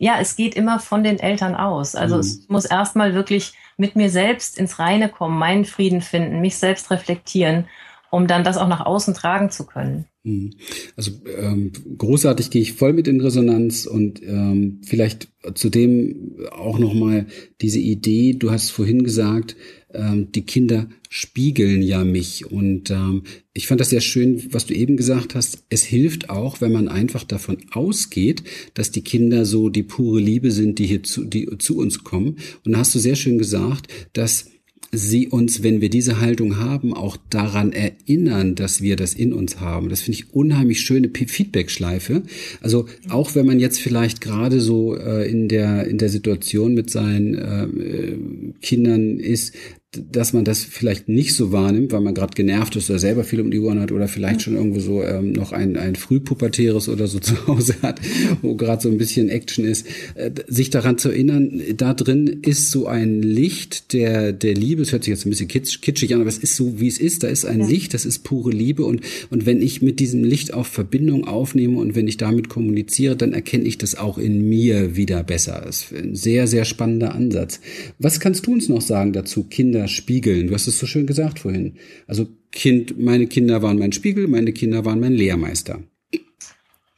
ja, 0.00 0.18
es 0.18 0.34
geht 0.34 0.54
immer 0.54 0.80
von 0.80 1.04
den 1.04 1.18
Eltern 1.18 1.54
aus. 1.54 1.94
Also 1.94 2.14
mhm. 2.14 2.20
es 2.20 2.48
muss 2.48 2.64
erstmal 2.64 3.14
wirklich 3.14 3.52
mit 3.76 3.96
mir 3.96 4.08
selbst 4.08 4.58
ins 4.58 4.78
Reine 4.78 5.10
kommen, 5.10 5.38
meinen 5.38 5.66
Frieden 5.66 6.00
finden, 6.00 6.40
mich 6.40 6.56
selbst 6.56 6.90
reflektieren, 6.90 7.66
um 8.10 8.26
dann 8.26 8.42
das 8.42 8.56
auch 8.56 8.66
nach 8.66 8.84
außen 8.84 9.12
tragen 9.12 9.50
zu 9.50 9.66
können. 9.66 10.06
Mhm. 10.22 10.54
Also 10.96 11.12
ähm, 11.38 11.72
großartig 11.98 12.50
gehe 12.50 12.62
ich 12.62 12.72
voll 12.72 12.94
mit 12.94 13.08
in 13.08 13.20
Resonanz 13.20 13.84
und 13.84 14.22
ähm, 14.22 14.80
vielleicht 14.82 15.28
zudem 15.54 16.38
auch 16.50 16.78
noch 16.78 16.94
mal 16.94 17.26
diese 17.60 17.78
Idee. 17.78 18.32
Du 18.32 18.50
hast 18.50 18.70
vorhin 18.70 19.04
gesagt, 19.04 19.54
ähm, 19.94 20.32
die 20.32 20.42
Kinder 20.42 20.88
spiegeln 21.08 21.82
ja 21.82 22.04
mich 22.04 22.50
und 22.50 22.90
ähm, 22.90 23.22
ich 23.52 23.66
fand 23.66 23.80
das 23.80 23.90
sehr 23.90 24.00
schön, 24.00 24.42
was 24.52 24.66
du 24.66 24.74
eben 24.74 24.96
gesagt 24.96 25.34
hast. 25.34 25.64
Es 25.68 25.82
hilft 25.82 26.30
auch, 26.30 26.60
wenn 26.60 26.72
man 26.72 26.88
einfach 26.88 27.24
davon 27.24 27.58
ausgeht, 27.72 28.44
dass 28.74 28.92
die 28.92 29.02
Kinder 29.02 29.44
so 29.44 29.68
die 29.68 29.82
pure 29.82 30.20
Liebe 30.20 30.52
sind, 30.52 30.78
die 30.78 30.86
hier 30.86 31.02
zu, 31.02 31.24
die 31.24 31.48
zu 31.58 31.76
uns 31.76 32.04
kommen. 32.04 32.36
Und 32.64 32.72
da 32.72 32.78
hast 32.78 32.94
du 32.94 32.98
sehr 32.98 33.16
schön 33.16 33.38
gesagt, 33.38 33.88
dass 34.12 34.46
sie 34.92 35.28
uns, 35.28 35.62
wenn 35.62 35.80
wir 35.80 35.90
diese 35.90 36.20
Haltung 36.20 36.58
haben, 36.58 36.94
auch 36.94 37.16
daran 37.30 37.72
erinnern, 37.72 38.54
dass 38.54 38.82
wir 38.82 38.96
das 38.96 39.14
in 39.14 39.32
uns 39.32 39.60
haben. 39.60 39.88
Das 39.88 40.00
finde 40.00 40.18
ich 40.18 40.34
unheimlich 40.34 40.80
schöne 40.80 41.10
Feedback-Schleife. 41.10 42.22
Also 42.60 42.86
auch 43.08 43.34
wenn 43.34 43.46
man 43.46 43.60
jetzt 43.60 43.80
vielleicht 43.80 44.20
gerade 44.20 44.60
so 44.60 44.96
äh, 44.96 45.30
in 45.30 45.48
der 45.48 45.86
in 45.86 45.98
der 45.98 46.08
Situation 46.08 46.74
mit 46.74 46.90
seinen 46.90 47.34
äh, 47.34 47.64
äh 47.64 48.18
Kindern 48.60 49.18
ist, 49.18 49.54
dass 49.92 50.32
man 50.32 50.44
das 50.44 50.62
vielleicht 50.62 51.08
nicht 51.08 51.34
so 51.34 51.50
wahrnimmt, 51.50 51.90
weil 51.90 52.00
man 52.00 52.14
gerade 52.14 52.34
genervt 52.34 52.76
ist 52.76 52.88
oder 52.90 53.00
selber 53.00 53.24
viel 53.24 53.40
um 53.40 53.50
die 53.50 53.58
Ohren 53.58 53.80
hat 53.80 53.90
oder 53.90 54.06
vielleicht 54.06 54.42
schon 54.42 54.54
irgendwo 54.54 54.78
so 54.78 55.02
ähm, 55.02 55.32
noch 55.32 55.50
ein, 55.50 55.76
ein 55.76 55.96
frühpubertäres 55.96 56.88
oder 56.88 57.08
so 57.08 57.18
zu 57.20 57.48
Hause 57.48 57.74
hat, 57.82 58.00
wo 58.40 58.54
gerade 58.54 58.80
so 58.80 58.88
ein 58.88 58.98
bisschen 58.98 59.28
Action 59.28 59.64
ist, 59.64 59.86
äh, 60.14 60.30
sich 60.46 60.70
daran 60.70 60.96
zu 60.96 61.08
erinnern, 61.08 61.60
da 61.76 61.94
drin 61.94 62.38
ist 62.42 62.70
so 62.70 62.86
ein 62.86 63.20
Licht 63.22 63.92
der, 63.92 64.32
der 64.32 64.54
Liebe, 64.54 64.82
es 64.82 64.92
hört 64.92 65.02
sich 65.02 65.10
jetzt 65.10 65.26
ein 65.26 65.30
bisschen 65.30 65.48
kitsch, 65.48 65.80
kitschig 65.80 66.14
an, 66.14 66.20
aber 66.20 66.28
es 66.28 66.38
ist 66.38 66.54
so, 66.54 66.78
wie 66.78 66.86
es 66.86 66.98
ist, 66.98 67.24
da 67.24 67.28
ist 67.28 67.44
ein 67.44 67.60
ja. 67.60 67.66
Licht, 67.66 67.92
das 67.92 68.04
ist 68.04 68.20
pure 68.20 68.52
Liebe 68.52 68.84
und, 68.84 69.00
und 69.30 69.44
wenn 69.44 69.60
ich 69.60 69.82
mit 69.82 69.98
diesem 69.98 70.22
Licht 70.22 70.54
auch 70.54 70.66
Verbindung 70.66 71.26
aufnehme 71.26 71.78
und 71.78 71.96
wenn 71.96 72.06
ich 72.06 72.16
damit 72.16 72.48
kommuniziere, 72.48 73.16
dann 73.16 73.32
erkenne 73.32 73.64
ich 73.64 73.76
das 73.76 73.96
auch 73.96 74.18
in 74.18 74.48
mir 74.48 74.94
wieder 74.94 75.24
besser. 75.24 75.62
Das 75.64 75.90
ist 75.90 75.94
ein 75.94 76.14
sehr, 76.14 76.46
sehr 76.46 76.64
spannender 76.64 77.12
Ansatz. 77.12 77.60
Was 77.98 78.20
kannst 78.20 78.46
du 78.46 78.52
uns 78.52 78.68
noch 78.68 78.82
sagen 78.82 79.12
dazu, 79.12 79.42
Kinder 79.42 79.79
Kinder 79.80 79.88
spiegeln. 79.88 80.48
Du 80.48 80.54
hast 80.54 80.66
es 80.66 80.78
so 80.78 80.86
schön 80.86 81.06
gesagt 81.06 81.40
vorhin. 81.40 81.76
Also 82.06 82.26
Kind, 82.52 82.98
meine 82.98 83.26
Kinder 83.26 83.62
waren 83.62 83.78
mein 83.78 83.92
Spiegel, 83.92 84.28
meine 84.28 84.52
Kinder 84.52 84.84
waren 84.84 85.00
mein 85.00 85.12
Lehrmeister. 85.12 85.80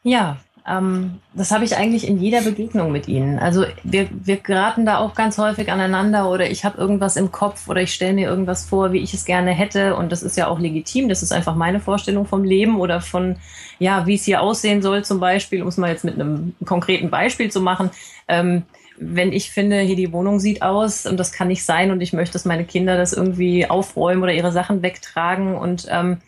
Ja, 0.02 0.40
ähm, 0.66 1.20
das 1.34 1.52
habe 1.52 1.64
ich 1.64 1.76
eigentlich 1.76 2.08
in 2.08 2.18
jeder 2.18 2.42
Begegnung 2.42 2.90
mit 2.90 3.06
ihnen. 3.06 3.38
Also 3.38 3.64
wir, 3.84 4.08
wir 4.10 4.36
geraten 4.36 4.86
da 4.86 4.98
auch 4.98 5.14
ganz 5.14 5.38
häufig 5.38 5.70
aneinander 5.70 6.28
oder 6.28 6.50
ich 6.50 6.64
habe 6.64 6.78
irgendwas 6.78 7.16
im 7.16 7.30
Kopf 7.30 7.68
oder 7.68 7.82
ich 7.82 7.94
stelle 7.94 8.14
mir 8.14 8.28
irgendwas 8.28 8.64
vor, 8.64 8.92
wie 8.92 9.00
ich 9.00 9.14
es 9.14 9.24
gerne 9.24 9.52
hätte 9.52 9.94
und 9.94 10.10
das 10.10 10.22
ist 10.22 10.36
ja 10.36 10.48
auch 10.48 10.58
legitim. 10.58 11.08
Das 11.08 11.22
ist 11.22 11.32
einfach 11.32 11.54
meine 11.54 11.78
Vorstellung 11.78 12.26
vom 12.26 12.42
Leben 12.42 12.80
oder 12.80 13.00
von, 13.00 13.36
ja, 13.78 14.06
wie 14.06 14.14
es 14.14 14.24
hier 14.24 14.40
aussehen 14.40 14.82
soll 14.82 15.04
zum 15.04 15.20
Beispiel, 15.20 15.62
um 15.62 15.68
es 15.68 15.76
mal 15.76 15.90
jetzt 15.90 16.04
mit 16.04 16.14
einem 16.14 16.54
konkreten 16.64 17.10
Beispiel 17.10 17.50
zu 17.50 17.60
machen. 17.60 17.90
Ähm, 18.26 18.62
wenn 19.04 19.32
ich 19.32 19.50
finde, 19.50 19.80
hier 19.80 19.96
die 19.96 20.12
Wohnung 20.12 20.38
sieht 20.40 20.62
aus 20.62 21.06
und 21.06 21.18
das 21.18 21.32
kann 21.32 21.48
nicht 21.48 21.64
sein 21.64 21.90
und 21.90 22.00
ich 22.00 22.12
möchte, 22.12 22.34
dass 22.34 22.44
meine 22.44 22.64
Kinder 22.64 22.96
das 22.96 23.12
irgendwie 23.12 23.68
aufräumen 23.68 24.22
oder 24.22 24.32
ihre 24.32 24.52
Sachen 24.52 24.82
wegtragen 24.82 25.56
und 25.56 25.86
ähm, 25.90 26.18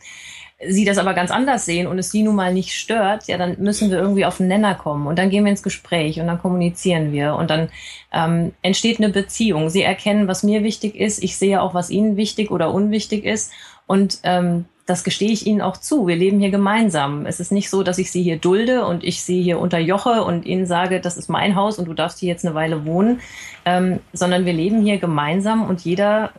sie 0.66 0.84
das 0.84 0.98
aber 0.98 1.14
ganz 1.14 1.30
anders 1.30 1.64
sehen 1.66 1.86
und 1.86 1.98
es 1.98 2.10
sie 2.10 2.22
nun 2.22 2.36
mal 2.36 2.52
nicht 2.52 2.72
stört, 2.72 3.26
ja, 3.26 3.36
dann 3.38 3.56
müssen 3.58 3.90
wir 3.90 3.98
irgendwie 3.98 4.24
auf 4.24 4.38
den 4.38 4.48
Nenner 4.48 4.74
kommen 4.74 5.06
und 5.06 5.18
dann 5.18 5.30
gehen 5.30 5.44
wir 5.44 5.50
ins 5.50 5.62
Gespräch 5.62 6.20
und 6.20 6.26
dann 6.26 6.40
kommunizieren 6.40 7.12
wir 7.12 7.34
und 7.34 7.50
dann 7.50 7.68
ähm, 8.12 8.52
entsteht 8.62 8.98
eine 8.98 9.10
Beziehung. 9.10 9.68
Sie 9.68 9.82
erkennen, 9.82 10.28
was 10.28 10.42
mir 10.42 10.62
wichtig 10.62 10.96
ist, 10.96 11.22
ich 11.22 11.36
sehe 11.36 11.60
auch, 11.60 11.74
was 11.74 11.90
ihnen 11.90 12.16
wichtig 12.16 12.50
oder 12.50 12.72
unwichtig 12.72 13.24
ist 13.24 13.52
und 13.86 14.20
ähm, 14.22 14.66
das 14.86 15.02
gestehe 15.02 15.30
ich 15.30 15.46
Ihnen 15.46 15.62
auch 15.62 15.78
zu. 15.78 16.06
Wir 16.06 16.16
leben 16.16 16.40
hier 16.40 16.50
gemeinsam. 16.50 17.24
Es 17.24 17.40
ist 17.40 17.52
nicht 17.52 17.70
so, 17.70 17.82
dass 17.82 17.98
ich 17.98 18.10
Sie 18.10 18.22
hier 18.22 18.36
dulde 18.36 18.84
und 18.84 19.02
ich 19.02 19.22
Sie 19.22 19.42
hier 19.42 19.58
unterjoche 19.58 20.24
und 20.24 20.44
Ihnen 20.44 20.66
sage, 20.66 21.00
das 21.00 21.16
ist 21.16 21.28
mein 21.28 21.56
Haus 21.56 21.78
und 21.78 21.86
du 21.86 21.94
darfst 21.94 22.18
hier 22.18 22.28
jetzt 22.28 22.44
eine 22.44 22.54
Weile 22.54 22.84
wohnen, 22.84 23.20
ähm, 23.64 24.00
sondern 24.12 24.44
wir 24.44 24.52
leben 24.52 24.82
hier 24.82 24.98
gemeinsam 24.98 25.66
und 25.66 25.80
jeder 25.80 26.32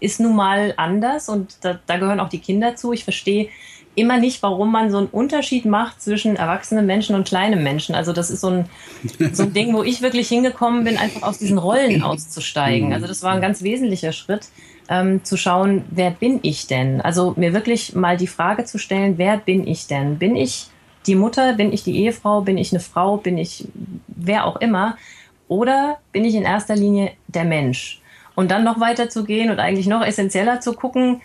ist 0.00 0.20
nun 0.20 0.36
mal 0.36 0.74
anders 0.76 1.28
und 1.28 1.56
da, 1.62 1.78
da 1.86 1.96
gehören 1.96 2.20
auch 2.20 2.28
die 2.28 2.38
Kinder 2.38 2.76
zu. 2.76 2.92
Ich 2.92 3.04
verstehe 3.04 3.48
immer 3.94 4.18
nicht, 4.18 4.42
warum 4.42 4.70
man 4.70 4.90
so 4.90 4.98
einen 4.98 5.06
Unterschied 5.06 5.64
macht 5.64 6.02
zwischen 6.02 6.36
erwachsenen 6.36 6.84
Menschen 6.84 7.16
und 7.16 7.26
kleinen 7.26 7.62
Menschen. 7.62 7.94
Also 7.94 8.12
das 8.12 8.30
ist 8.30 8.42
so 8.42 8.48
ein, 8.48 8.66
so 9.32 9.44
ein 9.44 9.54
Ding, 9.54 9.74
wo 9.74 9.82
ich 9.82 10.02
wirklich 10.02 10.28
hingekommen 10.28 10.84
bin, 10.84 10.98
einfach 10.98 11.22
aus 11.22 11.38
diesen 11.38 11.56
Rollen 11.56 12.02
auszusteigen. 12.02 12.92
Also 12.92 13.06
das 13.06 13.22
war 13.22 13.32
ein 13.32 13.40
ganz 13.40 13.62
wesentlicher 13.62 14.12
Schritt 14.12 14.48
ähm, 14.88 15.24
zu 15.24 15.36
schauen, 15.36 15.84
wer 15.90 16.10
bin 16.10 16.40
ich 16.42 16.66
denn? 16.66 17.00
Also 17.00 17.34
mir 17.36 17.52
wirklich 17.52 17.94
mal 17.94 18.16
die 18.16 18.26
Frage 18.26 18.64
zu 18.64 18.78
stellen, 18.78 19.18
wer 19.18 19.36
bin 19.38 19.66
ich 19.66 19.86
denn? 19.86 20.18
Bin 20.18 20.36
ich 20.36 20.68
die 21.06 21.14
Mutter? 21.14 21.54
Bin 21.54 21.72
ich 21.72 21.82
die 21.84 21.96
Ehefrau? 21.98 22.40
Bin 22.40 22.58
ich 22.58 22.72
eine 22.72 22.80
Frau? 22.80 23.16
Bin 23.16 23.38
ich 23.38 23.68
wer 24.06 24.44
auch 24.44 24.56
immer? 24.56 24.96
Oder 25.48 25.98
bin 26.12 26.24
ich 26.24 26.34
in 26.34 26.42
erster 26.42 26.76
Linie 26.76 27.12
der 27.28 27.44
Mensch? 27.44 28.00
Und 28.34 28.50
dann 28.50 28.64
noch 28.64 28.80
weiter 28.80 29.08
zu 29.08 29.24
gehen 29.24 29.50
und 29.50 29.60
eigentlich 29.60 29.86
noch 29.86 30.04
essentieller 30.04 30.60
zu 30.60 30.74
gucken, 30.74 31.22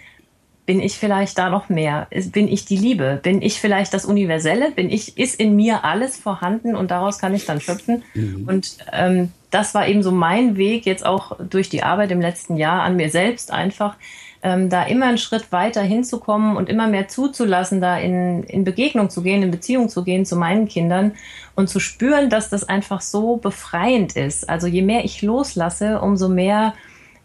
bin 0.65 0.79
ich 0.79 0.97
vielleicht 0.97 1.37
da 1.37 1.49
noch 1.49 1.69
mehr? 1.69 2.07
Bin 2.31 2.47
ich 2.47 2.65
die 2.65 2.77
Liebe? 2.77 3.19
Bin 3.21 3.41
ich 3.41 3.59
vielleicht 3.59 3.93
das 3.93 4.05
Universelle? 4.05 4.71
Bin 4.71 4.89
ich, 4.89 5.17
ist 5.17 5.39
in 5.39 5.55
mir 5.55 5.83
alles 5.83 6.17
vorhanden 6.17 6.75
und 6.75 6.91
daraus 6.91 7.17
kann 7.17 7.33
ich 7.33 7.45
dann 7.45 7.59
schöpfen? 7.59 8.03
Mhm. 8.13 8.47
Und 8.47 8.77
ähm, 8.93 9.31
das 9.51 9.75
war 9.75 9.87
eben 9.87 10.01
so 10.01 10.11
mein 10.11 10.57
Weg 10.57 10.85
jetzt 10.85 11.05
auch 11.05 11.37
durch 11.39 11.69
die 11.69 11.83
Arbeit 11.83 12.11
im 12.11 12.21
letzten 12.21 12.57
Jahr 12.57 12.81
an 12.81 12.95
mir 12.95 13.09
selbst 13.09 13.51
einfach, 13.51 13.95
ähm, 14.43 14.69
da 14.69 14.83
immer 14.83 15.07
einen 15.07 15.17
Schritt 15.17 15.51
weiter 15.51 15.81
hinzukommen 15.81 16.57
und 16.57 16.69
immer 16.69 16.87
mehr 16.87 17.07
zuzulassen, 17.07 17.79
da 17.79 17.97
in, 17.97 18.43
in 18.43 18.63
Begegnung 18.63 19.09
zu 19.09 19.21
gehen, 19.21 19.43
in 19.43 19.51
Beziehung 19.51 19.89
zu 19.89 20.03
gehen 20.03 20.25
zu 20.25 20.35
meinen 20.35 20.67
Kindern 20.67 21.11
und 21.55 21.69
zu 21.69 21.79
spüren, 21.79 22.29
dass 22.29 22.49
das 22.49 22.67
einfach 22.67 23.01
so 23.01 23.37
befreiend 23.37 24.15
ist. 24.15 24.49
Also 24.49 24.67
je 24.67 24.81
mehr 24.81 25.05
ich 25.05 25.21
loslasse, 25.21 26.01
umso 26.01 26.27
mehr 26.27 26.73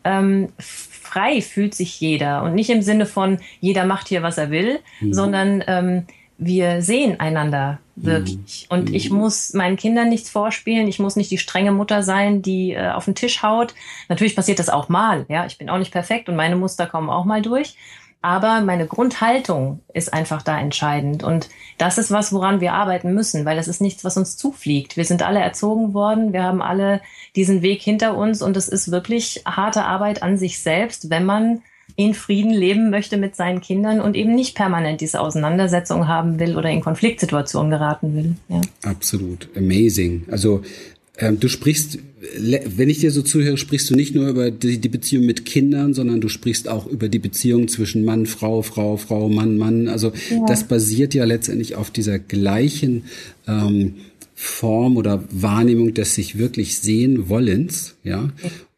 ähm, 0.05 0.49
frei 0.59 1.41
fühlt 1.41 1.75
sich 1.75 1.99
jeder. 2.01 2.43
Und 2.43 2.55
nicht 2.55 2.71
im 2.71 2.83
Sinne 2.83 3.07
von, 3.07 3.39
jeder 3.61 3.87
macht 3.87 4.09
hier, 4.09 4.23
was 4.23 4.37
er 4.37 4.51
will, 4.51 4.81
mhm. 5.01 5.15
sondern 5.15 5.65
ähm, 5.67 6.07
wir 6.39 6.83
sehen 6.83 7.19
einander 7.19 7.79
wirklich. 7.97 8.69
Mhm. 8.71 8.79
Und 8.79 8.95
ich 8.95 9.11
mhm. 9.11 9.19
muss 9.19 9.53
meinen 9.55 9.77
Kindern 9.77 10.09
nichts 10.09 10.31
vorspielen. 10.31 10.87
Ich 10.87 10.99
muss 10.99 11.17
nicht 11.17 11.31
die 11.31 11.39
strenge 11.39 11.73
Mutter 11.73 12.03
sein, 12.03 12.43
die 12.43 12.73
äh, 12.73 12.91
auf 12.91 13.07
den 13.07 13.15
Tisch 13.15 13.43
haut. 13.43 13.75
Natürlich 14.09 14.37
passiert 14.37 14.59
das 14.59 14.69
auch 14.69 14.89
mal. 14.89 15.27
Ja, 15.29 15.47
ich 15.47 15.59
bin 15.59 15.71
auch 15.71 15.79
nicht 15.79 15.93
perfekt 15.93 16.29
und 16.29 16.37
meine 16.37 16.57
Muster 16.57 16.87
kommen 16.87 17.11
auch 17.11 17.25
mal 17.25 17.43
durch. 17.43 17.77
Aber 18.23 18.61
meine 18.61 18.87
Grundhaltung 18.87 19.81
ist 19.93 20.13
einfach 20.13 20.43
da 20.43 20.59
entscheidend. 20.59 21.23
Und 21.23 21.49
das 21.79 21.97
ist 21.97 22.11
was, 22.11 22.33
woran 22.33 22.61
wir 22.61 22.73
arbeiten 22.73 23.15
müssen, 23.15 23.45
weil 23.45 23.57
das 23.57 23.69
ist 23.69 23.81
nichts, 23.81 24.05
was 24.05 24.17
uns 24.17 24.37
zufliegt. 24.37 24.97
Wir 24.97 25.05
sind 25.05 25.23
alle 25.23 25.41
erzogen 25.41 25.95
worden. 25.95 26.33
Wir 26.33 26.43
haben 26.43 26.61
alle 26.61 27.03
diesen 27.37 27.63
Weg 27.63 27.83
hinter 27.83 28.17
uns. 28.17 28.43
Und 28.43 28.57
es 28.57 28.69
ist 28.69 28.91
wirklich 28.91 29.43
harte 29.47 29.85
Arbeit 29.85 30.23
an 30.23 30.39
sich 30.39 30.59
selbst, 30.59 31.09
wenn 31.09 31.25
man 31.25 31.63
in 31.95 32.15
Frieden 32.15 32.51
leben 32.51 32.91
möchte 32.91 33.17
mit 33.17 33.37
seinen 33.37 33.61
Kindern 33.61 34.01
und 34.01 34.17
eben 34.17 34.35
nicht 34.35 34.55
permanent 34.55 35.01
diese 35.01 35.21
Auseinandersetzung 35.21 36.09
haben 36.09 36.39
will 36.41 36.57
oder 36.57 36.71
in 36.71 36.81
Konfliktsituationen 36.81 37.71
geraten 37.71 38.15
will. 38.15 38.37
Ja. 38.49 38.61
Absolut. 38.83 39.49
Amazing. 39.57 40.25
Also 40.31 40.63
Ähm, 41.19 41.41
du 41.41 41.49
sprichst, 41.49 41.99
wenn 42.39 42.91
ich 42.91 42.99
dir 42.99 43.11
so 43.11 43.23
zuhöre, 43.23 43.57
sprichst 43.57 43.89
du 43.89 43.95
nicht 43.95 44.15
nur 44.15 44.29
über 44.29 44.51
die, 44.51 44.79
die, 44.79 44.89
Beziehung 44.89 45.25
mit 45.25 45.47
Kindern, 45.47 45.95
sondern 45.95 46.21
du 46.21 46.29
sprichst 46.29 46.69
auch 46.69 46.87
über 46.87 47.09
die 47.09 47.19
Beziehung 47.19 47.69
zwischen 47.69 48.05
Mann, 48.05 48.27
Frau, 48.27 48.63
Frau, 48.63 48.97
Frau, 48.97 49.29
Mann, 49.29 49.57
Mann. 49.57 49.89
Also 49.89 50.13
ja. 50.31 50.45
das 50.47 50.65
basiert 50.65 51.15
ja 51.15 51.25
letztendlich 51.25 51.75
auf 51.75 51.91
dieser 51.91 52.19
gleichen 52.19 53.05
ähm, 53.49 53.95
Form 54.35 54.99
oder 54.99 55.25
Wahrnehmung 55.31 55.95
des 55.95 56.15
sich 56.15 56.37
wirklich 56.37 56.79
sehen 56.79 57.31
Wollens, 57.31 57.95
ja. 58.05 58.31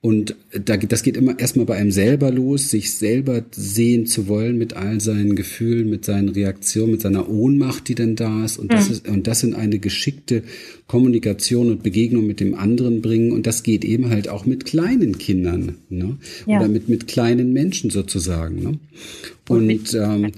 Und 0.08 0.36
da, 0.64 0.78
das 0.78 1.02
geht 1.02 1.18
immer 1.18 1.38
erstmal 1.38 1.66
bei 1.66 1.76
einem 1.76 1.90
selber 1.90 2.30
los, 2.30 2.70
sich 2.70 2.94
selber 2.94 3.44
sehen 3.50 4.06
zu 4.06 4.26
wollen 4.26 4.56
mit 4.56 4.72
all 4.72 5.02
seinen 5.02 5.36
Gefühlen, 5.36 5.90
mit 5.90 6.06
seinen 6.06 6.30
Reaktionen, 6.30 6.92
mit 6.92 7.02
seiner 7.02 7.28
Ohnmacht, 7.28 7.88
die 7.88 7.94
denn 7.94 8.16
da 8.16 8.42
ist. 8.42 8.58
Und 8.58 8.72
das 8.72 8.86
mhm. 8.86 8.94
ist, 8.94 9.06
und 9.06 9.26
das 9.26 9.42
in 9.42 9.52
eine 9.52 9.78
geschickte 9.78 10.44
Kommunikation 10.88 11.70
und 11.70 11.82
Begegnung 11.82 12.26
mit 12.26 12.40
dem 12.40 12.54
anderen 12.54 13.02
bringen. 13.02 13.30
Und 13.32 13.46
das 13.46 13.62
geht 13.62 13.84
eben 13.84 14.08
halt 14.08 14.28
auch 14.28 14.46
mit 14.46 14.64
kleinen 14.64 15.18
Kindern, 15.18 15.76
ne? 15.90 16.16
Ja. 16.46 16.58
Oder 16.58 16.68
mit, 16.68 16.88
mit 16.88 17.06
kleinen 17.06 17.52
Menschen 17.52 17.90
sozusagen, 17.90 18.62
ne? 18.62 18.78
Und 19.48 19.94
ähm, 19.94 20.32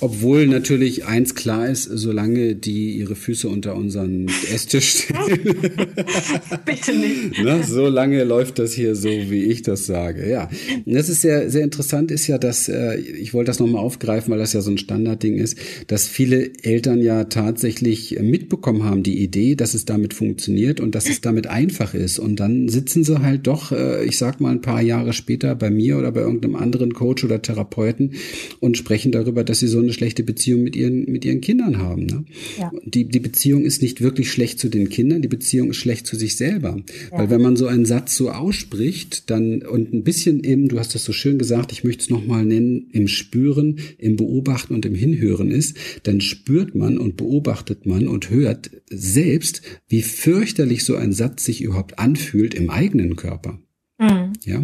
obwohl 0.00 0.48
natürlich 0.48 1.04
eins 1.04 1.36
klar 1.36 1.68
ist, 1.68 1.84
solange 1.84 2.56
die 2.56 2.96
ihre 2.96 3.14
Füße 3.14 3.48
unter 3.48 3.76
unseren 3.76 4.26
Esstisch 4.52 4.90
stellen, 5.04 5.40
bitte 6.64 6.92
nicht. 6.92 7.42
ne, 7.42 7.62
so 7.62 7.86
lange 7.86 8.24
läuft 8.24 8.58
das 8.58 8.72
hier 8.72 8.96
so, 8.96 9.08
wie 9.08 9.44
ich 9.44 9.62
das 9.62 9.86
sage. 9.86 10.28
Ja, 10.28 10.50
und 10.84 10.92
das 10.92 11.08
ist 11.08 11.22
sehr 11.22 11.50
sehr 11.50 11.62
interessant. 11.62 12.10
Ist 12.10 12.26
ja, 12.26 12.38
dass 12.38 12.68
äh, 12.68 12.96
ich 12.98 13.32
wollte 13.32 13.50
das 13.50 13.60
nochmal 13.60 13.82
aufgreifen, 13.82 14.32
weil 14.32 14.40
das 14.40 14.52
ja 14.52 14.60
so 14.60 14.72
ein 14.72 14.78
Standardding 14.78 15.36
ist, 15.36 15.56
dass 15.86 16.08
viele 16.08 16.50
Eltern 16.62 17.00
ja 17.00 17.24
tatsächlich 17.24 18.18
mitbekommen 18.20 18.82
haben 18.82 19.04
die 19.04 19.22
Idee, 19.22 19.54
dass 19.54 19.71
es 19.74 19.84
damit 19.84 20.14
funktioniert 20.14 20.80
und 20.80 20.94
dass 20.94 21.08
es 21.08 21.20
damit 21.20 21.46
einfach 21.46 21.94
ist. 21.94 22.18
Und 22.18 22.36
dann 22.36 22.68
sitzen 22.68 23.04
sie 23.04 23.20
halt 23.20 23.46
doch, 23.46 23.72
äh, 23.72 24.04
ich 24.04 24.18
sag 24.18 24.40
mal 24.40 24.50
ein 24.50 24.60
paar 24.60 24.82
Jahre 24.82 25.12
später 25.12 25.54
bei 25.54 25.70
mir 25.70 25.98
oder 25.98 26.12
bei 26.12 26.20
irgendeinem 26.20 26.56
anderen 26.56 26.94
Coach 26.94 27.24
oder 27.24 27.42
Therapeuten 27.42 28.14
und 28.60 28.76
sprechen 28.76 29.12
darüber, 29.12 29.44
dass 29.44 29.60
sie 29.60 29.68
so 29.68 29.78
eine 29.78 29.92
schlechte 29.92 30.22
Beziehung 30.22 30.62
mit 30.62 30.76
ihren, 30.76 31.04
mit 31.10 31.24
ihren 31.24 31.40
Kindern 31.40 31.78
haben. 31.78 32.06
Ne? 32.06 32.24
Ja. 32.58 32.70
Die, 32.84 33.06
die 33.06 33.20
Beziehung 33.20 33.64
ist 33.64 33.82
nicht 33.82 34.00
wirklich 34.00 34.30
schlecht 34.30 34.58
zu 34.58 34.68
den 34.68 34.88
Kindern, 34.88 35.22
die 35.22 35.28
Beziehung 35.28 35.70
ist 35.70 35.76
schlecht 35.76 36.06
zu 36.06 36.16
sich 36.16 36.36
selber. 36.36 36.76
Ja. 37.10 37.18
Weil 37.18 37.30
wenn 37.30 37.42
man 37.42 37.56
so 37.56 37.66
einen 37.66 37.84
Satz 37.84 38.16
so 38.16 38.30
ausspricht, 38.30 39.30
dann 39.30 39.62
und 39.62 39.92
ein 39.92 40.04
bisschen 40.04 40.44
eben, 40.44 40.68
du 40.68 40.78
hast 40.78 40.94
das 40.94 41.04
so 41.04 41.12
schön 41.12 41.38
gesagt, 41.38 41.72
ich 41.72 41.84
möchte 41.84 42.02
es 42.02 42.10
nochmal 42.10 42.44
nennen, 42.44 42.88
im 42.92 43.08
Spüren, 43.08 43.76
im 43.98 44.16
Beobachten 44.16 44.74
und 44.74 44.86
im 44.86 44.94
Hinhören 44.94 45.50
ist, 45.50 45.76
dann 46.02 46.20
spürt 46.20 46.74
man 46.74 46.98
und 46.98 47.16
beobachtet 47.16 47.86
man 47.86 48.08
und 48.08 48.30
hört 48.30 48.70
selbst, 48.90 49.61
wie 49.88 50.02
fürchterlich 50.02 50.84
so 50.84 50.96
ein 50.96 51.12
Satz 51.12 51.44
sich 51.44 51.62
überhaupt 51.62 51.98
anfühlt 51.98 52.54
im 52.54 52.70
eigenen 52.70 53.16
Körper. 53.16 53.58
Mhm. 53.98 54.32
Ja. 54.44 54.62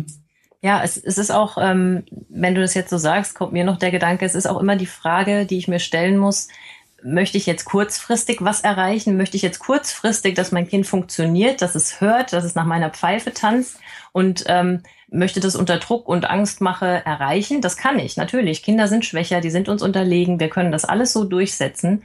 Ja, 0.61 0.83
es, 0.83 0.97
es 0.97 1.19
ist 1.19 1.31
auch, 1.31 1.57
ähm, 1.61 2.03
wenn 2.29 2.55
du 2.55 2.61
das 2.61 2.75
jetzt 2.75 2.91
so 2.91 2.99
sagst, 2.99 3.37
kommt 3.37 3.53
mir 3.53 3.65
noch 3.65 3.79
der 3.79 3.93
Gedanke, 3.93 4.25
es 4.25 4.35
ist 4.35 4.47
auch 4.47 4.61
immer 4.61 4.75
die 4.75 4.87
Frage, 4.87 5.47
die 5.47 5.59
ich 5.59 5.69
mir 5.69 5.79
stellen 5.79 6.19
muss, 6.19 6.49
möchte 7.03 7.39
ich 7.39 7.47
jetzt 7.47 7.65
kurzfristig 7.65 8.39
was 8.41 8.61
erreichen? 8.61 9.17
Möchte 9.17 9.37
ich 9.37 9.43
jetzt 9.43 9.61
kurzfristig, 9.61 10.35
dass 10.35 10.53
mein 10.53 10.67
Kind 10.67 10.87
funktioniert, 10.87 11.63
dass 11.63 11.75
es 11.75 12.01
hört, 12.01 12.33
dass 12.33 12.45
es 12.45 12.55
nach 12.55 12.67
meiner 12.67 12.91
Pfeife 12.91 13.33
tanzt 13.33 13.79
und 14.13 14.45
ähm, 14.49 14.83
möchte 15.11 15.41
das 15.41 15.55
unter 15.55 15.79
Druck 15.79 16.09
und 16.09 16.29
Angstmache 16.29 17.03
erreichen? 17.05 17.61
Das 17.61 17.77
kann 17.77 17.99
ich, 17.99 18.17
natürlich. 18.17 18.63
Kinder 18.63 18.89
sind 18.89 19.05
schwächer, 19.05 19.41
die 19.41 19.51
sind 19.51 19.69
uns 19.69 19.83
unterlegen, 19.83 20.41
wir 20.41 20.49
können 20.49 20.73
das 20.73 20.85
alles 20.85 21.13
so 21.13 21.25
durchsetzen. 21.25 22.03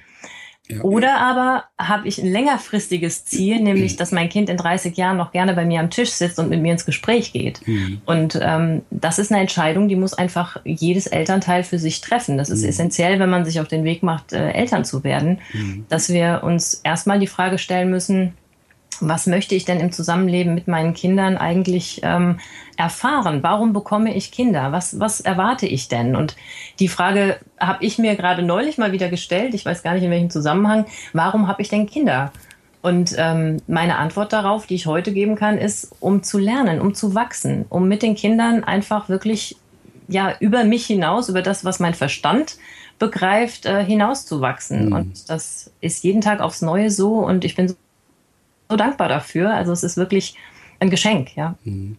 Oder 0.82 1.18
aber 1.18 1.66
habe 1.78 2.08
ich 2.08 2.20
ein 2.20 2.32
längerfristiges 2.32 3.26
Ziel, 3.26 3.60
nämlich 3.60 3.98
dass 3.98 4.14
mein 4.14 4.30
Kind 4.30 4.50
in 4.50 4.56
30 4.56 4.96
Jahren 4.96 5.18
noch 5.18 5.34
gerne 5.34 5.54
bei 5.54 5.66
mir 5.66 5.82
am 5.82 5.90
Tisch 5.90 6.12
sitzt 6.12 6.40
und 6.40 6.50
mit 6.50 6.62
mir 6.62 6.72
ins 6.72 6.86
Gespräch 6.86 7.34
geht. 7.34 7.68
Mhm. 7.68 8.02
Und 8.06 8.40
ähm, 8.42 8.84
das 8.90 9.20
ist 9.20 9.32
eine 9.32 9.42
Entscheidung, 9.42 9.90
die 9.90 9.98
muss 9.98 10.14
einfach 10.14 10.62
jedes 10.64 11.08
Elternteil 11.08 11.64
für 11.64 11.80
sich 11.80 12.00
treffen. 12.00 12.38
Das 12.38 12.50
ist 12.50 12.64
mhm. 12.64 12.70
essentiell, 12.70 13.20
wenn 13.20 13.30
man 13.30 13.44
sich 13.44 13.60
auf 13.60 13.68
den 13.68 13.84
Weg 13.84 14.04
macht, 14.04 14.32
äh, 14.32 14.52
Eltern 14.52 14.86
zu 14.86 15.04
werden, 15.04 15.40
mhm. 15.52 15.86
dass 15.90 16.08
wir 16.08 16.42
uns 16.44 16.76
erstmal 16.76 17.20
die 17.20 17.28
Frage 17.28 17.58
stellen 17.58 17.90
müssen, 17.90 18.34
was 19.08 19.28
möchte 19.28 19.56
ich 19.56 19.66
denn 19.66 19.80
im 19.80 19.92
Zusammenleben 19.92 20.54
mit 20.54 20.68
meinen 20.68 20.94
Kindern 20.94 21.38
eigentlich 21.38 22.02
ähm, 22.04 22.40
erfahren? 22.78 23.44
Warum 23.44 23.74
bekomme 23.74 24.16
ich 24.16 24.32
Kinder? 24.32 24.72
Was, 24.72 25.00
was 25.00 25.22
erwarte 25.22 25.66
ich 25.66 25.88
denn? 25.88 26.16
Und 26.16 26.36
die 26.80 26.88
Frage 26.88 27.38
habe 27.60 27.84
ich 27.84 27.98
mir 27.98 28.16
gerade 28.16 28.44
neulich 28.44 28.78
mal 28.78 28.92
wieder 28.92 29.10
gestellt. 29.10 29.54
Ich 29.54 29.66
weiß 29.66 29.84
gar 29.84 29.94
nicht 29.94 30.04
in 30.04 30.12
welchem 30.12 30.30
Zusammenhang. 30.30 30.86
Warum 31.14 31.48
habe 31.48 31.62
ich 31.62 31.70
denn 31.70 31.88
Kinder? 31.88 32.32
Und 32.82 33.16
ähm, 33.18 33.62
meine 33.68 33.98
Antwort 33.98 34.34
darauf, 34.34 34.68
die 34.68 34.76
ich 34.76 34.88
heute 34.88 35.14
geben 35.14 35.36
kann, 35.36 35.58
ist, 35.58 35.96
um 36.02 36.22
zu 36.22 36.38
lernen, 36.38 36.82
um 36.82 36.94
zu 36.94 37.16
wachsen, 37.16 37.66
um 37.70 37.88
mit 37.88 38.02
den 38.02 38.16
Kindern 38.16 38.64
einfach 38.64 39.08
wirklich 39.08 39.56
ja 40.10 40.34
über 40.40 40.66
mich 40.66 40.86
hinaus, 40.86 41.30
über 41.30 41.42
das, 41.42 41.64
was 41.64 41.80
mein 41.80 41.94
Verstand 41.94 42.58
begreift, 43.00 43.66
äh, 43.66 43.84
hinauszuwachsen. 43.84 44.88
Mhm. 44.88 44.94
Und 44.94 45.30
das 45.30 45.72
ist 45.82 46.04
jeden 46.04 46.22
Tag 46.22 46.42
aufs 46.42 46.62
Neue 46.62 46.92
so. 46.92 47.16
Und 47.16 47.46
ich 47.46 47.56
bin 47.56 47.70
so 47.70 47.76
so 48.70 48.76
dankbar 48.76 49.10
dafür. 49.10 49.54
Also 49.54 49.72
es 49.72 49.84
ist 49.84 49.98
wirklich 49.98 50.36
ein 50.84 50.90
Geschenk, 50.90 51.36
ja. 51.36 51.58
Mhm. 51.64 51.96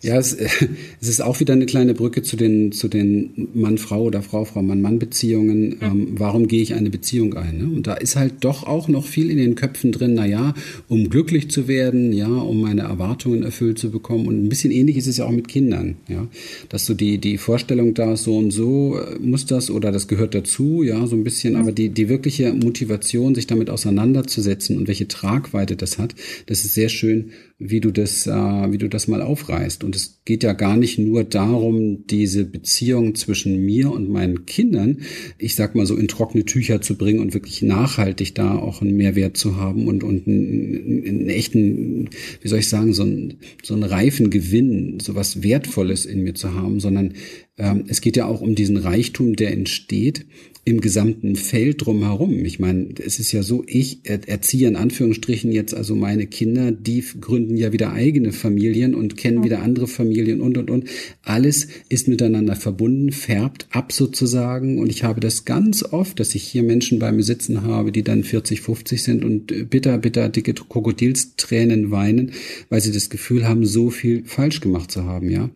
Ja, 0.00 0.16
es, 0.16 0.32
es, 1.00 1.08
ist 1.08 1.20
auch 1.20 1.40
wieder 1.40 1.52
eine 1.54 1.66
kleine 1.66 1.94
Brücke 1.94 2.22
zu 2.22 2.36
den, 2.36 2.72
zu 2.72 2.88
den 2.88 3.48
Mann-Frau 3.54 4.04
oder 4.04 4.22
Frau-Frau, 4.22 4.62
Mann-Mann-Beziehungen. 4.62 5.68
Mhm. 5.68 5.78
Ähm, 5.82 6.08
warum 6.12 6.48
gehe 6.48 6.62
ich 6.62 6.74
eine 6.74 6.90
Beziehung 6.90 7.34
ein? 7.34 7.58
Ne? 7.58 7.64
Und 7.64 7.86
da 7.86 7.94
ist 7.94 8.16
halt 8.16 8.34
doch 8.40 8.64
auch 8.64 8.88
noch 8.88 9.04
viel 9.04 9.30
in 9.30 9.38
den 9.38 9.54
Köpfen 9.56 9.92
drin, 9.92 10.14
na 10.14 10.26
ja, 10.26 10.54
um 10.88 11.10
glücklich 11.10 11.50
zu 11.50 11.68
werden, 11.68 12.12
ja, 12.12 12.28
um 12.28 12.60
meine 12.60 12.82
Erwartungen 12.82 13.42
erfüllt 13.42 13.78
zu 13.78 13.90
bekommen. 13.90 14.26
Und 14.26 14.44
ein 14.44 14.48
bisschen 14.48 14.70
ähnlich 14.70 14.96
ist 14.96 15.08
es 15.08 15.16
ja 15.16 15.26
auch 15.26 15.30
mit 15.30 15.48
Kindern, 15.48 15.96
ja. 16.08 16.26
Dass 16.68 16.86
so 16.86 16.94
die, 16.94 17.18
die 17.18 17.38
Vorstellung 17.38 17.94
da 17.94 18.16
so 18.16 18.36
und 18.36 18.52
so 18.52 18.98
äh, 18.98 19.18
muss 19.18 19.46
das 19.46 19.70
oder 19.70 19.90
das 19.92 20.08
gehört 20.08 20.34
dazu, 20.34 20.82
ja, 20.82 21.06
so 21.06 21.16
ein 21.16 21.24
bisschen. 21.24 21.54
Mhm. 21.54 21.60
Aber 21.60 21.72
die, 21.72 21.88
die 21.88 22.08
wirkliche 22.08 22.52
Motivation, 22.52 23.34
sich 23.34 23.48
damit 23.48 23.68
auseinanderzusetzen 23.68 24.76
und 24.78 24.86
welche 24.86 25.08
Tragweite 25.08 25.76
das 25.76 25.98
hat, 25.98 26.14
das 26.46 26.64
ist 26.64 26.74
sehr 26.74 26.88
schön 26.88 27.32
wie 27.60 27.80
du 27.80 27.90
das, 27.90 28.26
äh, 28.28 28.30
wie 28.30 28.78
du 28.78 28.88
das 28.88 29.08
mal 29.08 29.20
aufreißt. 29.20 29.82
Und 29.82 29.96
es 29.96 30.20
geht 30.24 30.44
ja 30.44 30.52
gar 30.52 30.76
nicht 30.76 30.98
nur 30.98 31.24
darum, 31.24 32.06
diese 32.06 32.44
Beziehung 32.44 33.16
zwischen 33.16 33.64
mir 33.64 33.90
und 33.90 34.08
meinen 34.08 34.46
Kindern, 34.46 34.98
ich 35.38 35.56
sag 35.56 35.74
mal 35.74 35.84
so 35.84 35.96
in 35.96 36.06
trockene 36.06 36.44
Tücher 36.44 36.80
zu 36.80 36.96
bringen 36.96 37.18
und 37.18 37.34
wirklich 37.34 37.62
nachhaltig 37.62 38.36
da 38.36 38.56
auch 38.56 38.80
einen 38.80 38.96
Mehrwert 38.96 39.36
zu 39.36 39.56
haben 39.56 39.88
und, 39.88 40.04
und 40.04 40.28
einen, 40.28 41.04
einen 41.04 41.28
echten, 41.28 42.10
wie 42.40 42.48
soll 42.48 42.60
ich 42.60 42.68
sagen, 42.68 42.92
so 42.92 43.02
einen, 43.02 43.38
so 43.62 43.74
einen 43.74 43.82
reifen 43.82 44.30
Gewinn, 44.30 45.00
so 45.00 45.16
was 45.16 45.42
Wertvolles 45.42 46.06
in 46.06 46.22
mir 46.22 46.34
zu 46.34 46.54
haben, 46.54 46.78
sondern 46.78 47.14
ähm, 47.56 47.84
es 47.88 48.00
geht 48.00 48.16
ja 48.16 48.26
auch 48.26 48.40
um 48.40 48.54
diesen 48.54 48.76
Reichtum, 48.76 49.34
der 49.34 49.52
entsteht 49.52 50.26
im 50.68 50.82
gesamten 50.82 51.34
Feld 51.34 51.86
drumherum. 51.86 52.44
Ich 52.44 52.58
meine, 52.58 52.88
es 53.02 53.18
ist 53.18 53.32
ja 53.32 53.42
so, 53.42 53.64
ich 53.66 54.00
erziehe 54.04 54.68
in 54.68 54.76
Anführungsstrichen 54.76 55.50
jetzt 55.50 55.72
also 55.72 55.94
meine 55.94 56.26
Kinder, 56.26 56.72
die 56.72 57.02
gründen 57.22 57.56
ja 57.56 57.72
wieder 57.72 57.94
eigene 57.94 58.32
Familien 58.32 58.94
und 58.94 59.16
kennen 59.16 59.42
wieder 59.42 59.62
andere 59.62 59.88
Familien 59.88 60.42
und, 60.42 60.58
und, 60.58 60.70
und. 60.70 60.84
Alles 61.22 61.68
ist 61.88 62.06
miteinander 62.06 62.54
verbunden, 62.54 63.12
färbt 63.12 63.66
ab 63.70 63.92
sozusagen. 63.92 64.78
Und 64.78 64.90
ich 64.90 65.04
habe 65.04 65.20
das 65.20 65.46
ganz 65.46 65.82
oft, 65.82 66.20
dass 66.20 66.34
ich 66.34 66.42
hier 66.42 66.62
Menschen 66.62 66.98
bei 66.98 67.12
mir 67.12 67.22
sitzen 67.22 67.62
habe, 67.62 67.90
die 67.90 68.02
dann 68.02 68.22
40, 68.22 68.60
50 68.60 69.02
sind 69.02 69.24
und 69.24 69.70
bitter, 69.70 69.96
bitter 69.96 70.28
dicke 70.28 70.52
Krokodilstränen 70.52 71.90
weinen, 71.90 72.32
weil 72.68 72.82
sie 72.82 72.92
das 72.92 73.08
Gefühl 73.08 73.48
haben, 73.48 73.64
so 73.64 73.88
viel 73.88 74.24
falsch 74.26 74.60
gemacht 74.60 74.90
zu 74.90 75.04
haben, 75.04 75.30
ja. 75.30 75.48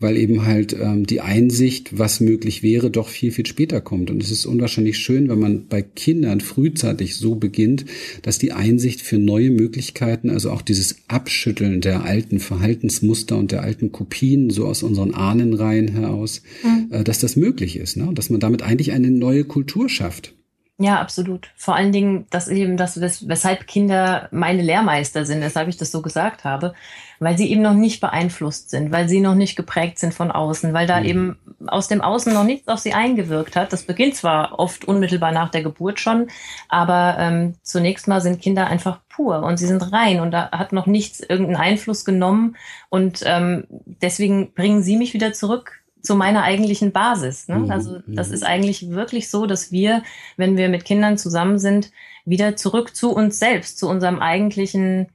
Weil 0.00 0.16
eben 0.16 0.44
halt 0.44 0.74
ähm, 0.74 1.06
die 1.06 1.20
Einsicht, 1.20 1.96
was 1.96 2.18
möglich 2.18 2.64
wäre, 2.64 2.90
doch 2.90 3.08
viel, 3.08 3.30
viel 3.30 3.46
später 3.46 3.80
kommt. 3.80 4.10
Und 4.10 4.20
es 4.24 4.32
ist 4.32 4.44
unwahrscheinlich 4.56 4.98
schön, 4.98 5.28
wenn 5.28 5.38
man 5.38 5.66
bei 5.68 5.82
Kindern 5.82 6.40
frühzeitig 6.40 7.16
so 7.16 7.34
beginnt, 7.34 7.84
dass 8.22 8.38
die 8.38 8.52
Einsicht 8.52 9.00
für 9.00 9.18
neue 9.18 9.50
Möglichkeiten, 9.50 10.30
also 10.30 10.50
auch 10.50 10.62
dieses 10.62 10.96
Abschütteln 11.08 11.80
der 11.80 12.04
alten 12.04 12.40
Verhaltensmuster 12.40 13.36
und 13.36 13.52
der 13.52 13.62
alten 13.62 13.92
Kopien, 13.92 14.50
so 14.50 14.66
aus 14.66 14.82
unseren 14.82 15.14
Ahnenreihen 15.14 15.88
heraus, 15.88 16.42
mhm. 16.62 17.04
dass 17.04 17.18
das 17.18 17.36
möglich 17.36 17.76
ist, 17.76 17.96
ne? 17.96 18.10
dass 18.14 18.30
man 18.30 18.40
damit 18.40 18.62
eigentlich 18.62 18.92
eine 18.92 19.10
neue 19.10 19.44
Kultur 19.44 19.88
schafft. 19.88 20.35
Ja, 20.78 21.00
absolut. 21.00 21.48
Vor 21.56 21.74
allen 21.74 21.90
Dingen, 21.90 22.26
dass 22.28 22.48
eben 22.48 22.76
das, 22.76 23.00
weshalb 23.00 23.66
Kinder 23.66 24.28
meine 24.30 24.60
Lehrmeister 24.60 25.24
sind, 25.24 25.40
weshalb 25.40 25.68
ich 25.68 25.78
das 25.78 25.90
so 25.90 26.02
gesagt 26.02 26.44
habe, 26.44 26.74
weil 27.18 27.38
sie 27.38 27.50
eben 27.50 27.62
noch 27.62 27.72
nicht 27.72 28.02
beeinflusst 28.02 28.68
sind, 28.68 28.92
weil 28.92 29.08
sie 29.08 29.20
noch 29.20 29.34
nicht 29.34 29.56
geprägt 29.56 29.98
sind 29.98 30.12
von 30.12 30.30
außen, 30.30 30.74
weil 30.74 30.86
da 30.86 31.00
mhm. 31.00 31.06
eben 31.06 31.38
aus 31.66 31.88
dem 31.88 32.02
Außen 32.02 32.34
noch 32.34 32.44
nichts 32.44 32.68
auf 32.68 32.78
sie 32.78 32.92
eingewirkt 32.92 33.56
hat. 33.56 33.72
Das 33.72 33.84
beginnt 33.84 34.16
zwar 34.16 34.58
oft 34.58 34.84
unmittelbar 34.84 35.32
nach 35.32 35.50
der 35.50 35.62
Geburt 35.62 35.98
schon, 35.98 36.28
aber 36.68 37.16
ähm, 37.18 37.54
zunächst 37.62 38.06
mal 38.06 38.20
sind 38.20 38.42
Kinder 38.42 38.66
einfach 38.66 39.00
pur 39.08 39.44
und 39.44 39.56
sie 39.56 39.66
sind 39.66 39.80
rein 39.94 40.20
und 40.20 40.30
da 40.30 40.50
hat 40.50 40.74
noch 40.74 40.86
nichts 40.86 41.20
irgendeinen 41.20 41.56
Einfluss 41.56 42.04
genommen 42.04 42.54
und 42.90 43.22
ähm, 43.24 43.64
deswegen 44.02 44.52
bringen 44.52 44.82
sie 44.82 44.98
mich 44.98 45.14
wieder 45.14 45.32
zurück 45.32 45.80
zu 46.06 46.14
meiner 46.14 46.42
eigentlichen 46.42 46.92
Basis. 46.92 47.48
Ne? 47.48 47.56
Mhm. 47.56 47.70
Also 47.70 47.98
das 48.06 48.30
ist 48.30 48.44
eigentlich 48.44 48.90
wirklich 48.90 49.28
so, 49.28 49.46
dass 49.46 49.72
wir, 49.72 50.02
wenn 50.36 50.56
wir 50.56 50.68
mit 50.68 50.84
Kindern 50.84 51.18
zusammen 51.18 51.58
sind, 51.58 51.90
wieder 52.24 52.56
zurück 52.56 52.94
zu 52.94 53.12
uns 53.12 53.38
selbst, 53.38 53.78
zu 53.78 53.88
unserem 53.88 54.20
eigentlichen 54.20 55.08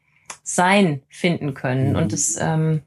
Sein 0.44 1.02
finden 1.10 1.54
können. 1.54 1.92
Mhm. 1.92 1.96
Und 1.96 2.14
das, 2.14 2.38
ähm, 2.40 2.82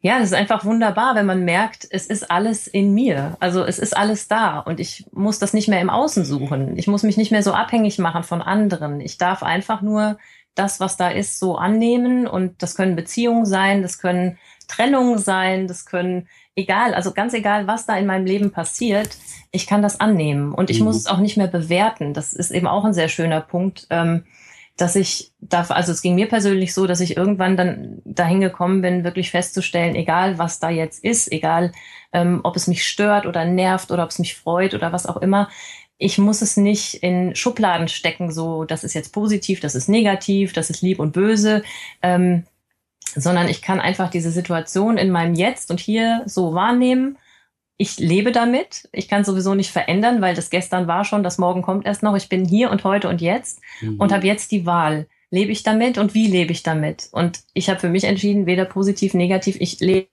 ja, 0.00 0.18
das 0.18 0.28
ist 0.28 0.34
einfach 0.34 0.64
wunderbar, 0.64 1.14
wenn 1.14 1.26
man 1.26 1.44
merkt, 1.44 1.86
es 1.90 2.06
ist 2.06 2.30
alles 2.30 2.66
in 2.66 2.94
mir. 2.94 3.36
Also 3.40 3.64
es 3.64 3.78
ist 3.78 3.96
alles 3.96 4.28
da 4.28 4.58
und 4.60 4.78
ich 4.78 5.06
muss 5.12 5.38
das 5.38 5.52
nicht 5.52 5.68
mehr 5.68 5.80
im 5.80 5.90
Außen 5.90 6.24
suchen. 6.24 6.76
Ich 6.76 6.86
muss 6.86 7.02
mich 7.02 7.16
nicht 7.16 7.32
mehr 7.32 7.42
so 7.42 7.52
abhängig 7.52 7.98
machen 7.98 8.22
von 8.22 8.42
anderen. 8.42 9.00
Ich 9.00 9.18
darf 9.18 9.42
einfach 9.42 9.82
nur 9.82 10.18
das, 10.54 10.80
was 10.80 10.96
da 10.96 11.08
ist, 11.08 11.38
so 11.38 11.56
annehmen 11.56 12.26
und 12.26 12.62
das 12.62 12.76
können 12.76 12.96
Beziehungen 12.96 13.46
sein, 13.46 13.82
das 13.82 13.98
können 13.98 14.38
Trennungen 14.68 15.18
sein, 15.18 15.68
das 15.68 15.86
können 15.86 16.28
egal, 16.56 16.94
also 16.94 17.12
ganz 17.12 17.34
egal, 17.34 17.66
was 17.66 17.86
da 17.86 17.96
in 17.96 18.06
meinem 18.06 18.26
Leben 18.26 18.50
passiert, 18.50 19.16
ich 19.52 19.66
kann 19.66 19.82
das 19.82 20.00
annehmen 20.00 20.52
und 20.52 20.70
ich 20.70 20.80
mhm. 20.80 20.86
muss 20.86 20.96
es 20.96 21.06
auch 21.06 21.18
nicht 21.18 21.36
mehr 21.36 21.46
bewerten. 21.46 22.14
Das 22.14 22.32
ist 22.32 22.50
eben 22.50 22.66
auch 22.66 22.84
ein 22.84 22.94
sehr 22.94 23.08
schöner 23.08 23.40
Punkt. 23.40 23.86
Ähm, 23.90 24.24
dass 24.76 24.94
ich 24.94 25.32
darf, 25.40 25.70
also 25.70 25.90
es 25.92 26.02
ging 26.02 26.14
mir 26.14 26.28
persönlich 26.28 26.74
so, 26.74 26.86
dass 26.86 27.00
ich 27.00 27.16
irgendwann 27.16 27.56
dann 27.56 28.02
dahin 28.04 28.40
gekommen 28.40 28.82
bin, 28.82 29.04
wirklich 29.04 29.30
festzustellen, 29.30 29.94
egal 29.94 30.38
was 30.38 30.58
da 30.60 30.68
jetzt 30.68 31.02
ist, 31.02 31.32
egal 31.32 31.72
ähm, 32.12 32.40
ob 32.44 32.56
es 32.56 32.66
mich 32.66 32.86
stört 32.86 33.24
oder 33.24 33.46
nervt 33.46 33.90
oder 33.90 34.04
ob 34.04 34.10
es 34.10 34.18
mich 34.18 34.36
freut 34.36 34.74
oder 34.74 34.92
was 34.92 35.06
auch 35.06 35.16
immer, 35.16 35.48
ich 35.98 36.18
muss 36.18 36.42
es 36.42 36.58
nicht 36.58 37.02
in 37.02 37.34
Schubladen 37.34 37.88
stecken, 37.88 38.30
so 38.30 38.64
das 38.64 38.84
ist 38.84 38.92
jetzt 38.92 39.14
positiv, 39.14 39.60
das 39.60 39.74
ist 39.74 39.88
negativ, 39.88 40.52
das 40.52 40.68
ist 40.68 40.82
lieb 40.82 41.00
und 41.00 41.12
böse, 41.12 41.62
ähm, 42.02 42.44
sondern 43.16 43.48
ich 43.48 43.62
kann 43.62 43.80
einfach 43.80 44.10
diese 44.10 44.30
Situation 44.30 44.98
in 44.98 45.10
meinem 45.10 45.34
Jetzt 45.34 45.70
und 45.70 45.80
hier 45.80 46.22
so 46.26 46.54
wahrnehmen 46.54 47.18
ich 47.78 47.98
lebe 47.98 48.32
damit. 48.32 48.88
Ich 48.92 49.08
kann 49.08 49.24
sowieso 49.24 49.54
nicht 49.54 49.70
verändern, 49.70 50.22
weil 50.22 50.34
das 50.34 50.50
gestern 50.50 50.86
war 50.86 51.04
schon, 51.04 51.22
das 51.22 51.38
morgen 51.38 51.62
kommt 51.62 51.84
erst 51.84 52.02
noch. 52.02 52.16
Ich 52.16 52.28
bin 52.28 52.46
hier 52.46 52.70
und 52.70 52.84
heute 52.84 53.08
und 53.08 53.20
jetzt 53.20 53.60
mhm. 53.80 54.00
und 54.00 54.12
habe 54.12 54.26
jetzt 54.26 54.50
die 54.50 54.66
Wahl. 54.66 55.06
Lebe 55.30 55.52
ich 55.52 55.62
damit 55.62 55.98
und 55.98 56.14
wie 56.14 56.28
lebe 56.28 56.52
ich 56.52 56.62
damit? 56.62 57.08
Und 57.12 57.40
ich 57.52 57.68
habe 57.68 57.80
für 57.80 57.88
mich 57.88 58.04
entschieden, 58.04 58.46
weder 58.46 58.64
positiv, 58.64 59.12
negativ. 59.12 59.56
Ich 59.58 59.80
lebe 59.80 60.08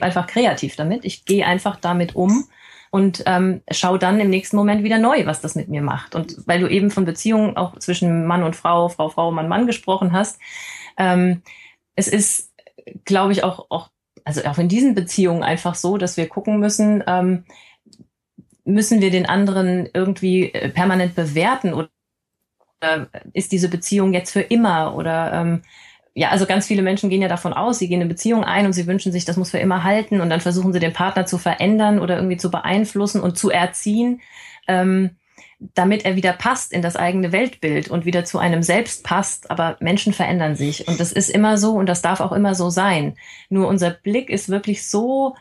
einfach 0.00 0.26
kreativ 0.26 0.74
damit. 0.74 1.04
Ich 1.04 1.24
gehe 1.24 1.46
einfach 1.46 1.76
damit 1.76 2.16
um 2.16 2.48
und 2.90 3.22
ähm, 3.26 3.60
schaue 3.70 3.98
dann 3.98 4.18
im 4.20 4.30
nächsten 4.30 4.56
Moment 4.56 4.82
wieder 4.82 4.98
neu, 4.98 5.26
was 5.26 5.40
das 5.40 5.54
mit 5.54 5.68
mir 5.68 5.82
macht. 5.82 6.14
Und 6.14 6.36
weil 6.46 6.60
du 6.60 6.66
eben 6.66 6.90
von 6.90 7.04
Beziehungen 7.04 7.56
auch 7.56 7.78
zwischen 7.78 8.26
Mann 8.26 8.42
und 8.42 8.56
Frau, 8.56 8.88
Frau, 8.88 9.08
Frau, 9.10 9.30
Mann, 9.30 9.48
Mann 9.48 9.66
gesprochen 9.66 10.12
hast, 10.12 10.40
ähm, 10.96 11.42
es 11.96 12.08
ist, 12.08 12.52
glaube 13.04 13.32
ich, 13.32 13.44
auch, 13.44 13.66
auch 13.70 13.90
also 14.24 14.44
auch 14.44 14.58
in 14.58 14.68
diesen 14.68 14.94
Beziehungen 14.94 15.42
einfach 15.42 15.74
so, 15.74 15.98
dass 15.98 16.16
wir 16.16 16.28
gucken 16.28 16.60
müssen, 16.60 17.02
ähm, 17.06 17.44
müssen 18.64 19.00
wir 19.00 19.10
den 19.10 19.26
anderen 19.26 19.88
irgendwie 19.92 20.52
äh, 20.52 20.68
permanent 20.68 21.14
bewerten 21.14 21.74
oder 21.74 21.88
ist 23.32 23.52
diese 23.52 23.68
Beziehung 23.68 24.12
jetzt 24.12 24.32
für 24.32 24.40
immer 24.40 24.96
oder 24.96 25.32
ähm, 25.32 25.62
ja, 26.14 26.28
also 26.28 26.46
ganz 26.46 26.66
viele 26.66 26.82
Menschen 26.82 27.10
gehen 27.10 27.22
ja 27.22 27.28
davon 27.28 27.52
aus, 27.52 27.78
sie 27.78 27.88
gehen 27.88 28.00
eine 28.00 28.08
Beziehung 28.08 28.44
ein 28.44 28.66
und 28.66 28.72
sie 28.72 28.86
wünschen 28.86 29.12
sich, 29.12 29.24
das 29.24 29.36
muss 29.36 29.50
für 29.50 29.58
immer 29.58 29.84
halten 29.84 30.20
und 30.20 30.28
dann 30.30 30.40
versuchen 30.40 30.72
sie 30.72 30.80
den 30.80 30.92
Partner 30.92 31.24
zu 31.24 31.38
verändern 31.38 32.00
oder 32.00 32.16
irgendwie 32.16 32.36
zu 32.36 32.50
beeinflussen 32.50 33.20
und 33.20 33.38
zu 33.38 33.50
erziehen. 33.50 34.20
Ähm, 34.68 35.16
damit 35.74 36.04
er 36.04 36.16
wieder 36.16 36.32
passt 36.32 36.72
in 36.72 36.82
das 36.82 36.96
eigene 36.96 37.32
Weltbild 37.32 37.88
und 37.88 38.04
wieder 38.04 38.24
zu 38.24 38.38
einem 38.38 38.62
selbst 38.62 39.04
passt. 39.04 39.50
Aber 39.50 39.76
Menschen 39.80 40.12
verändern 40.12 40.56
sich 40.56 40.88
und 40.88 41.00
das 41.00 41.12
ist 41.12 41.30
immer 41.30 41.58
so 41.58 41.72
und 41.72 41.86
das 41.86 42.02
darf 42.02 42.20
auch 42.20 42.32
immer 42.32 42.54
so 42.54 42.70
sein. 42.70 43.16
Nur 43.48 43.68
unser 43.68 43.90
Blick 43.90 44.30
ist 44.30 44.48
wirklich 44.48 44.86
so 44.86 45.34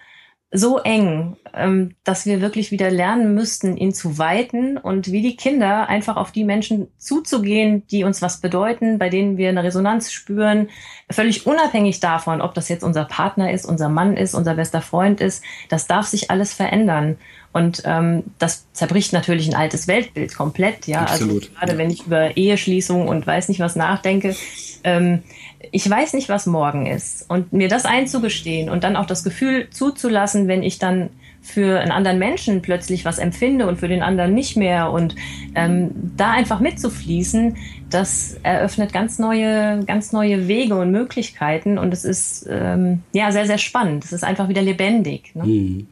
so 0.54 0.80
eng, 0.80 1.38
ähm, 1.54 1.96
dass 2.04 2.26
wir 2.26 2.42
wirklich 2.42 2.72
wieder 2.72 2.92
lernen 2.92 3.34
müssten, 3.34 3.78
ihn 3.78 3.94
zu 3.94 4.18
weiten 4.18 4.78
und 4.78 5.10
wie 5.10 5.22
die 5.22 5.38
Kinder 5.38 5.88
einfach 5.88 6.18
auf 6.18 6.34
die 6.34 6.44
Menschen 6.44 6.90
zuzugehen, 6.98 7.88
die 7.88 8.04
uns 8.04 8.22
was 8.22 8.42
bedeuten, 8.42 9.00
bei 9.00 9.08
denen 9.08 9.38
wir 9.38 9.48
eine 9.48 9.64
Resonanz 9.64 10.12
spüren, 10.12 10.68
völlig 11.10 11.48
unabhängig 11.48 12.02
davon, 12.02 12.42
ob 12.42 12.54
das 12.54 12.68
jetzt 12.68 12.84
unser 12.84 13.06
Partner 13.06 13.54
ist, 13.54 13.66
unser 13.66 13.88
Mann 13.88 14.18
ist, 14.18 14.36
unser 14.36 14.56
bester 14.56 14.82
Freund 14.82 15.22
ist. 15.22 15.42
Das 15.70 15.88
darf 15.88 16.08
sich 16.08 16.30
alles 16.30 16.54
verändern. 16.54 17.18
Und 17.54 17.84
ähm, 17.86 18.24
das 18.40 18.66
zerbricht 18.74 19.14
natürlich 19.14 19.48
ein 19.50 19.56
altes 19.56 19.88
Weltbild 19.88 20.36
komplett, 20.36 20.88
ja. 20.88 21.02
Also 21.02 21.26
Absolut. 21.26 21.44
Also 21.44 21.54
gerade 21.56 21.72
ja. 21.74 21.78
wenn 21.78 21.90
ich 21.90 22.06
über 22.06 22.38
Eheschließung 22.38 23.08
und 23.08 23.28
weiß 23.28 23.50
nicht 23.50 23.60
was 23.60 23.76
nachdenke, 23.76 24.36
ähm, 24.84 25.24
ich 25.72 25.88
weiß 25.90 26.14
nicht, 26.14 26.30
was 26.30 26.46
morgen 26.46 26.86
ist. 26.86 27.30
Und 27.30 27.54
mir 27.54 27.68
das 27.68 27.86
einzugestehen 27.86 28.70
und 28.70 28.84
dann 28.84 28.96
auch 28.96 29.06
das 29.06 29.24
Gefühl 29.24 29.70
zuzulassen, 29.70 30.48
wenn 30.48 30.64
ich 30.64 30.80
dann 30.80 31.10
für 31.42 31.80
einen 31.80 31.92
anderen 31.92 32.20
Menschen 32.20 32.62
plötzlich 32.62 33.04
was 33.04 33.18
empfinde 33.18 33.68
und 33.68 33.80
für 33.80 33.88
den 33.88 34.04
anderen 34.04 34.34
nicht 34.34 34.56
mehr 34.58 34.92
und 34.92 35.16
ähm, 35.56 35.90
da 36.16 36.32
einfach 36.32 36.60
mitzufließen, 36.60 37.58
das 37.90 38.38
eröffnet 38.44 38.94
ganz 38.94 39.18
neue, 39.18 39.84
ganz 39.86 40.12
neue 40.12 40.48
Wege 40.48 40.76
und 40.76 40.92
Möglichkeiten 40.92 41.80
und 41.80 41.94
es 41.94 42.06
ist 42.06 42.48
ähm, 42.50 43.02
ja 43.12 43.32
sehr, 43.32 43.48
sehr 43.48 43.58
spannend. 43.58 44.06
Es 44.06 44.14
ist 44.14 44.24
einfach 44.24 44.50
wieder 44.50 44.62
lebendig. 44.62 45.36
Ne? 45.36 45.44
Mhm. 45.44 45.88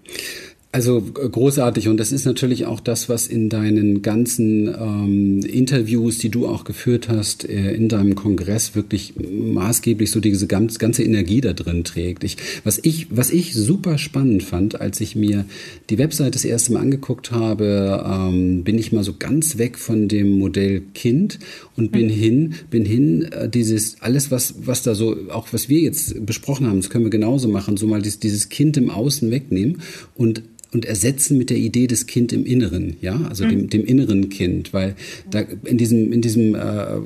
Also 0.71 1.01
großartig 1.01 1.87
und 1.87 1.97
das 1.97 2.11
ist 2.11 2.25
natürlich 2.25 2.67
auch 2.67 2.79
das, 2.79 3.09
was 3.09 3.25
in 3.25 3.49
deinen 3.49 4.03
ganzen 4.03 4.67
ähm, 4.67 5.39
Interviews, 5.39 6.19
die 6.19 6.29
du 6.29 6.47
auch 6.47 6.63
geführt 6.63 7.09
hast, 7.09 7.49
äh, 7.49 7.73
in 7.73 7.89
deinem 7.89 8.13
Kongress 8.13 8.75
wirklich 8.75 9.15
maßgeblich 9.17 10.11
so 10.11 10.19
diese 10.19 10.45
ganz, 10.45 10.77
ganze 10.77 11.01
Energie 11.01 11.41
da 11.41 11.53
drin 11.53 11.83
trägt. 11.85 12.23
Ich, 12.23 12.37
was 12.63 12.79
ich, 12.83 13.07
was 13.09 13.31
ich 13.31 13.55
super 13.55 13.97
spannend 13.97 14.43
fand, 14.43 14.79
als 14.79 15.01
ich 15.01 15.15
mir 15.15 15.45
die 15.89 15.97
Website 15.97 16.35
das 16.35 16.45
erste 16.45 16.73
Mal 16.73 16.81
angeguckt 16.81 17.31
habe, 17.31 18.05
ähm, 18.05 18.63
bin 18.63 18.77
ich 18.77 18.91
mal 18.91 19.03
so 19.03 19.15
ganz 19.17 19.57
weg 19.57 19.75
von 19.79 20.07
dem 20.07 20.37
Modell 20.37 20.83
Kind 20.93 21.39
und 21.77 21.91
bin 21.91 22.05
mhm. 22.05 22.11
hin, 22.11 22.53
bin 22.69 22.85
hin, 22.85 23.23
äh, 23.23 23.49
dieses 23.49 23.99
alles, 24.01 24.29
was, 24.29 24.53
was 24.67 24.83
da 24.83 24.93
so, 24.93 25.17
auch 25.31 25.47
was 25.51 25.67
wir 25.67 25.79
jetzt 25.79 26.23
besprochen 26.27 26.67
haben, 26.67 26.79
das 26.79 26.91
können 26.91 27.05
wir 27.05 27.09
genauso 27.09 27.47
machen, 27.47 27.75
so 27.75 27.87
mal 27.87 28.03
dieses, 28.03 28.19
dieses 28.19 28.49
Kind 28.49 28.77
im 28.77 28.91
Außen 28.91 29.31
wegnehmen 29.31 29.81
und 30.13 30.43
und 30.71 30.85
ersetzen 30.85 31.37
mit 31.37 31.49
der 31.49 31.57
Idee 31.57 31.87
des 31.87 32.05
Kind 32.05 32.31
im 32.31 32.45
Inneren, 32.45 32.97
ja, 33.01 33.19
also 33.27 33.43
mhm. 33.43 33.49
dem, 33.49 33.69
dem 33.69 33.85
inneren 33.85 34.29
Kind, 34.29 34.71
weil 34.71 34.95
da 35.31 35.39
in 35.63 35.77
diesem 35.79 36.11
in 36.11 36.21
diesem 36.21 36.53
äh, 36.53 36.99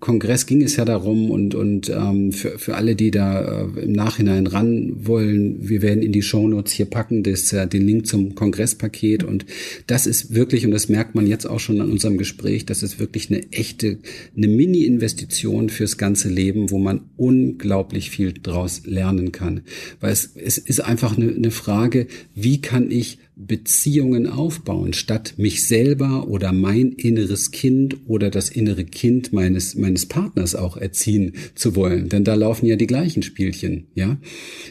Kongress 0.00 0.46
ging 0.46 0.62
es 0.62 0.74
ja 0.76 0.84
darum 0.84 1.30
und 1.30 1.54
und 1.54 1.90
ähm, 1.90 2.32
für 2.32 2.58
für 2.58 2.74
alle, 2.74 2.96
die 2.96 3.12
da 3.12 3.66
äh, 3.76 3.84
im 3.84 3.92
Nachhinein 3.92 4.48
ran 4.48 4.92
wollen, 5.06 5.68
wir 5.68 5.80
werden 5.80 6.02
in 6.02 6.10
die 6.10 6.22
Shownotes 6.22 6.72
hier 6.72 6.86
packen, 6.86 7.22
das 7.22 7.52
äh, 7.52 7.68
den 7.68 7.86
Link 7.86 8.08
zum 8.08 8.34
Kongresspaket 8.34 9.22
mhm. 9.22 9.28
und 9.28 9.46
das 9.86 10.08
ist 10.08 10.34
wirklich 10.34 10.66
und 10.66 10.72
das 10.72 10.88
merkt 10.88 11.14
man 11.14 11.28
jetzt 11.28 11.46
auch 11.46 11.60
schon 11.60 11.80
an 11.80 11.92
unserem 11.92 12.18
Gespräch, 12.18 12.66
das 12.66 12.82
ist 12.82 12.98
wirklich 12.98 13.30
eine 13.30 13.52
echte 13.52 13.98
eine 14.36 14.48
Mini-Investition 14.48 15.68
fürs 15.68 15.98
ganze 15.98 16.28
Leben, 16.28 16.72
wo 16.72 16.78
man 16.78 17.02
unglaublich 17.16 18.10
viel 18.10 18.32
draus 18.32 18.82
lernen 18.86 19.30
kann, 19.30 19.60
weil 20.00 20.12
es 20.12 20.32
es 20.34 20.58
ist 20.58 20.80
einfach 20.80 21.16
eine, 21.16 21.32
eine 21.32 21.52
Frage, 21.52 22.08
wie 22.34 22.60
kann 22.60 22.90
ich 22.90 23.03
Beziehungen 23.36 24.28
aufbauen, 24.28 24.92
statt 24.92 25.34
mich 25.38 25.66
selber 25.66 26.28
oder 26.28 26.52
mein 26.52 26.92
inneres 26.92 27.50
Kind 27.50 27.96
oder 28.06 28.30
das 28.30 28.48
innere 28.48 28.84
Kind 28.84 29.32
meines, 29.32 29.74
meines 29.74 30.06
Partners 30.06 30.54
auch 30.54 30.76
erziehen 30.76 31.32
zu 31.56 31.74
wollen. 31.74 32.08
Denn 32.08 32.22
da 32.22 32.34
laufen 32.34 32.66
ja 32.66 32.76
die 32.76 32.86
gleichen 32.86 33.22
Spielchen, 33.24 33.88
ja. 33.94 34.18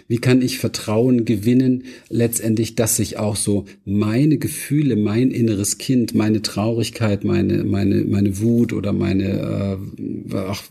Wie 0.08 0.18
kann 0.18 0.42
ich 0.42 0.60
Vertrauen 0.60 1.26
gewinnen, 1.26 1.84
letztendlich, 2.10 2.76
dass 2.76 2.96
sich 2.96 3.18
auch 3.18 3.36
so 3.36 3.66
meine 3.84 4.38
Gefühle, 4.38 4.96
mein 4.96 5.32
inneres 5.32 5.78
Kind, 5.78 6.16
meine 6.16 6.42
Traurigkeit, 6.42 7.26
meine, 7.26 7.66
meine, 7.66 8.06
meine 8.06 8.40
Wut 8.40 8.72
oder 8.72 8.94
meine, 8.94 9.78
äh, 10.32 10.36
ach, 10.36 10.64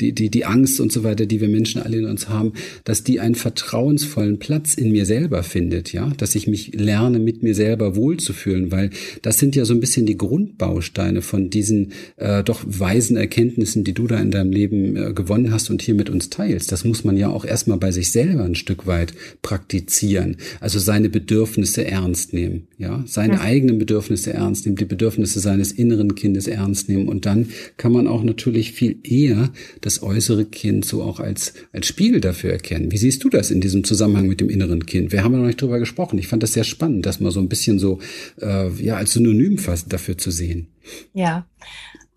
die, 0.00 0.12
die, 0.12 0.30
die 0.30 0.44
Angst 0.44 0.78
und 0.80 0.92
so 0.92 1.02
weiter, 1.02 1.26
die 1.26 1.40
wir 1.40 1.48
Menschen 1.48 1.82
alle 1.82 1.96
in 1.96 2.06
uns 2.06 2.28
haben, 2.28 2.52
dass 2.84 3.02
die 3.02 3.18
einen 3.18 3.34
vertrauensvollen 3.34 4.38
Platz 4.38 4.74
in 4.74 4.92
mir 4.92 5.06
selber 5.06 5.42
findet, 5.42 5.92
ja. 5.92 6.12
Dass 6.18 6.36
ich 6.36 6.46
mich 6.46 6.72
lerne, 6.74 7.18
mit 7.18 7.31
mit 7.32 7.42
mir 7.42 7.54
selber 7.54 7.96
wohlzufühlen, 7.96 8.70
weil 8.70 8.90
das 9.22 9.38
sind 9.38 9.56
ja 9.56 9.64
so 9.64 9.74
ein 9.74 9.80
bisschen 9.80 10.06
die 10.06 10.16
Grundbausteine 10.16 11.22
von 11.22 11.50
diesen 11.50 11.92
äh, 12.16 12.44
doch 12.44 12.62
weisen 12.66 13.16
Erkenntnissen, 13.16 13.84
die 13.84 13.94
du 13.94 14.06
da 14.06 14.18
in 14.20 14.30
deinem 14.30 14.52
Leben 14.52 14.96
äh, 14.96 15.12
gewonnen 15.12 15.52
hast 15.52 15.70
und 15.70 15.82
hier 15.82 15.94
mit 15.94 16.10
uns 16.10 16.30
teilst. 16.30 16.72
Das 16.72 16.84
muss 16.84 17.04
man 17.04 17.16
ja 17.16 17.28
auch 17.28 17.44
erstmal 17.44 17.78
bei 17.78 17.90
sich 17.90 18.10
selber 18.10 18.44
ein 18.44 18.54
Stück 18.54 18.86
weit 18.86 19.14
praktizieren. 19.40 20.36
Also 20.60 20.78
seine 20.78 21.08
Bedürfnisse 21.08 21.84
ernst 21.86 22.32
nehmen, 22.32 22.66
ja, 22.78 23.02
seine 23.06 23.34
ja. 23.34 23.40
eigenen 23.40 23.78
Bedürfnisse 23.78 24.32
ernst 24.32 24.66
nehmen, 24.66 24.76
die 24.76 24.84
Bedürfnisse 24.84 25.40
seines 25.40 25.72
inneren 25.72 26.14
Kindes 26.14 26.46
ernst 26.46 26.88
nehmen 26.88 27.08
und 27.08 27.26
dann 27.26 27.48
kann 27.76 27.92
man 27.92 28.06
auch 28.06 28.22
natürlich 28.22 28.72
viel 28.72 28.96
eher 29.02 29.50
das 29.80 30.02
äußere 30.02 30.44
Kind 30.44 30.84
so 30.84 31.02
auch 31.02 31.20
als 31.20 31.54
als 31.72 31.86
Spiegel 31.86 32.20
dafür 32.20 32.52
erkennen. 32.52 32.92
Wie 32.92 32.98
siehst 32.98 33.24
du 33.24 33.28
das 33.28 33.50
in 33.50 33.60
diesem 33.60 33.84
Zusammenhang 33.84 34.28
mit 34.28 34.40
dem 34.40 34.50
inneren 34.50 34.86
Kind? 34.86 35.12
Wir 35.12 35.24
haben 35.24 35.32
ja 35.32 35.38
noch 35.38 35.46
nicht 35.46 35.60
drüber 35.60 35.78
gesprochen. 35.78 36.18
Ich 36.18 36.28
fand 36.28 36.42
das 36.42 36.52
sehr 36.52 36.64
spannend, 36.64 37.06
dass 37.06 37.20
man 37.22 37.32
so 37.32 37.40
ein 37.40 37.48
bisschen 37.48 37.78
so 37.78 37.98
äh, 38.40 38.68
ja 38.82 38.96
als 38.96 39.12
Synonym 39.12 39.58
fast 39.58 39.92
dafür 39.92 40.18
zu 40.18 40.30
sehen. 40.30 40.72
Ja. 41.14 41.46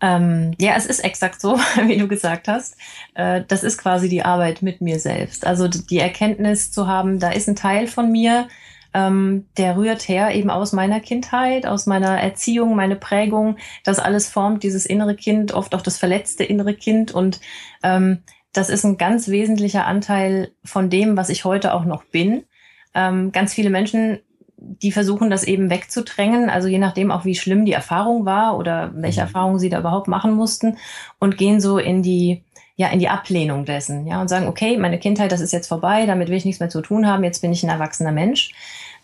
Ähm, 0.00 0.52
ja, 0.58 0.74
es 0.76 0.84
ist 0.84 1.02
exakt 1.04 1.40
so, 1.40 1.56
wie 1.86 1.96
du 1.96 2.06
gesagt 2.06 2.48
hast. 2.48 2.76
Äh, 3.14 3.42
das 3.48 3.64
ist 3.64 3.78
quasi 3.78 4.08
die 4.08 4.22
Arbeit 4.22 4.62
mit 4.62 4.80
mir 4.80 4.98
selbst. 4.98 5.46
Also 5.46 5.68
die 5.68 5.98
Erkenntnis 5.98 6.70
zu 6.70 6.86
haben, 6.86 7.18
da 7.18 7.30
ist 7.30 7.48
ein 7.48 7.56
Teil 7.56 7.86
von 7.86 8.12
mir, 8.12 8.48
ähm, 8.96 9.46
der 9.58 9.76
rührt 9.76 10.08
her 10.08 10.34
eben 10.34 10.48
aus 10.48 10.72
meiner 10.72 11.00
Kindheit, 11.00 11.66
aus 11.66 11.86
meiner 11.86 12.18
Erziehung, 12.18 12.74
meine 12.76 12.96
Prägung. 12.96 13.56
Das 13.84 13.98
alles 13.98 14.28
formt 14.28 14.62
dieses 14.62 14.86
innere 14.86 15.14
Kind, 15.14 15.52
oft 15.52 15.74
auch 15.74 15.82
das 15.82 15.98
verletzte 15.98 16.44
innere 16.44 16.74
Kind. 16.74 17.12
Und 17.12 17.40
ähm, 17.82 18.22
das 18.52 18.70
ist 18.70 18.84
ein 18.84 18.96
ganz 18.96 19.28
wesentlicher 19.28 19.86
Anteil 19.86 20.52
von 20.64 20.88
dem, 20.88 21.16
was 21.16 21.28
ich 21.28 21.44
heute 21.44 21.74
auch 21.74 21.84
noch 21.84 22.04
bin. 22.04 22.44
Ähm, 22.94 23.32
ganz 23.32 23.52
viele 23.52 23.68
Menschen, 23.68 24.20
die 24.82 24.92
versuchen 24.92 25.30
das 25.30 25.44
eben 25.44 25.70
wegzudrängen, 25.70 26.50
also 26.50 26.68
je 26.68 26.78
nachdem 26.78 27.10
auch, 27.10 27.24
wie 27.24 27.34
schlimm 27.34 27.64
die 27.64 27.72
Erfahrung 27.72 28.24
war 28.24 28.58
oder 28.58 28.90
welche 28.94 29.20
mhm. 29.20 29.26
Erfahrungen 29.26 29.58
sie 29.58 29.68
da 29.68 29.78
überhaupt 29.78 30.08
machen 30.08 30.32
mussten 30.32 30.78
und 31.18 31.38
gehen 31.38 31.60
so 31.60 31.78
in 31.78 32.02
die 32.02 32.42
ja 32.78 32.88
in 32.88 32.98
die 32.98 33.08
Ablehnung 33.08 33.64
dessen, 33.64 34.06
ja 34.06 34.20
und 34.20 34.28
sagen, 34.28 34.48
okay, 34.48 34.76
meine 34.76 34.98
Kindheit, 34.98 35.32
das 35.32 35.40
ist 35.40 35.52
jetzt 35.52 35.66
vorbei, 35.66 36.04
damit 36.04 36.28
will 36.28 36.36
ich 36.36 36.44
nichts 36.44 36.60
mehr 36.60 36.68
zu 36.68 36.82
tun 36.82 37.06
haben, 37.06 37.24
jetzt 37.24 37.40
bin 37.40 37.52
ich 37.52 37.62
ein 37.62 37.70
erwachsener 37.70 38.12
Mensch. 38.12 38.52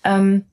Ähm, 0.05 0.45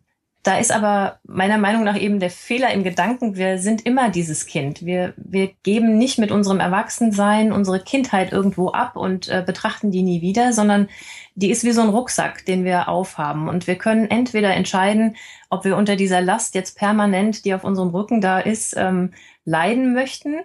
da 0.50 0.58
ist 0.58 0.72
aber 0.72 1.20
meiner 1.28 1.60
Meinung 1.60 1.84
nach 1.84 1.96
eben 1.96 2.20
der 2.20 2.32
Fehler 2.32 2.74
im 2.74 2.84
Gedanken, 2.84 3.36
wir 3.36 3.60
sind 3.60 3.86
immer 3.86 4.10
dieses 4.10 4.48
Kind. 4.48 4.84
Wir, 4.84 5.14
wir 5.16 5.52
geben 5.62 6.00
nicht 6.00 6.18
mit 6.18 6.32
unserem 6.32 6.60
Erwachsensein 6.60 7.52
unsere 7.52 7.80
Kindheit 7.80 8.32
irgendwo 8.32 8.70
ab 8.70 8.96
und 8.96 9.28
äh, 9.28 9.44
betrachten 9.46 9.92
die 9.92 10.02
nie 10.02 10.24
wieder, 10.24 10.52
sondern 10.52 10.90
die 11.36 11.52
ist 11.52 11.64
wie 11.66 11.72
so 11.72 11.82
ein 11.82 11.90
Rucksack, 11.90 12.46
den 12.46 12.66
wir 12.66 12.90
aufhaben. 12.90 13.48
Und 13.48 13.68
wir 13.68 13.76
können 13.76 14.10
entweder 14.10 14.56
entscheiden, 14.56 15.18
ob 15.52 15.66
wir 15.66 15.78
unter 15.78 15.96
dieser 15.96 16.20
Last 16.20 16.56
jetzt 16.56 16.80
permanent, 16.80 17.46
die 17.46 17.54
auf 17.54 17.64
unserem 17.64 17.90
Rücken 17.90 18.20
da 18.20 18.40
ist, 18.40 18.76
ähm, 18.76 19.14
leiden 19.46 19.94
möchten 19.94 20.40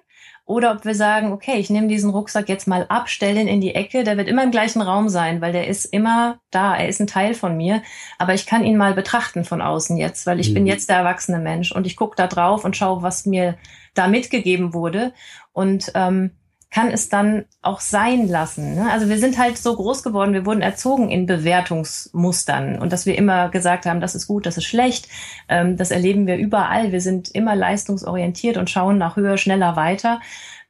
oder 0.47 0.73
ob 0.73 0.85
wir 0.85 0.95
sagen, 0.95 1.33
okay, 1.33 1.57
ich 1.57 1.71
nehme 1.71 1.89
diesen 1.89 2.11
Rucksack 2.11 2.49
jetzt 2.49 2.69
mal 2.69 2.85
ab, 2.89 3.09
stelle 3.09 3.41
ihn 3.41 3.49
in 3.49 3.63
die 3.63 3.75
Ecke, 3.75 4.05
der 4.05 4.19
wird 4.19 4.29
immer 4.29 4.43
im 4.43 4.51
gleichen 4.51 4.83
Raum 4.83 5.09
sein, 5.09 5.41
weil 5.41 5.53
der 5.53 5.69
ist 5.69 5.87
immer 5.87 6.39
da, 6.51 6.77
er 6.77 6.89
ist 6.89 7.01
ein 7.01 7.07
Teil 7.07 7.35
von 7.35 7.57
mir, 7.57 7.83
aber 8.19 8.35
ich 8.35 8.45
kann 8.45 8.65
ihn 8.65 8.77
mal 8.77 8.93
betrachten 8.93 9.45
von 9.45 9.63
außen 9.63 9.97
jetzt, 9.97 10.27
weil 10.27 10.41
ich 10.41 10.51
mhm. 10.51 10.55
bin 10.55 10.67
jetzt 10.67 10.91
der 10.91 10.99
erwachsene 10.99 11.39
Mensch 11.39 11.73
und 11.73 11.87
ich 11.87 11.97
gucke 11.97 12.17
da 12.17 12.27
drauf 12.27 12.65
und 12.65 12.77
schaue, 12.77 13.03
was 13.03 13.25
mir 13.25 13.57
da 13.95 14.07
mitgegeben 14.07 14.75
wurde 14.75 15.15
und 15.53 15.91
ähm, 15.95 16.33
kann 16.75 16.91
es 16.91 17.09
dann 17.09 17.45
auch 17.63 17.79
sein 17.79 18.27
lassen. 18.27 18.75
Ne? 18.75 18.91
Also 18.91 19.09
wir 19.09 19.19
sind 19.19 19.39
halt 19.39 19.59
so 19.59 19.77
groß 19.77 20.03
geworden, 20.03 20.33
wir 20.33 20.45
wurden 20.45 20.61
erzogen 20.61 21.09
in 21.09 21.25
Bewertungsmustern 21.25 22.81
und 22.81 22.93
dass 22.93 23.07
wir 23.07 23.17
immer 23.17 23.49
gesagt 23.49 23.87
haben, 23.87 24.01
das 24.01 24.17
ist 24.17 24.27
gut, 24.27 24.45
das 24.45 24.57
ist 24.57 24.65
schlecht. 24.65 25.09
Ähm, 25.49 25.77
das 25.77 25.93
erleben 25.93 26.27
wir 26.27 26.37
überall. 26.37 26.91
Wir 26.91 27.01
sind 27.01 27.31
immer 27.31 27.55
leistungsorientiert 27.55 28.57
und 28.57 28.71
schauen 28.71 28.99
nach 28.99 29.15
höher, 29.15 29.39
schneller 29.39 29.77
weiter. 29.77 30.21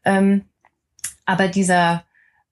Ähm, 0.04 0.42
aber 1.24 1.48
dieser 1.48 2.04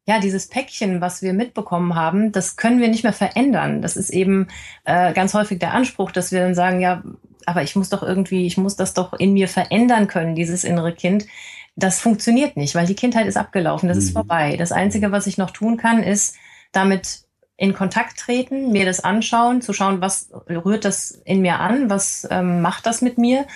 ja, 0.05 0.19
dieses 0.19 0.49
Päckchen, 0.49 1.01
was 1.01 1.23
wir 1.23 1.33
mitbekommen 1.33 1.95
haben, 1.95 2.33
das 2.33 2.57
können 2.57 2.81
wir 2.81 2.89
nicht 2.89 3.05
mehr 3.05 3.13
verändern. 3.13 3.83
Das 3.83 3.97
ist 3.97 4.11
eben 4.11 4.49
äh, 4.85 5.13
ganz 5.13 5.33
häufig 5.35 5.61
der 5.61 5.75
Anspruch, 5.75 6.11
dass 6.11 6.33
wir 6.33 6.41
dann 6.41 6.57
sagen, 6.57 6.81
ja, 6.81 7.05
aber 7.47 7.63
ich 7.63 7.77
muss 7.77 7.89
doch 7.89 8.03
irgendwie, 8.03 8.47
ich 8.47 8.57
muss 8.57 8.77
das 8.77 8.95
doch 8.95 9.13
in 9.13 9.35
mir 9.35 9.47
verändern 9.47 10.09
können, 10.09 10.35
dieses 10.35 10.65
innere 10.65 10.93
Kind. 10.93 11.27
Das 11.75 12.01
funktioniert 12.01 12.57
nicht, 12.57 12.75
weil 12.75 12.87
die 12.87 12.95
Kindheit 12.95 13.27
ist 13.27 13.37
abgelaufen, 13.37 13.89
das 13.89 13.97
mhm. 13.99 14.03
ist 14.03 14.13
vorbei. 14.13 14.57
Das 14.57 14.73
Einzige, 14.73 15.13
was 15.13 15.27
ich 15.27 15.39
noch 15.39 15.51
tun 15.51 15.77
kann, 15.77 16.03
ist 16.03 16.37
damit 16.73 17.25
in 17.57 17.75
Kontakt 17.75 18.19
treten, 18.19 18.73
mir 18.73 18.85
das 18.85 19.01
anschauen, 19.01 19.63
zu 19.63 19.73
schauen, 19.73 20.01
was 20.01 20.31
rührt 20.49 20.85
das 20.85 21.13
in 21.25 21.43
mir 21.43 21.61
an, 21.61 21.89
was 21.91 22.27
ähm, 22.31 22.61
macht 22.61 22.87
das 22.87 23.03
mit 23.03 23.19
mir 23.19 23.47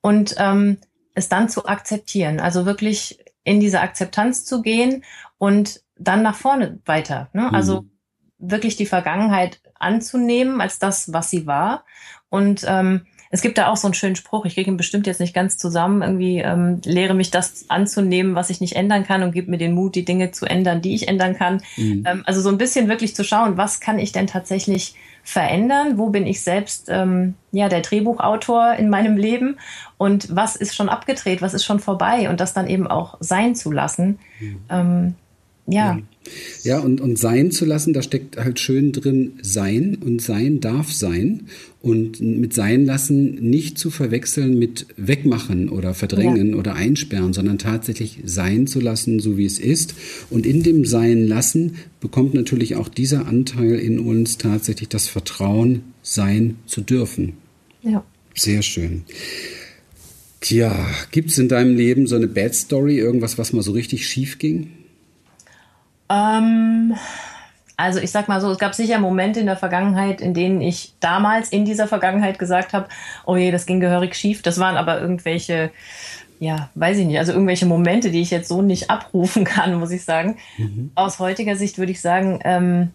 und 0.00 0.36
ähm, 0.38 0.78
es 1.14 1.28
dann 1.28 1.48
zu 1.48 1.66
akzeptieren. 1.66 2.40
Also 2.40 2.66
wirklich 2.66 3.18
in 3.44 3.60
diese 3.60 3.80
Akzeptanz 3.80 4.44
zu 4.44 4.62
gehen 4.62 5.04
und 5.38 5.82
dann 5.98 6.22
nach 6.22 6.36
vorne 6.36 6.78
weiter. 6.84 7.30
Ne? 7.32 7.52
Also 7.52 7.82
mhm. 7.82 7.90
wirklich 8.38 8.76
die 8.76 8.86
Vergangenheit 8.86 9.60
anzunehmen 9.74 10.60
als 10.60 10.78
das, 10.78 11.12
was 11.12 11.30
sie 11.30 11.46
war 11.46 11.84
und 12.28 12.64
ähm, 12.68 13.06
es 13.30 13.42
gibt 13.42 13.58
da 13.58 13.68
auch 13.68 13.76
so 13.76 13.86
einen 13.86 13.94
schönen 13.94 14.16
Spruch, 14.16 14.44
ich 14.44 14.54
kriege 14.54 14.70
ihn 14.70 14.76
bestimmt 14.76 15.06
jetzt 15.06 15.20
nicht 15.20 15.34
ganz 15.34 15.58
zusammen, 15.58 16.02
irgendwie 16.02 16.38
ähm, 16.38 16.80
lehre 16.84 17.14
mich 17.14 17.30
das 17.30 17.66
anzunehmen, 17.68 18.34
was 18.34 18.50
ich 18.50 18.60
nicht 18.60 18.76
ändern 18.76 19.04
kann 19.04 19.22
und 19.22 19.32
gib 19.32 19.48
mir 19.48 19.58
den 19.58 19.74
Mut, 19.74 19.94
die 19.94 20.04
Dinge 20.04 20.30
zu 20.30 20.46
ändern, 20.46 20.80
die 20.80 20.94
ich 20.94 21.08
ändern 21.08 21.36
kann. 21.36 21.62
Mhm. 21.76 22.04
Ähm, 22.06 22.22
also 22.26 22.40
so 22.40 22.48
ein 22.48 22.58
bisschen 22.58 22.88
wirklich 22.88 23.14
zu 23.14 23.24
schauen, 23.24 23.56
was 23.56 23.80
kann 23.80 23.98
ich 23.98 24.12
denn 24.12 24.26
tatsächlich 24.26 24.94
verändern? 25.22 25.98
Wo 25.98 26.08
bin 26.08 26.26
ich 26.26 26.40
selbst 26.40 26.86
ähm, 26.88 27.34
ja 27.52 27.68
der 27.68 27.82
Drehbuchautor 27.82 28.74
in 28.74 28.88
meinem 28.88 29.16
Leben? 29.16 29.58
Und 29.98 30.34
was 30.34 30.56
ist 30.56 30.74
schon 30.74 30.88
abgedreht, 30.88 31.42
was 31.42 31.54
ist 31.54 31.64
schon 31.64 31.80
vorbei? 31.80 32.30
Und 32.30 32.40
das 32.40 32.54
dann 32.54 32.66
eben 32.66 32.86
auch 32.86 33.18
sein 33.20 33.54
zu 33.54 33.70
lassen. 33.70 34.18
Mhm. 34.40 35.14
Ja. 35.68 35.98
Ja, 36.62 36.80
und, 36.80 37.00
und 37.00 37.18
sein 37.18 37.50
zu 37.50 37.64
lassen, 37.64 37.92
da 37.94 38.02
steckt 38.02 38.36
halt 38.36 38.60
schön 38.60 38.92
drin 38.92 39.34
sein 39.40 39.96
und 40.04 40.20
sein 40.20 40.60
darf 40.60 40.92
sein. 40.92 41.44
Und 41.80 42.20
mit 42.20 42.52
sein 42.52 42.84
lassen 42.84 43.36
nicht 43.36 43.78
zu 43.78 43.90
verwechseln 43.90 44.58
mit 44.58 44.86
wegmachen 44.96 45.68
oder 45.70 45.94
verdrängen 45.94 46.50
ja. 46.50 46.56
oder 46.56 46.74
einsperren, 46.74 47.32
sondern 47.32 47.58
tatsächlich 47.58 48.18
sein 48.24 48.66
zu 48.66 48.80
lassen, 48.80 49.20
so 49.20 49.38
wie 49.38 49.46
es 49.46 49.58
ist. 49.58 49.94
Und 50.28 50.44
in 50.44 50.62
dem 50.62 50.84
Sein 50.84 51.26
lassen 51.26 51.76
bekommt 52.00 52.34
natürlich 52.34 52.76
auch 52.76 52.88
dieser 52.88 53.26
Anteil 53.26 53.76
in 53.76 53.98
uns 53.98 54.36
tatsächlich 54.36 54.88
das 54.88 55.06
Vertrauen, 55.06 55.82
sein 56.02 56.56
zu 56.66 56.80
dürfen. 56.80 57.34
Ja. 57.82 58.04
Sehr 58.34 58.62
schön. 58.62 59.04
Tja, 60.40 60.88
gibt 61.10 61.30
es 61.30 61.38
in 61.38 61.48
deinem 61.48 61.76
Leben 61.76 62.06
so 62.06 62.16
eine 62.16 62.28
Bad 62.28 62.54
Story, 62.54 62.98
irgendwas, 62.98 63.38
was 63.38 63.52
mal 63.52 63.62
so 63.62 63.72
richtig 63.72 64.06
schief 64.06 64.38
ging? 64.38 64.70
Ähm, 66.10 66.94
also 67.76 68.00
ich 68.00 68.10
sag 68.10 68.26
mal 68.26 68.40
so, 68.40 68.50
es 68.50 68.58
gab 68.58 68.74
sicher 68.74 68.98
Momente 68.98 69.38
in 69.38 69.46
der 69.46 69.56
Vergangenheit, 69.56 70.20
in 70.20 70.34
denen 70.34 70.60
ich 70.60 70.94
damals 70.98 71.50
in 71.50 71.64
dieser 71.64 71.86
Vergangenheit 71.86 72.38
gesagt 72.38 72.72
habe, 72.72 72.88
oh 73.24 73.36
je, 73.36 73.52
das 73.52 73.66
ging 73.66 73.78
gehörig 73.78 74.16
schief. 74.16 74.42
Das 74.42 74.58
waren 74.58 74.76
aber 74.76 75.00
irgendwelche, 75.00 75.70
ja, 76.40 76.70
weiß 76.74 76.98
ich 76.98 77.06
nicht, 77.06 77.18
also 77.18 77.32
irgendwelche 77.32 77.66
Momente, 77.66 78.10
die 78.10 78.20
ich 78.20 78.30
jetzt 78.30 78.48
so 78.48 78.62
nicht 78.62 78.90
abrufen 78.90 79.44
kann, 79.44 79.78
muss 79.78 79.92
ich 79.92 80.04
sagen. 80.04 80.38
Mhm. 80.56 80.90
Aus 80.96 81.20
heutiger 81.20 81.54
Sicht 81.54 81.78
würde 81.78 81.92
ich 81.92 82.00
sagen, 82.00 82.40
ähm, 82.42 82.90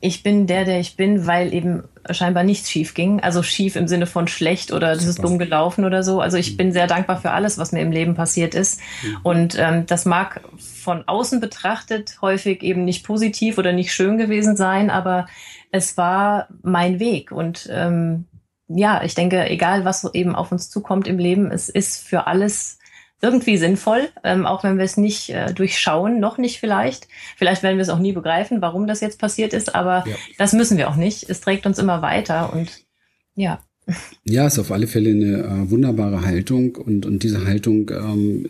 ich 0.00 0.22
bin 0.22 0.46
der, 0.46 0.64
der 0.64 0.78
ich 0.78 0.96
bin, 0.96 1.26
weil 1.26 1.52
eben 1.52 1.82
scheinbar 2.10 2.44
nichts 2.44 2.70
schief 2.70 2.94
ging. 2.94 3.20
Also 3.20 3.42
schief 3.42 3.74
im 3.74 3.88
Sinne 3.88 4.06
von 4.06 4.28
schlecht 4.28 4.72
oder 4.72 4.94
das 4.94 5.04
ist 5.04 5.22
dumm 5.22 5.38
gelaufen 5.38 5.84
oder 5.84 6.02
so. 6.04 6.20
Also 6.20 6.36
ich 6.36 6.52
mhm. 6.52 6.56
bin 6.56 6.72
sehr 6.72 6.86
dankbar 6.86 7.20
für 7.20 7.32
alles, 7.32 7.58
was 7.58 7.72
mir 7.72 7.80
im 7.80 7.90
Leben 7.90 8.14
passiert 8.14 8.54
ist. 8.54 8.80
Mhm. 9.02 9.18
Und 9.24 9.58
ähm, 9.58 9.86
das 9.86 10.04
mag 10.04 10.40
von 10.56 11.06
außen 11.06 11.40
betrachtet 11.40 12.18
häufig 12.22 12.62
eben 12.62 12.84
nicht 12.84 13.04
positiv 13.04 13.58
oder 13.58 13.72
nicht 13.72 13.92
schön 13.92 14.18
gewesen 14.18 14.56
sein, 14.56 14.90
aber 14.90 15.26
es 15.72 15.96
war 15.96 16.48
mein 16.62 17.00
Weg. 17.00 17.32
Und 17.32 17.68
ähm, 17.72 18.26
ja, 18.68 19.02
ich 19.02 19.14
denke, 19.14 19.50
egal 19.50 19.84
was 19.84 20.08
eben 20.14 20.36
auf 20.36 20.52
uns 20.52 20.70
zukommt 20.70 21.08
im 21.08 21.18
Leben, 21.18 21.50
es 21.50 21.68
ist 21.68 22.06
für 22.06 22.26
alles 22.26 22.77
irgendwie 23.20 23.56
sinnvoll, 23.56 24.08
ähm, 24.22 24.46
auch 24.46 24.62
wenn 24.62 24.78
wir 24.78 24.84
es 24.84 24.96
nicht 24.96 25.30
äh, 25.30 25.52
durchschauen, 25.52 26.20
noch 26.20 26.38
nicht 26.38 26.60
vielleicht. 26.60 27.08
Vielleicht 27.36 27.62
werden 27.62 27.76
wir 27.76 27.82
es 27.82 27.88
auch 27.88 27.98
nie 27.98 28.12
begreifen, 28.12 28.62
warum 28.62 28.86
das 28.86 29.00
jetzt 29.00 29.18
passiert 29.18 29.52
ist, 29.52 29.74
aber 29.74 30.04
ja. 30.06 30.14
das 30.38 30.52
müssen 30.52 30.78
wir 30.78 30.88
auch 30.88 30.96
nicht. 30.96 31.28
Es 31.28 31.40
trägt 31.40 31.66
uns 31.66 31.78
immer 31.78 32.02
weiter 32.02 32.52
und 32.52 32.84
ja. 33.34 33.60
Ja, 34.24 34.46
ist 34.46 34.58
auf 34.58 34.70
alle 34.70 34.86
Fälle 34.86 35.10
eine 35.10 35.38
äh, 35.38 35.70
wunderbare 35.70 36.22
Haltung 36.22 36.76
und, 36.76 37.06
und 37.06 37.22
diese 37.22 37.46
Haltung 37.46 37.90
ähm, 37.90 38.46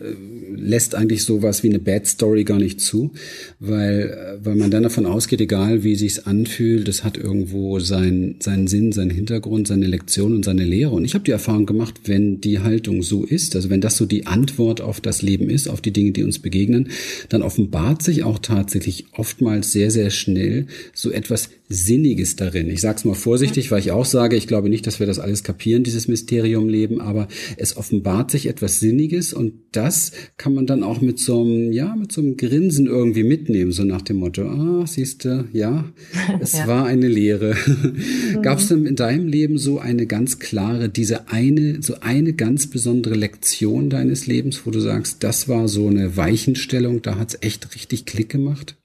lässt 0.55 0.95
eigentlich 0.95 1.23
sowas 1.23 1.63
wie 1.63 1.69
eine 1.69 1.79
Bad 1.79 2.05
Story 2.07 2.43
gar 2.43 2.59
nicht 2.59 2.81
zu, 2.81 3.11
weil, 3.59 4.37
äh, 4.41 4.45
weil 4.45 4.55
man 4.55 4.71
dann 4.71 4.83
davon 4.83 5.05
ausgeht, 5.05 5.39
egal 5.39 5.83
wie 5.83 5.95
sich's 5.95 6.19
anfühlt, 6.19 6.87
das 6.87 7.05
hat 7.05 7.17
irgendwo 7.17 7.79
sein, 7.79 8.35
seinen 8.39 8.67
Sinn, 8.67 8.91
seinen 8.91 9.11
Hintergrund, 9.11 9.67
seine 9.67 9.87
Lektion 9.87 10.35
und 10.35 10.43
seine 10.43 10.65
Lehre. 10.65 10.91
Und 10.91 11.05
ich 11.05 11.13
habe 11.13 11.23
die 11.23 11.31
Erfahrung 11.31 11.65
gemacht, 11.65 12.01
wenn 12.05 12.41
die 12.41 12.59
Haltung 12.59 13.01
so 13.01 13.23
ist, 13.23 13.55
also 13.55 13.69
wenn 13.69 13.81
das 13.81 13.95
so 13.95 14.05
die 14.05 14.27
Antwort 14.27 14.81
auf 14.81 14.99
das 14.99 15.21
Leben 15.21 15.49
ist, 15.49 15.69
auf 15.69 15.79
die 15.79 15.93
Dinge, 15.93 16.11
die 16.11 16.23
uns 16.23 16.39
begegnen, 16.39 16.89
dann 17.29 17.41
offenbart 17.41 18.01
sich 18.01 18.23
auch 18.23 18.39
tatsächlich 18.39 19.05
oftmals 19.13 19.71
sehr, 19.71 19.91
sehr 19.91 20.09
schnell 20.09 20.67
so 20.93 21.11
etwas 21.11 21.49
Sinniges 21.69 22.35
darin. 22.35 22.67
Ich 22.69 22.81
sage 22.81 22.97
es 22.97 23.05
mal 23.05 23.13
vorsichtig, 23.13 23.69
weil 23.69 23.79
ich 23.79 23.91
auch 23.91 24.05
sage, 24.05 24.35
ich 24.35 24.47
glaube 24.47 24.69
nicht, 24.69 24.87
dass 24.87 24.99
wir 24.99 25.05
das 25.05 25.19
alles 25.19 25.28
kapieren, 25.43 25.83
dieses 25.83 26.07
Mysterium 26.07 26.67
Leben, 26.67 27.01
aber 27.01 27.27
es 27.57 27.77
offenbart 27.77 28.31
sich 28.31 28.47
etwas 28.47 28.79
Sinniges 28.79 29.33
und 29.33 29.53
das 29.71 30.11
kann 30.37 30.53
man 30.53 30.65
dann 30.65 30.83
auch 30.83 31.01
mit 31.01 31.19
so 31.19 31.41
einem, 31.41 31.71
ja, 31.71 31.95
mit 31.95 32.11
so 32.11 32.21
einem 32.21 32.37
Grinsen 32.37 32.87
irgendwie 32.87 33.23
mitnehmen, 33.23 33.71
so 33.71 33.83
nach 33.83 34.01
dem 34.01 34.17
Motto, 34.17 34.43
ah, 34.43 34.85
siehst 34.87 35.25
du, 35.25 35.47
ja, 35.53 35.85
es 36.39 36.53
ja. 36.53 36.67
war 36.67 36.85
eine 36.85 37.07
Lehre. 37.07 37.55
Mhm. 37.55 38.41
Gab 38.41 38.59
es 38.59 38.67
denn 38.67 38.85
in 38.85 38.95
deinem 38.95 39.27
Leben 39.27 39.57
so 39.57 39.79
eine 39.79 40.05
ganz 40.05 40.39
klare, 40.39 40.89
diese 40.89 41.29
eine, 41.29 41.81
so 41.81 41.99
eine 42.01 42.33
ganz 42.33 42.67
besondere 42.67 43.15
Lektion 43.15 43.89
deines 43.89 44.27
Lebens, 44.27 44.65
wo 44.65 44.71
du 44.71 44.79
sagst, 44.79 45.23
das 45.23 45.47
war 45.47 45.67
so 45.67 45.87
eine 45.87 46.17
Weichenstellung, 46.17 47.01
da 47.01 47.17
hat's 47.17 47.37
echt 47.41 47.75
richtig 47.75 48.05
Klick 48.05 48.29
gemacht? 48.29 48.75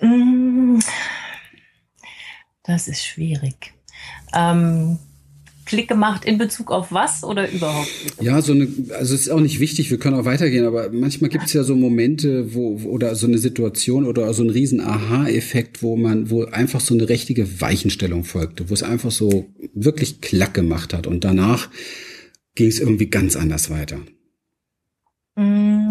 Mm. 0.00 0.78
Das 2.62 2.88
ist 2.88 3.04
schwierig. 3.04 3.72
Ähm, 4.34 4.98
Klick 5.66 5.88
gemacht 5.88 6.24
in 6.24 6.38
Bezug 6.38 6.70
auf 6.70 6.92
was 6.92 7.24
oder 7.24 7.50
überhaupt? 7.50 7.90
Ja, 8.20 8.40
so 8.40 8.52
eine, 8.52 8.68
also 8.92 9.14
es 9.14 9.22
ist 9.22 9.30
auch 9.30 9.40
nicht 9.40 9.58
wichtig, 9.58 9.90
wir 9.90 9.98
können 9.98 10.18
auch 10.18 10.24
weitergehen, 10.24 10.64
aber 10.64 10.90
manchmal 10.92 11.28
gibt 11.28 11.46
es 11.46 11.52
ja 11.52 11.64
so 11.64 11.74
Momente, 11.74 12.54
wo, 12.54 12.76
oder 12.88 13.16
so 13.16 13.26
eine 13.26 13.38
Situation 13.38 14.06
oder 14.06 14.32
so 14.32 14.44
ein 14.44 14.50
riesen 14.50 14.80
Aha-Effekt, 14.80 15.82
wo 15.82 15.96
man, 15.96 16.30
wo 16.30 16.44
einfach 16.44 16.80
so 16.80 16.94
eine 16.94 17.08
richtige 17.08 17.60
Weichenstellung 17.60 18.22
folgte, 18.22 18.70
wo 18.70 18.74
es 18.74 18.84
einfach 18.84 19.10
so 19.10 19.46
wirklich 19.74 20.20
Klack 20.20 20.54
gemacht 20.54 20.94
hat 20.94 21.08
und 21.08 21.24
danach 21.24 21.68
ging 22.54 22.68
es 22.68 22.78
irgendwie 22.78 23.10
ganz 23.10 23.34
anders 23.34 23.68
weiter. 23.68 23.98
Mm, 25.34 25.90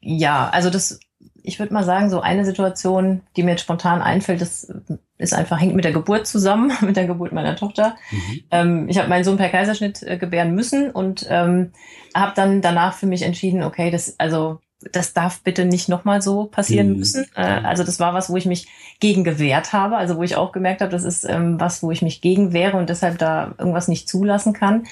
ja, 0.00 0.48
also 0.50 0.70
das 0.70 1.00
ich 1.46 1.60
würde 1.60 1.72
mal 1.72 1.84
sagen, 1.84 2.10
so 2.10 2.20
eine 2.20 2.44
Situation, 2.44 3.22
die 3.36 3.44
mir 3.44 3.52
jetzt 3.52 3.60
spontan 3.62 4.02
einfällt, 4.02 4.40
das 4.40 4.72
ist 5.18 5.34
einfach, 5.34 5.60
hängt 5.60 5.74
mit 5.74 5.84
der 5.84 5.92
Geburt 5.92 6.26
zusammen, 6.26 6.72
mit 6.80 6.96
der 6.96 7.06
Geburt 7.06 7.32
meiner 7.32 7.56
Tochter. 7.56 7.96
Mhm. 8.10 8.40
Ähm, 8.50 8.88
ich 8.88 8.98
habe 8.98 9.08
meinen 9.08 9.24
Sohn 9.24 9.36
per 9.36 9.48
Kaiserschnitt 9.48 10.02
äh, 10.02 10.18
gebären 10.18 10.54
müssen 10.54 10.90
und 10.90 11.26
ähm, 11.28 11.72
habe 12.14 12.32
dann 12.34 12.62
danach 12.62 12.94
für 12.94 13.06
mich 13.06 13.22
entschieden, 13.22 13.62
okay, 13.62 13.90
das, 13.90 14.18
also 14.18 14.60
das 14.92 15.14
darf 15.14 15.40
bitte 15.40 15.64
nicht 15.64 15.88
nochmal 15.88 16.20
so 16.20 16.44
passieren 16.44 16.90
mhm. 16.90 16.98
müssen. 16.98 17.26
Äh, 17.34 17.42
also 17.42 17.82
das 17.82 17.98
war 17.98 18.14
was, 18.14 18.30
wo 18.30 18.36
ich 18.36 18.46
mich 18.46 18.68
gegen 19.00 19.24
gewehrt 19.24 19.72
habe, 19.72 19.96
also 19.96 20.16
wo 20.16 20.22
ich 20.22 20.36
auch 20.36 20.52
gemerkt 20.52 20.80
habe, 20.80 20.92
das 20.92 21.04
ist 21.04 21.24
ähm, 21.24 21.58
was, 21.58 21.82
wo 21.82 21.90
ich 21.90 22.02
mich 22.02 22.20
gegen 22.20 22.52
wehre 22.52 22.76
und 22.76 22.90
deshalb 22.90 23.18
da 23.18 23.54
irgendwas 23.58 23.88
nicht 23.88 24.08
zulassen 24.08 24.52
kann. 24.52 24.86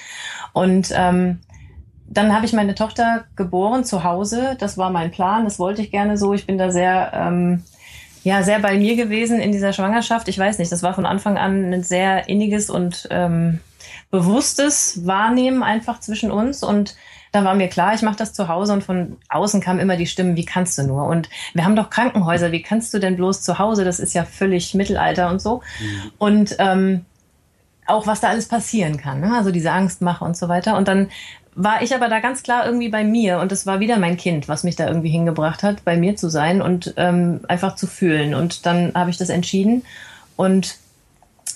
Und 0.53 0.91
ähm, 0.95 1.39
dann 2.07 2.33
habe 2.33 2.45
ich 2.45 2.53
meine 2.53 2.75
Tochter 2.75 3.25
geboren 3.35 3.83
zu 3.83 4.03
Hause. 4.03 4.55
Das 4.59 4.77
war 4.77 4.89
mein 4.89 5.11
Plan. 5.11 5.43
Das 5.43 5.59
wollte 5.59 5.81
ich 5.81 5.91
gerne 5.91 6.17
so. 6.17 6.33
Ich 6.33 6.45
bin 6.45 6.57
da 6.57 6.71
sehr, 6.71 7.11
ähm, 7.13 7.63
ja, 8.25 8.41
sehr 8.41 8.57
bei 8.57 8.75
mir 8.75 8.95
gewesen 8.95 9.39
in 9.39 9.51
dieser 9.51 9.71
Schwangerschaft. 9.71 10.27
Ich 10.27 10.39
weiß 10.39 10.57
nicht, 10.57 10.71
das 10.71 10.81
war 10.81 10.95
von 10.95 11.05
Anfang 11.05 11.37
an 11.37 11.71
ein 11.71 11.83
sehr 11.83 12.27
inniges 12.27 12.71
und 12.71 13.07
ähm, 13.11 13.59
bewusstes 14.09 15.05
Wahrnehmen 15.05 15.61
einfach 15.61 15.99
zwischen 15.99 16.31
uns. 16.31 16.63
Und 16.63 16.95
da 17.31 17.43
war 17.43 17.53
mir 17.53 17.67
klar, 17.67 17.93
ich 17.93 18.01
mache 18.01 18.15
das 18.15 18.33
zu 18.33 18.47
Hause 18.47 18.73
und 18.73 18.83
von 18.83 19.17
außen 19.29 19.61
kamen 19.61 19.79
immer 19.79 19.95
die 19.95 20.07
Stimmen, 20.07 20.35
wie 20.35 20.43
kannst 20.43 20.75
du 20.79 20.83
nur? 20.87 21.05
Und 21.05 21.29
wir 21.53 21.65
haben 21.65 21.75
doch 21.75 21.91
Krankenhäuser, 21.91 22.51
wie 22.51 22.63
kannst 22.63 22.95
du 22.95 22.99
denn 22.99 23.15
bloß 23.15 23.43
zu 23.43 23.59
Hause? 23.59 23.85
Das 23.85 23.99
ist 23.99 24.15
ja 24.15 24.25
völlig 24.25 24.73
Mittelalter 24.73 25.29
und 25.29 25.39
so. 25.39 25.61
Mhm. 25.79 26.11
Und 26.17 26.55
ähm, 26.57 27.05
auch 27.85 28.07
was 28.07 28.21
da 28.21 28.29
alles 28.29 28.47
passieren 28.47 28.97
kann, 28.97 29.19
ne? 29.19 29.35
also 29.35 29.51
diese 29.51 29.71
Angstmache 29.71 30.25
und 30.25 30.35
so 30.35 30.49
weiter. 30.49 30.77
Und 30.77 30.87
dann 30.87 31.09
war 31.55 31.81
ich 31.81 31.95
aber 31.95 32.09
da 32.09 32.19
ganz 32.19 32.43
klar 32.43 32.65
irgendwie 32.65 32.89
bei 32.89 33.03
mir 33.05 33.39
und 33.39 33.51
es 33.51 33.65
war 33.65 33.79
wieder 33.79 33.97
mein 33.97 34.17
Kind, 34.17 34.49
was 34.49 34.63
mich 34.63 34.75
da 34.75 34.87
irgendwie 34.87 35.09
hingebracht 35.09 35.63
hat, 35.63 35.85
bei 35.85 35.95
mir 35.95 36.17
zu 36.17 36.29
sein 36.29 36.61
und 36.61 36.93
ähm, 36.97 37.39
einfach 37.47 37.75
zu 37.75 37.87
fühlen. 37.87 38.35
Und 38.35 38.65
dann 38.65 38.91
habe 38.93 39.09
ich 39.09 39.17
das 39.17 39.29
entschieden. 39.29 39.83
Und 40.35 40.77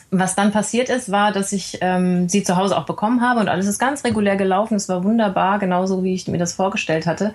was 0.09 0.35
dann 0.35 0.51
passiert 0.51 0.89
ist, 0.89 1.11
war, 1.11 1.33
dass 1.33 1.51
ich 1.51 1.79
ähm, 1.81 2.29
sie 2.29 2.43
zu 2.43 2.55
Hause 2.55 2.77
auch 2.77 2.85
bekommen 2.85 3.21
habe 3.21 3.41
und 3.41 3.49
alles 3.49 3.67
ist 3.67 3.77
ganz 3.77 4.03
regulär 4.05 4.37
gelaufen. 4.37 4.75
Es 4.75 4.87
war 4.87 5.03
wunderbar, 5.03 5.59
genauso 5.59 6.01
wie 6.03 6.13
ich 6.13 6.27
mir 6.27 6.37
das 6.37 6.53
vorgestellt 6.53 7.05
hatte. 7.05 7.33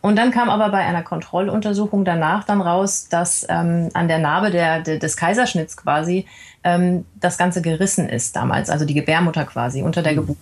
Und 0.00 0.16
dann 0.16 0.30
kam 0.30 0.48
aber 0.48 0.70
bei 0.70 0.78
einer 0.78 1.02
Kontrolluntersuchung 1.02 2.04
danach 2.04 2.44
dann 2.44 2.62
raus, 2.62 3.08
dass 3.10 3.46
ähm, 3.48 3.90
an 3.92 4.08
der 4.08 4.18
Narbe 4.18 4.50
der, 4.50 4.80
der, 4.80 4.98
des 4.98 5.16
Kaiserschnitts 5.16 5.76
quasi 5.76 6.26
ähm, 6.64 7.04
das 7.20 7.36
Ganze 7.38 7.60
gerissen 7.60 8.08
ist 8.08 8.34
damals, 8.34 8.70
also 8.70 8.86
die 8.86 8.94
Gebärmutter 8.94 9.44
quasi 9.44 9.82
unter 9.82 10.02
der 10.02 10.12
mhm. 10.12 10.16
Geburt. 10.16 10.38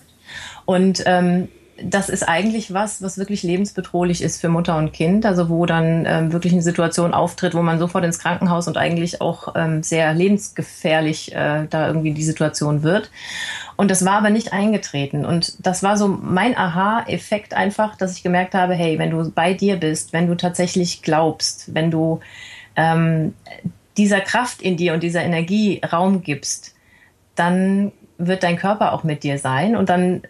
Und 0.64 1.02
ähm, 1.06 1.48
das 1.82 2.08
ist 2.08 2.22
eigentlich 2.22 2.72
was, 2.72 3.02
was 3.02 3.18
wirklich 3.18 3.42
lebensbedrohlich 3.42 4.22
ist 4.22 4.40
für 4.40 4.48
Mutter 4.48 4.76
und 4.76 4.92
Kind. 4.92 5.26
Also 5.26 5.48
wo 5.48 5.66
dann 5.66 6.04
ähm, 6.06 6.32
wirklich 6.32 6.52
eine 6.52 6.62
Situation 6.62 7.12
auftritt, 7.12 7.54
wo 7.54 7.62
man 7.62 7.78
sofort 7.78 8.04
ins 8.04 8.18
Krankenhaus 8.18 8.68
und 8.68 8.76
eigentlich 8.76 9.20
auch 9.20 9.54
ähm, 9.56 9.82
sehr 9.82 10.14
lebensgefährlich 10.14 11.34
äh, 11.34 11.66
da 11.68 11.88
irgendwie 11.88 12.12
die 12.12 12.22
Situation 12.22 12.82
wird. 12.82 13.10
Und 13.76 13.90
das 13.90 14.04
war 14.04 14.18
aber 14.18 14.30
nicht 14.30 14.52
eingetreten. 14.52 15.24
Und 15.24 15.66
das 15.66 15.82
war 15.82 15.96
so 15.96 16.06
mein 16.08 16.56
Aha-Effekt 16.56 17.54
einfach, 17.54 17.96
dass 17.96 18.16
ich 18.16 18.22
gemerkt 18.22 18.54
habe, 18.54 18.74
hey, 18.74 18.98
wenn 18.98 19.10
du 19.10 19.30
bei 19.30 19.52
dir 19.52 19.76
bist, 19.76 20.12
wenn 20.12 20.28
du 20.28 20.36
tatsächlich 20.36 21.02
glaubst, 21.02 21.74
wenn 21.74 21.90
du 21.90 22.20
ähm, 22.76 23.34
dieser 23.96 24.20
Kraft 24.20 24.62
in 24.62 24.76
dir 24.76 24.94
und 24.94 25.02
dieser 25.02 25.22
Energie 25.22 25.80
Raum 25.84 26.22
gibst, 26.22 26.74
dann 27.34 27.92
wird 28.16 28.44
dein 28.44 28.56
Körper 28.56 28.92
auch 28.92 29.02
mit 29.02 29.24
dir 29.24 29.38
sein 29.38 29.74
und 29.74 29.88
dann 29.88 30.22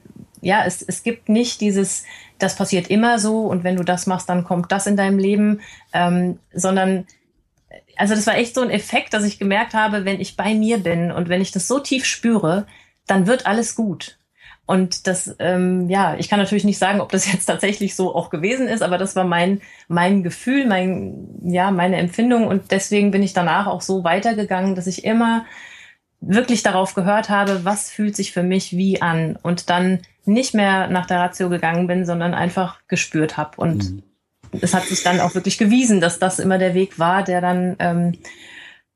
ja, 0.44 0.64
es, 0.64 0.82
es 0.82 1.02
gibt 1.02 1.28
nicht 1.28 1.60
dieses, 1.60 2.04
das 2.38 2.56
passiert 2.56 2.88
immer 2.88 3.18
so 3.18 3.46
und 3.46 3.64
wenn 3.64 3.76
du 3.76 3.82
das 3.82 4.06
machst, 4.06 4.28
dann 4.28 4.44
kommt 4.44 4.70
das 4.70 4.86
in 4.86 4.96
deinem 4.96 5.18
Leben, 5.18 5.60
ähm, 5.92 6.38
sondern 6.52 7.06
also 7.96 8.14
das 8.14 8.26
war 8.26 8.36
echt 8.36 8.54
so 8.54 8.60
ein 8.60 8.70
Effekt, 8.70 9.14
dass 9.14 9.24
ich 9.24 9.38
gemerkt 9.38 9.74
habe, 9.74 10.04
wenn 10.04 10.20
ich 10.20 10.36
bei 10.36 10.54
mir 10.54 10.78
bin 10.78 11.12
und 11.12 11.28
wenn 11.28 11.40
ich 11.40 11.52
das 11.52 11.68
so 11.68 11.78
tief 11.78 12.04
spüre, 12.04 12.66
dann 13.06 13.26
wird 13.26 13.46
alles 13.46 13.74
gut. 13.74 14.18
Und 14.66 15.06
das, 15.06 15.36
ähm, 15.40 15.90
ja, 15.90 16.16
ich 16.18 16.30
kann 16.30 16.38
natürlich 16.38 16.64
nicht 16.64 16.78
sagen, 16.78 17.00
ob 17.00 17.12
das 17.12 17.30
jetzt 17.32 17.46
tatsächlich 17.46 17.94
so 17.94 18.14
auch 18.14 18.30
gewesen 18.30 18.66
ist, 18.66 18.82
aber 18.82 18.98
das 18.98 19.14
war 19.16 19.24
mein, 19.24 19.60
mein 19.88 20.22
Gefühl, 20.22 20.66
mein, 20.66 21.28
ja, 21.42 21.70
meine 21.70 21.96
Empfindung. 21.96 22.46
Und 22.46 22.70
deswegen 22.70 23.10
bin 23.10 23.22
ich 23.22 23.32
danach 23.32 23.66
auch 23.66 23.82
so 23.82 24.04
weitergegangen, 24.04 24.74
dass 24.74 24.86
ich 24.86 25.04
immer 25.04 25.44
wirklich 26.26 26.62
darauf 26.62 26.94
gehört 26.94 27.28
habe, 27.28 27.64
was 27.64 27.90
fühlt 27.90 28.16
sich 28.16 28.32
für 28.32 28.42
mich 28.42 28.72
wie 28.76 29.02
an 29.02 29.38
und 29.42 29.70
dann 29.70 30.00
nicht 30.24 30.54
mehr 30.54 30.88
nach 30.88 31.06
der 31.06 31.18
Ratio 31.18 31.48
gegangen 31.48 31.86
bin, 31.86 32.06
sondern 32.06 32.34
einfach 32.34 32.80
gespürt 32.88 33.36
habe. 33.36 33.60
Und 33.60 33.92
mhm. 33.92 34.02
es 34.60 34.74
hat 34.74 34.84
sich 34.84 35.02
dann 35.02 35.20
auch 35.20 35.34
wirklich 35.34 35.58
gewiesen, 35.58 36.00
dass 36.00 36.18
das 36.18 36.38
immer 36.38 36.58
der 36.58 36.74
Weg 36.74 36.98
war, 36.98 37.22
der 37.22 37.40
dann 37.40 37.76
ähm, 37.78 38.18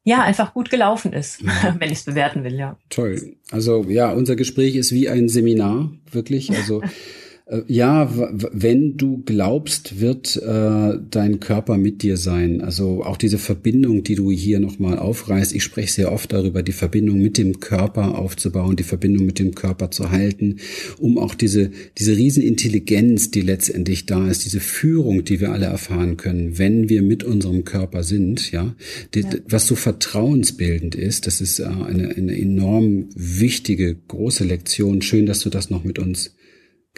ja 0.05 0.23
einfach 0.23 0.55
gut 0.55 0.71
gelaufen 0.71 1.13
ist, 1.13 1.45
wenn 1.79 1.91
ich 1.91 1.99
es 1.99 2.05
bewerten 2.05 2.45
will, 2.45 2.55
ja. 2.55 2.77
Toll. 2.89 3.37
Also 3.51 3.85
ja, 3.89 4.11
unser 4.11 4.37
Gespräch 4.37 4.75
ist 4.75 4.93
wie 4.93 5.09
ein 5.09 5.29
Seminar, 5.29 5.91
wirklich. 6.11 6.51
Also 6.57 6.83
ja, 7.67 8.13
wenn 8.53 8.99
du 8.99 9.23
glaubst, 9.25 10.01
wird 10.01 10.37
äh, 10.37 10.99
dein 11.11 11.41
Körper 11.41 11.79
mit 11.79 12.03
dir 12.03 12.19
sein. 12.19 12.61
Also 12.61 13.03
auch 13.05 13.17
diese 13.17 13.39
Verbindung, 13.39 14.03
die 14.03 14.17
du 14.17 14.31
hier 14.31 14.61
nochmal 14.61 14.99
aufreißt. 14.99 15.55
Ich 15.55 15.63
spreche 15.63 15.93
sehr 15.93 16.13
oft 16.13 16.31
darüber, 16.31 16.63
die 16.63 16.73
Verbindung 16.73 17.21
mit 17.21 17.39
dem 17.39 17.59
Körper 17.59 18.19
aufzubauen, 18.19 18.77
die 18.77 18.83
Verbindung 18.83 19.25
mit 19.25 19.39
dem 19.39 19.55
Körper 19.55 19.91
zu 19.91 20.11
halten, 20.11 20.57
um 20.99 21.17
auch 21.17 21.35
diese, 21.35 21.71
diese 21.97 22.17
Riesenintelligenz, 22.19 23.31
die 23.31 23.41
letztendlich 23.41 24.05
da 24.05 24.29
ist, 24.29 24.45
diese 24.45 24.61
Führung, 24.61 25.25
die 25.25 25.41
wir 25.41 25.51
alle 25.53 25.67
erfahren 25.67 26.19
können, 26.19 26.59
wenn 26.59 26.91
wir 26.91 27.01
mit 27.01 27.25
unserem 27.25 27.65
Körper 27.65 28.03
sind, 28.03 28.53
ja, 28.53 28.75
die, 29.15 29.21
ja. 29.21 29.31
was 29.49 29.67
so 29.67 29.75
vertrauensbildend 29.75 30.95
ist, 30.95 31.27
das 31.27 31.41
ist 31.41 31.61
äh, 31.61 31.65
eine, 31.65 32.11
eine 32.11 32.39
enorm 32.39 33.09
wichtige, 33.15 33.95
große 33.95 34.45
Lektion. 34.45 35.01
Schön, 35.01 35.25
dass 35.25 35.41
du 35.41 35.49
das 35.49 35.71
noch 35.71 35.85
mit 35.85 35.99
uns 35.99 36.35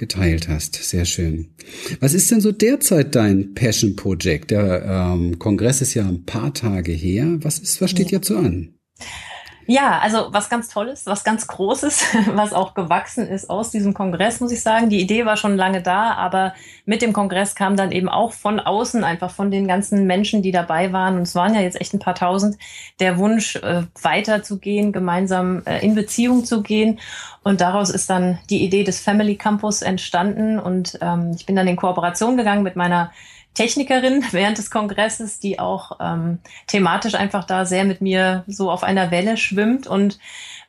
geteilt 0.01 0.49
hast. 0.49 0.75
Sehr 0.75 1.05
schön. 1.05 1.51
Was 2.01 2.15
ist 2.15 2.31
denn 2.31 2.41
so 2.41 2.51
derzeit 2.51 3.15
dein 3.15 3.55
Passion 3.55 3.95
Project? 3.95 4.51
Der 4.51 4.85
ähm, 4.85 5.39
Kongress 5.39 5.83
ist 5.83 5.95
ja 5.95 6.09
ein 6.09 6.25
paar 6.25 6.53
Tage 6.53 6.91
her. 6.91 7.39
Was 7.43 7.61
ist, 7.61 7.81
was 7.81 7.91
steht 7.91 8.11
jetzt 8.11 8.27
so 8.27 8.37
an? 8.37 8.75
Ja, 9.73 10.01
also 10.01 10.33
was 10.33 10.49
ganz 10.49 10.69
Tolles, 10.69 11.07
was 11.07 11.23
ganz 11.23 11.47
Großes, 11.47 12.05
was 12.35 12.53
auch 12.53 12.75
gewachsen 12.75 13.29
ist 13.29 13.49
aus 13.49 13.71
diesem 13.71 13.95
Kongress, 13.95 14.41
muss 14.41 14.51
ich 14.51 14.63
sagen. 14.63 14.91
Die 14.91 15.01
Idee 15.01 15.27
war 15.27 15.37
schon 15.37 15.57
lange 15.57 15.81
da, 15.81 16.15
aber 16.15 16.55
mit 16.87 17.03
dem 17.03 17.13
Kongress 17.13 17.55
kam 17.55 17.77
dann 17.77 17.93
eben 17.93 18.09
auch 18.09 18.33
von 18.33 18.59
außen, 18.59 19.05
einfach 19.05 19.31
von 19.31 19.53
den 19.53 19.69
ganzen 19.69 20.09
Menschen, 20.09 20.43
die 20.43 20.51
dabei 20.51 20.93
waren, 20.93 21.15
und 21.15 21.23
es 21.23 21.37
waren 21.37 21.55
ja 21.55 21.61
jetzt 21.61 21.81
echt 21.81 21.95
ein 21.95 22.01
paar 22.01 22.17
tausend, 22.17 22.59
der 22.99 23.17
Wunsch, 23.17 23.55
äh, 23.63 23.85
weiterzugehen, 24.03 24.91
gemeinsam 24.91 25.63
äh, 25.67 25.79
in 25.87 25.95
Beziehung 25.95 26.45
zu 26.45 26.63
gehen. 26.63 26.99
Und 27.45 27.61
daraus 27.61 27.91
ist 27.91 28.11
dann 28.11 28.41
die 28.51 28.65
Idee 28.65 28.83
des 28.83 28.99
Family 28.99 29.37
Campus 29.37 29.83
entstanden. 29.83 30.59
Und 30.59 30.99
ähm, 31.01 31.31
ich 31.37 31.47
bin 31.47 31.55
dann 31.55 31.69
in 31.69 31.77
Kooperation 31.77 32.37
gegangen 32.37 32.65
mit 32.65 32.75
meiner 32.75 33.13
Technikerin 33.55 34.25
während 34.31 34.59
des 34.59 34.71
Kongresses, 34.71 35.41
die 35.41 35.59
auch 35.59 35.99
ähm, 36.01 36.39
thematisch 36.67 37.15
einfach 37.15 37.45
da 37.45 37.65
sehr 37.65 37.85
mit 37.85 38.01
mir 38.01 38.45
so 38.47 38.71
auf 38.71 38.83
einer 38.83 39.11
Welle 39.11 39.37
schwimmt. 39.37 39.87
Und 39.87 40.19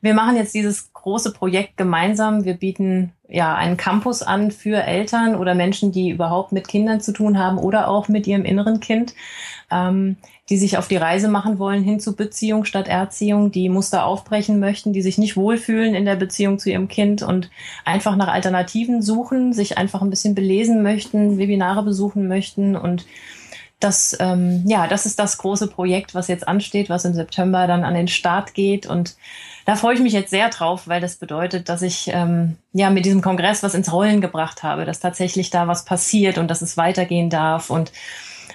wir 0.02 0.14
machen 0.14 0.36
jetzt 0.36 0.54
dieses 0.54 0.94
große 0.94 1.34
Projekt 1.34 1.78
gemeinsam. 1.78 2.44
Wir 2.44 2.56
bieten 2.56 3.14
ja 3.28 3.56
einen 3.56 3.78
Campus 3.78 4.22
an 4.22 4.52
für 4.52 4.84
Eltern 4.84 5.36
oder 5.36 5.56
Menschen, 5.56 5.92
die 5.92 6.10
überhaupt 6.10 6.52
mit 6.52 6.68
Kindern 6.68 7.02
zu 7.02 7.14
tun 7.14 7.40
haben 7.40 7.58
oder 7.58 7.88
auch 7.88 8.08
mit 8.08 8.28
ihrem 8.28 8.46
inneren 8.46 8.80
Kind. 8.80 9.14
Ähm, 9.72 10.18
die 10.52 10.58
sich 10.58 10.78
auf 10.78 10.90
die 10.90 10.98
Reise 10.98 11.30
machen 11.30 11.60
wollen 11.60 11.82
hin 11.82 12.02
zu 12.02 12.14
Beziehung 12.14 12.66
statt 12.66 12.90
Erziehung, 12.90 13.52
die 13.52 13.70
Muster 13.70 14.06
aufbrechen 14.06 14.60
möchten, 14.60 14.92
die 14.92 15.02
sich 15.02 15.18
nicht 15.18 15.38
wohlfühlen 15.38 15.96
in 15.96 16.04
der 16.04 16.18
Beziehung 16.18 16.60
zu 16.60 16.70
ihrem 16.70 16.90
Kind 16.90 17.24
und 17.24 17.50
einfach 17.86 18.18
nach 18.18 18.28
Alternativen 18.28 19.02
suchen, 19.02 19.54
sich 19.54 19.78
einfach 19.78 20.02
ein 20.02 20.10
bisschen 20.10 20.36
belesen 20.36 20.84
möchten, 20.84 21.38
Webinare 21.38 21.84
besuchen 21.84 22.28
möchten. 22.28 22.76
Und 22.76 23.06
das, 23.80 24.16
ähm, 24.20 24.64
ja, 24.68 24.88
das 24.88 25.06
ist 25.06 25.20
das 25.20 25.38
große 25.38 25.68
Projekt, 25.68 26.14
was 26.14 26.28
jetzt 26.28 26.46
ansteht, 26.46 26.90
was 26.90 27.06
im 27.06 27.14
September 27.14 27.66
dann 27.66 27.86
an 27.86 27.94
den 27.94 28.10
Start 28.10 28.54
geht. 28.54 28.86
Und 28.86 29.16
da 29.66 29.78
freue 29.78 29.96
ich 29.96 30.02
mich 30.02 30.12
jetzt 30.12 30.32
sehr 30.32 30.50
drauf, 30.50 30.90
weil 30.90 31.00
das 31.00 31.16
bedeutet, 31.16 31.70
dass 31.70 31.82
ich 31.82 32.10
ähm, 32.14 32.58
ja 32.74 32.90
mit 32.90 33.06
diesem 33.06 33.22
Kongress 33.22 33.64
was 33.64 33.74
ins 33.74 33.94
Rollen 33.94 34.20
gebracht 34.20 34.64
habe, 34.64 34.84
dass 34.84 35.00
tatsächlich 35.00 35.50
da 35.50 35.70
was 35.70 35.86
passiert 35.86 36.38
und 36.38 36.50
dass 36.50 36.62
es 36.62 36.76
weitergehen 36.76 37.30
darf. 37.30 37.70
Und 37.70 37.94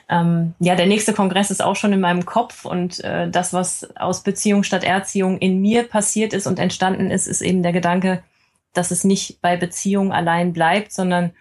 ähm, 0.09 0.55
ja, 0.59 0.75
der 0.75 0.87
nächste 0.87 1.13
Kongress 1.13 1.51
ist 1.51 1.63
auch 1.63 1.77
schon 1.77 1.93
in 1.93 2.01
meinem 2.01 2.25
Kopf 2.25 2.65
und 2.65 3.03
äh, 3.05 3.31
das, 3.31 3.53
was 3.53 3.89
aus 3.97 4.23
Beziehung 4.23 4.63
statt 4.63 4.85
Erziehung 4.85 5.39
in 5.39 5.61
mir 5.61 5.85
passiert 5.85 6.33
ist 6.33 6.47
und 6.47 6.59
entstanden 6.59 7.11
ist, 7.11 7.27
ist 7.27 7.41
eben 7.41 7.63
der 7.63 7.73
Gedanke, 7.73 8.23
dass 8.73 8.91
es 8.91 9.05
nicht 9.05 9.41
bei 9.41 9.57
Beziehung 9.57 10.13
allein 10.13 10.53
bleibt, 10.53 10.93
sondern 10.93 11.33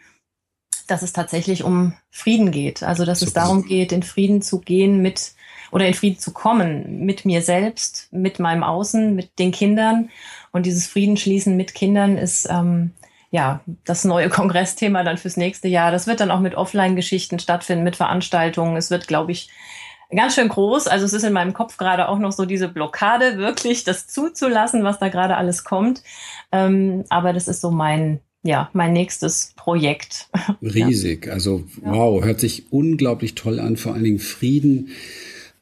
dass 0.88 1.02
es 1.02 1.14
tatsächlich 1.14 1.64
um 1.64 1.94
Frieden 2.10 2.52
geht. 2.52 2.84
Also 2.84 3.06
dass 3.06 3.20
Super. 3.20 3.28
es 3.28 3.34
darum 3.34 3.66
geht, 3.66 3.92
in 3.92 4.04
Frieden 4.04 4.42
zu 4.42 4.60
gehen 4.60 5.02
mit 5.02 5.34
oder 5.72 5.88
in 5.88 5.94
Frieden 5.94 6.20
zu 6.20 6.32
kommen 6.32 7.06
mit 7.06 7.26
mir 7.26 7.42
selbst, 7.42 8.08
mit 8.12 8.40
meinem 8.40 8.64
Außen, 8.64 9.16
mit 9.16 9.40
den 9.40 9.52
Kindern. 9.52 10.10
Und 10.52 10.66
dieses 10.66 10.88
Frieden 10.88 11.18
schließen 11.18 11.58
mit 11.58 11.74
Kindern 11.74 12.18
ist 12.18 12.48
ähm, 12.50 12.92
ja, 13.36 13.60
das 13.84 14.06
neue 14.06 14.30
Kongressthema 14.30 15.04
dann 15.04 15.18
fürs 15.18 15.36
nächste 15.36 15.68
Jahr. 15.68 15.92
Das 15.92 16.08
wird 16.08 16.22
dann 16.22 16.32
auch 16.32 16.40
mit 16.40 16.56
Offline-Geschichten 16.56 17.38
stattfinden, 17.38 17.84
mit 17.84 17.98
Veranstaltungen. 17.98 18.78
Es 18.78 18.92
wird, 18.92 19.10
glaube 19.10 19.34
ich, 19.34 19.50
ganz 20.10 20.36
schön 20.36 20.48
groß. 20.48 20.88
Also 20.88 21.04
es 21.04 21.12
ist 21.12 21.24
in 21.24 21.34
meinem 21.34 21.52
Kopf 21.52 21.76
gerade 21.76 22.08
auch 22.08 22.18
noch 22.18 22.32
so 22.32 22.46
diese 22.46 22.70
Blockade, 22.70 23.38
wirklich 23.38 23.84
das 23.84 24.08
zuzulassen, 24.08 24.86
was 24.86 25.00
da 25.00 25.10
gerade 25.10 25.36
alles 25.36 25.66
kommt. 25.66 26.02
Ähm, 26.54 27.04
aber 27.10 27.34
das 27.34 27.50
ist 27.50 27.60
so 27.60 27.72
mein, 27.72 28.22
ja, 28.42 28.70
mein 28.72 28.94
nächstes 28.94 29.52
Projekt. 29.58 30.30
Riesig. 30.62 31.26
Ja. 31.26 31.34
Also 31.34 31.66
wow, 31.82 32.24
hört 32.24 32.40
sich 32.40 32.72
unglaublich 32.72 33.36
toll 33.36 33.60
an. 33.60 33.76
Vor 33.76 33.96
allen 33.96 34.06
Dingen 34.06 34.20
Frieden. 34.20 34.92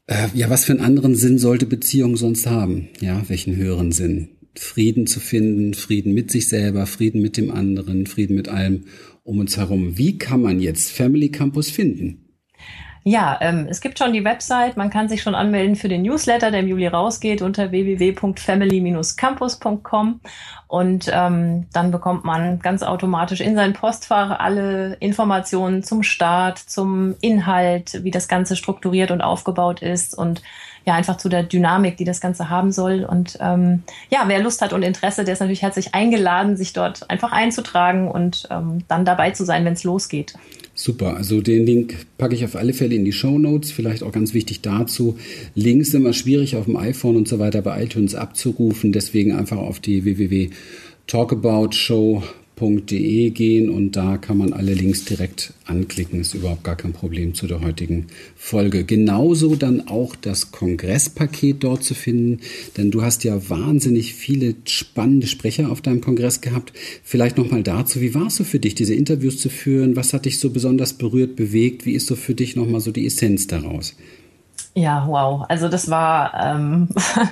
Äh, 0.06 0.28
ja, 0.36 0.52
was 0.52 0.66
für 0.66 0.74
einen 0.74 0.86
anderen 0.86 1.16
Sinn 1.16 1.40
sollte 1.40 1.66
Beziehung 1.66 2.18
sonst 2.18 2.46
haben? 2.46 2.90
Ja, 3.00 3.28
welchen 3.30 3.56
höheren 3.56 3.92
Sinn? 3.92 4.33
Frieden 4.56 5.08
zu 5.08 5.20
finden, 5.20 5.74
Frieden 5.74 6.14
mit 6.14 6.32
sich 6.32 6.47
selber, 6.47 6.86
Frieden 6.86 7.22
mit 7.22 7.38
dem 7.38 7.51
anderen, 7.51 8.06
Frieden 8.06 8.36
mit 8.36 8.49
allem 8.49 8.86
um 9.24 9.39
uns 9.39 9.58
herum. 9.58 9.97
Wie 9.97 10.18
kann 10.18 10.41
man 10.41 10.60
jetzt 10.60 10.91
Family 10.91 11.30
Campus 11.30 11.70
finden? 11.70 12.24
Ja, 13.06 13.38
ähm, 13.41 13.68
es 13.70 13.82
gibt 13.82 13.99
schon 13.99 14.14
die 14.14 14.24
Website. 14.24 14.78
Man 14.78 14.89
kann 14.89 15.10
sich 15.10 15.22
schon 15.22 15.36
anmelden 15.36 15.76
für 15.76 15.89
den 15.89 16.04
Newsletter, 16.04 16.51
der 16.51 16.62
im 16.62 16.70
Juli 16.70 16.88
rausgeht, 16.88 17.41
unter 17.41 17.72
www.family-campus.com. 17.72 20.22
Und 20.68 21.12
ähm, 21.14 21.68
dann 21.74 21.91
bekommt 21.91 22.24
man 22.24 22.60
ganz 22.60 22.82
automatisch 22.82 23.41
in 23.41 23.56
sein 23.56 23.74
Postfach 23.74 24.39
alle 24.39 24.95
Informationen 25.01 25.84
zum 25.84 26.01
Start, 26.01 26.60
zum 26.60 27.16
Inhalt, 27.20 28.06
wie 28.06 28.12
das 28.12 28.30
Ganze 28.30 28.56
strukturiert 28.56 29.12
und 29.12 29.22
aufgebaut 29.22 29.82
ist 29.82 30.18
und 30.18 30.41
ja, 30.86 30.96
einfach 30.96 31.18
zu 31.18 31.30
der 31.30 31.44
Dynamik, 31.44 31.98
die 31.98 32.04
das 32.04 32.22
Ganze 32.22 32.50
haben 32.50 32.72
soll. 32.72 33.04
Und 33.04 33.38
ähm, 33.42 33.84
ja, 34.10 34.24
wer 34.28 34.42
Lust 34.42 34.62
hat 34.62 34.74
und 34.74 34.84
Interesse, 34.84 35.24
der 35.24 35.34
ist 35.34 35.40
natürlich 35.40 35.62
herzlich 35.62 35.94
eingeladen, 35.94 36.58
sich 36.58 36.74
dort 36.74 37.10
einfach 37.10 37.32
einzutragen 37.32 38.10
und 38.10 38.48
ähm, 38.52 38.80
dann 38.88 39.06
dabei 39.06 39.32
zu 39.32 39.46
sein, 39.46 39.66
wenn 39.66 39.74
es 39.74 39.84
losgeht. 39.84 40.34
Super, 40.76 41.16
also 41.16 41.42
den 41.42 41.68
Link 41.68 42.08
packe 42.18 42.34
ich 42.34 42.44
auf 42.44 42.56
alle 42.56 42.74
Fälle 42.74 42.96
in 42.96 43.06
die 43.06 43.12
Show 43.12 43.38
Notes. 43.38 43.72
Vielleicht 43.72 44.02
auch 44.04 44.12
ganz 44.12 44.34
wichtig 44.34 44.62
dazu. 44.62 45.20
Links 45.54 45.92
sind 45.92 46.02
immer 46.02 46.14
schwierig 46.14 46.56
auf 46.56 46.66
dem 46.66 46.78
iPhone 46.78 47.16
und 47.16 47.28
so 47.28 47.38
weiter 47.40 47.62
bei 47.62 47.84
iTunes 47.84 48.16
abzurufen. 48.16 48.92
Deswegen 48.92 49.34
einfach 49.34 49.58
auf 49.58 49.80
die 49.80 50.04
www.talkaboutshow.com 50.04 52.43
www.ftf.de 52.56 53.30
gehen 53.32 53.70
und 53.70 53.95
da 53.95 54.18
kann 54.18 54.38
man 54.38 54.54
alle 54.54 54.74
Links 54.74 55.06
direkt 55.06 55.54
anklicken. 55.66 56.20
Ist 56.20 56.34
überhaupt 56.34 56.64
gar 56.64 56.76
kein 56.76 56.93
Problem 56.93 57.34
zu 57.34 57.47
der 57.47 57.62
heutigen 57.62 58.08
Folge. 58.36 58.84
Genauso 58.84 59.56
dann 59.56 59.88
auch 59.88 60.16
das 60.16 60.51
Kongresspaket 60.51 61.64
dort 61.64 61.84
zu 61.84 61.93
finden, 61.93 62.39
denn 62.78 62.91
du 62.91 63.01
hast 63.01 63.24
ja 63.24 63.49
wahnsinnig 63.49 64.14
viele 64.14 64.56
spannende 64.66 65.28
Sprecher 65.28 65.72
auf 65.72 65.82
deinem 65.82 66.01
Kongress 66.01 66.41
gehabt. 66.41 66.74
Vielleicht 67.04 67.38
nochmal 67.38 67.64
dazu, 67.64 68.01
wie 68.01 68.14
war 68.14 68.28
es 68.28 68.36
so 68.36 68.43
für 68.43 68.60
dich, 68.60 68.76
diese 68.76 68.93
Interviews 68.93 69.38
zu 69.38 69.49
führen? 69.49 69.95
Was 69.95 70.14
hat 70.14 70.26
dich 70.26 70.39
so 70.39 70.49
besonders 70.49 70.93
berührt, 70.93 71.36
bewegt? 71.36 71.86
Wie 71.86 71.93
ist 71.93 72.08
so 72.08 72.16
für 72.16 72.36
dich 72.36 72.56
nochmal 72.56 72.82
so 72.82 72.91
die 72.91 73.06
Essenz 73.06 73.47
daraus? 73.47 73.95
Ja, 74.76 75.06
wow. 75.08 75.46
Also 75.50 75.70
das 75.70 75.90
war 75.90 76.34
ähm, 76.34 76.90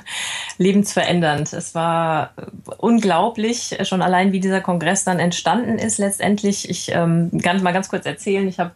lebensverändernd. 0.60 1.54
Es 1.54 1.74
war 1.74 2.34
unglaublich, 2.78 3.78
schon 3.84 4.04
allein 4.04 4.32
wie 4.32 4.40
dieser 4.40 4.62
Kongress 4.62 5.04
dann 5.04 5.18
entstanden 5.18 5.80
ist 5.80 5.98
letztendlich. 5.98 6.70
Ich 6.70 6.92
ähm, 6.94 7.32
kann 7.42 7.64
mal 7.64 7.74
ganz 7.74 7.90
kurz 7.90 8.06
erzählen. 8.06 8.48
Ich 8.48 8.60
habe 8.60 8.72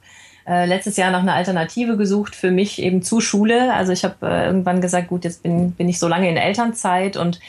äh, 0.48 0.66
letztes 0.66 0.98
Jahr 0.98 1.12
nach 1.12 1.22
einer 1.22 1.36
Alternative 1.36 1.96
gesucht 1.96 2.36
für 2.36 2.50
mich 2.50 2.82
eben 2.82 3.04
zu 3.04 3.22
Schule. 3.22 3.72
Also 3.74 3.92
ich 3.92 4.04
habe 4.04 4.16
äh, 4.28 4.46
irgendwann 4.48 4.82
gesagt, 4.82 5.10
gut, 5.10 5.26
jetzt 5.26 5.44
bin, 5.44 5.72
bin 5.74 5.88
ich 5.88 6.00
so 6.00 6.08
lange 6.08 6.28
in 6.28 6.38
Elternzeit 6.38 7.18
und 7.18 7.40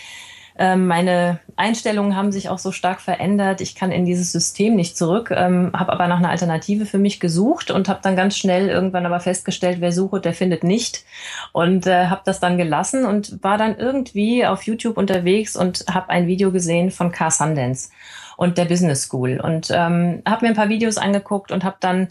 ähm, 0.58 0.86
meine 0.86 1.40
Einstellungen 1.56 2.16
haben 2.16 2.32
sich 2.32 2.48
auch 2.48 2.58
so 2.58 2.72
stark 2.72 3.00
verändert. 3.00 3.60
Ich 3.60 3.74
kann 3.74 3.92
in 3.92 4.06
dieses 4.06 4.32
System 4.32 4.74
nicht 4.74 4.96
zurück, 4.96 5.30
ähm, 5.30 5.70
habe 5.74 5.92
aber 5.92 6.06
nach 6.06 6.18
einer 6.18 6.30
Alternative 6.30 6.86
für 6.86 6.98
mich 6.98 7.20
gesucht 7.20 7.70
und 7.70 7.88
habe 7.88 8.00
dann 8.02 8.16
ganz 8.16 8.36
schnell 8.36 8.68
irgendwann 8.68 9.06
aber 9.06 9.20
festgestellt, 9.20 9.78
wer 9.80 9.92
sucht, 9.92 10.24
der 10.24 10.34
findet 10.34 10.64
nicht. 10.64 11.04
Und 11.52 11.86
äh, 11.86 12.06
habe 12.06 12.22
das 12.24 12.40
dann 12.40 12.58
gelassen 12.58 13.04
und 13.04 13.42
war 13.42 13.58
dann 13.58 13.76
irgendwie 13.76 14.46
auf 14.46 14.62
YouTube 14.62 14.96
unterwegs 14.96 15.56
und 15.56 15.84
habe 15.92 16.10
ein 16.10 16.26
Video 16.26 16.50
gesehen 16.50 16.90
von 16.90 17.12
Car 17.12 17.30
Sundance 17.30 17.90
und 18.36 18.58
der 18.58 18.66
Business 18.66 19.02
School 19.02 19.40
und 19.42 19.70
ähm, 19.70 20.22
habe 20.26 20.44
mir 20.44 20.50
ein 20.50 20.56
paar 20.56 20.68
Videos 20.68 20.98
angeguckt 20.98 21.52
und 21.52 21.64
habe 21.64 21.76
dann 21.80 22.08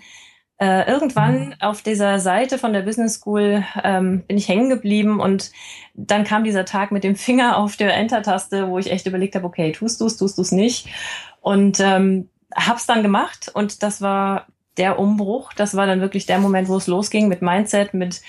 äh, 0.58 0.90
irgendwann 0.90 1.48
mhm. 1.48 1.54
auf 1.60 1.82
dieser 1.82 2.20
Seite 2.20 2.58
von 2.58 2.74
der 2.74 2.82
Business 2.82 3.16
School 3.16 3.64
ähm, 3.84 4.24
bin 4.28 4.38
ich 4.38 4.48
hängen 4.48 4.70
geblieben 4.70 5.20
und 5.20 5.52
dann 5.94 6.24
kam 6.24 6.44
dieser 6.44 6.66
Tag 6.66 6.92
mit 6.92 7.04
dem 7.04 7.16
Finger 7.16 7.58
auf 7.58 7.76
der 7.76 7.96
Enter-Taste, 7.96 8.70
wo 8.70 8.80
ich 8.80 8.92
echt 8.92 9.06
überlegt 9.06 9.36
habe, 9.36 9.46
okay, 9.46 9.72
tust 9.72 10.00
du's, 10.00 10.18
tust 10.18 10.38
du's 10.38 10.52
nicht 10.52 10.88
und 11.42 11.80
ähm, 11.80 12.30
hab's 12.56 12.86
dann 12.86 13.04
gemacht 13.04 13.52
und 13.54 13.84
das 13.84 14.02
war 14.02 14.48
der 14.78 15.00
Umbruch. 15.00 15.54
Das 15.54 15.76
war 15.76 15.88
dann 15.88 16.02
wirklich 16.02 16.26
der 16.26 16.40
Moment, 16.40 16.68
wo 16.68 16.78
es 16.78 16.88
losging 16.88 17.28
mit 17.28 17.42
Mindset, 17.42 17.94
mit 17.94 18.22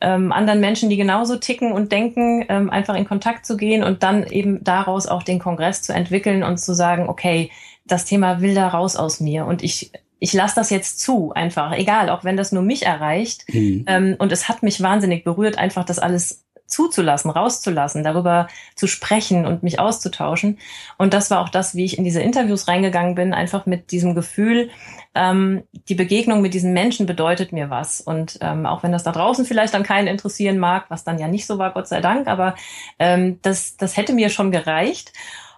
ähm, 0.00 0.32
anderen 0.32 0.60
Menschen, 0.60 0.90
die 0.90 0.96
genauso 0.96 1.36
ticken 1.36 1.72
und 1.72 1.92
denken, 1.92 2.44
ähm, 2.48 2.70
einfach 2.70 2.94
in 2.94 3.06
Kontakt 3.06 3.46
zu 3.46 3.56
gehen 3.56 3.84
und 3.84 4.02
dann 4.02 4.26
eben 4.26 4.62
daraus 4.64 5.06
auch 5.06 5.22
den 5.22 5.38
Kongress 5.38 5.82
zu 5.82 5.92
entwickeln 5.92 6.42
und 6.42 6.58
zu 6.58 6.74
sagen, 6.74 7.08
okay, 7.08 7.50
das 7.84 8.04
Thema 8.04 8.40
will 8.40 8.54
da 8.54 8.68
raus 8.68 8.96
aus 8.96 9.20
mir 9.20 9.46
und 9.46 9.62
ich 9.62 9.92
ich 10.22 10.32
lasse 10.32 10.54
das 10.54 10.70
jetzt 10.70 11.00
zu, 11.00 11.32
einfach, 11.32 11.72
egal, 11.72 12.08
auch 12.08 12.22
wenn 12.22 12.36
das 12.36 12.52
nur 12.52 12.62
mich 12.62 12.86
erreicht. 12.86 13.42
Mhm. 13.52 13.84
Ähm, 13.88 14.16
und 14.20 14.30
es 14.30 14.48
hat 14.48 14.62
mich 14.62 14.80
wahnsinnig 14.80 15.24
berührt, 15.24 15.58
einfach 15.58 15.84
das 15.84 15.98
alles 15.98 16.44
zuzulassen, 16.68 17.28
rauszulassen, 17.28 18.04
darüber 18.04 18.46
zu 18.76 18.86
sprechen 18.86 19.44
und 19.46 19.64
mich 19.64 19.80
auszutauschen. 19.80 20.58
Und 20.96 21.12
das 21.12 21.32
war 21.32 21.40
auch 21.40 21.48
das, 21.48 21.74
wie 21.74 21.84
ich 21.84 21.98
in 21.98 22.04
diese 22.04 22.22
Interviews 22.22 22.68
reingegangen 22.68 23.16
bin, 23.16 23.34
einfach 23.34 23.66
mit 23.66 23.90
diesem 23.90 24.14
Gefühl, 24.14 24.70
ähm, 25.16 25.64
die 25.88 25.96
Begegnung 25.96 26.40
mit 26.40 26.54
diesen 26.54 26.72
Menschen 26.72 27.04
bedeutet 27.04 27.50
mir 27.50 27.68
was. 27.68 28.00
Und 28.00 28.38
ähm, 28.42 28.64
auch 28.64 28.84
wenn 28.84 28.92
das 28.92 29.02
da 29.02 29.10
draußen 29.10 29.44
vielleicht 29.44 29.74
dann 29.74 29.82
keinen 29.82 30.06
interessieren 30.06 30.58
mag, 30.58 30.84
was 30.88 31.02
dann 31.02 31.18
ja 31.18 31.26
nicht 31.26 31.46
so 31.46 31.58
war, 31.58 31.72
Gott 31.72 31.88
sei 31.88 32.00
Dank, 32.00 32.28
aber 32.28 32.54
ähm, 33.00 33.40
das, 33.42 33.76
das 33.76 33.96
hätte 33.96 34.12
mir 34.12 34.28
schon 34.28 34.52
gereicht. 34.52 35.12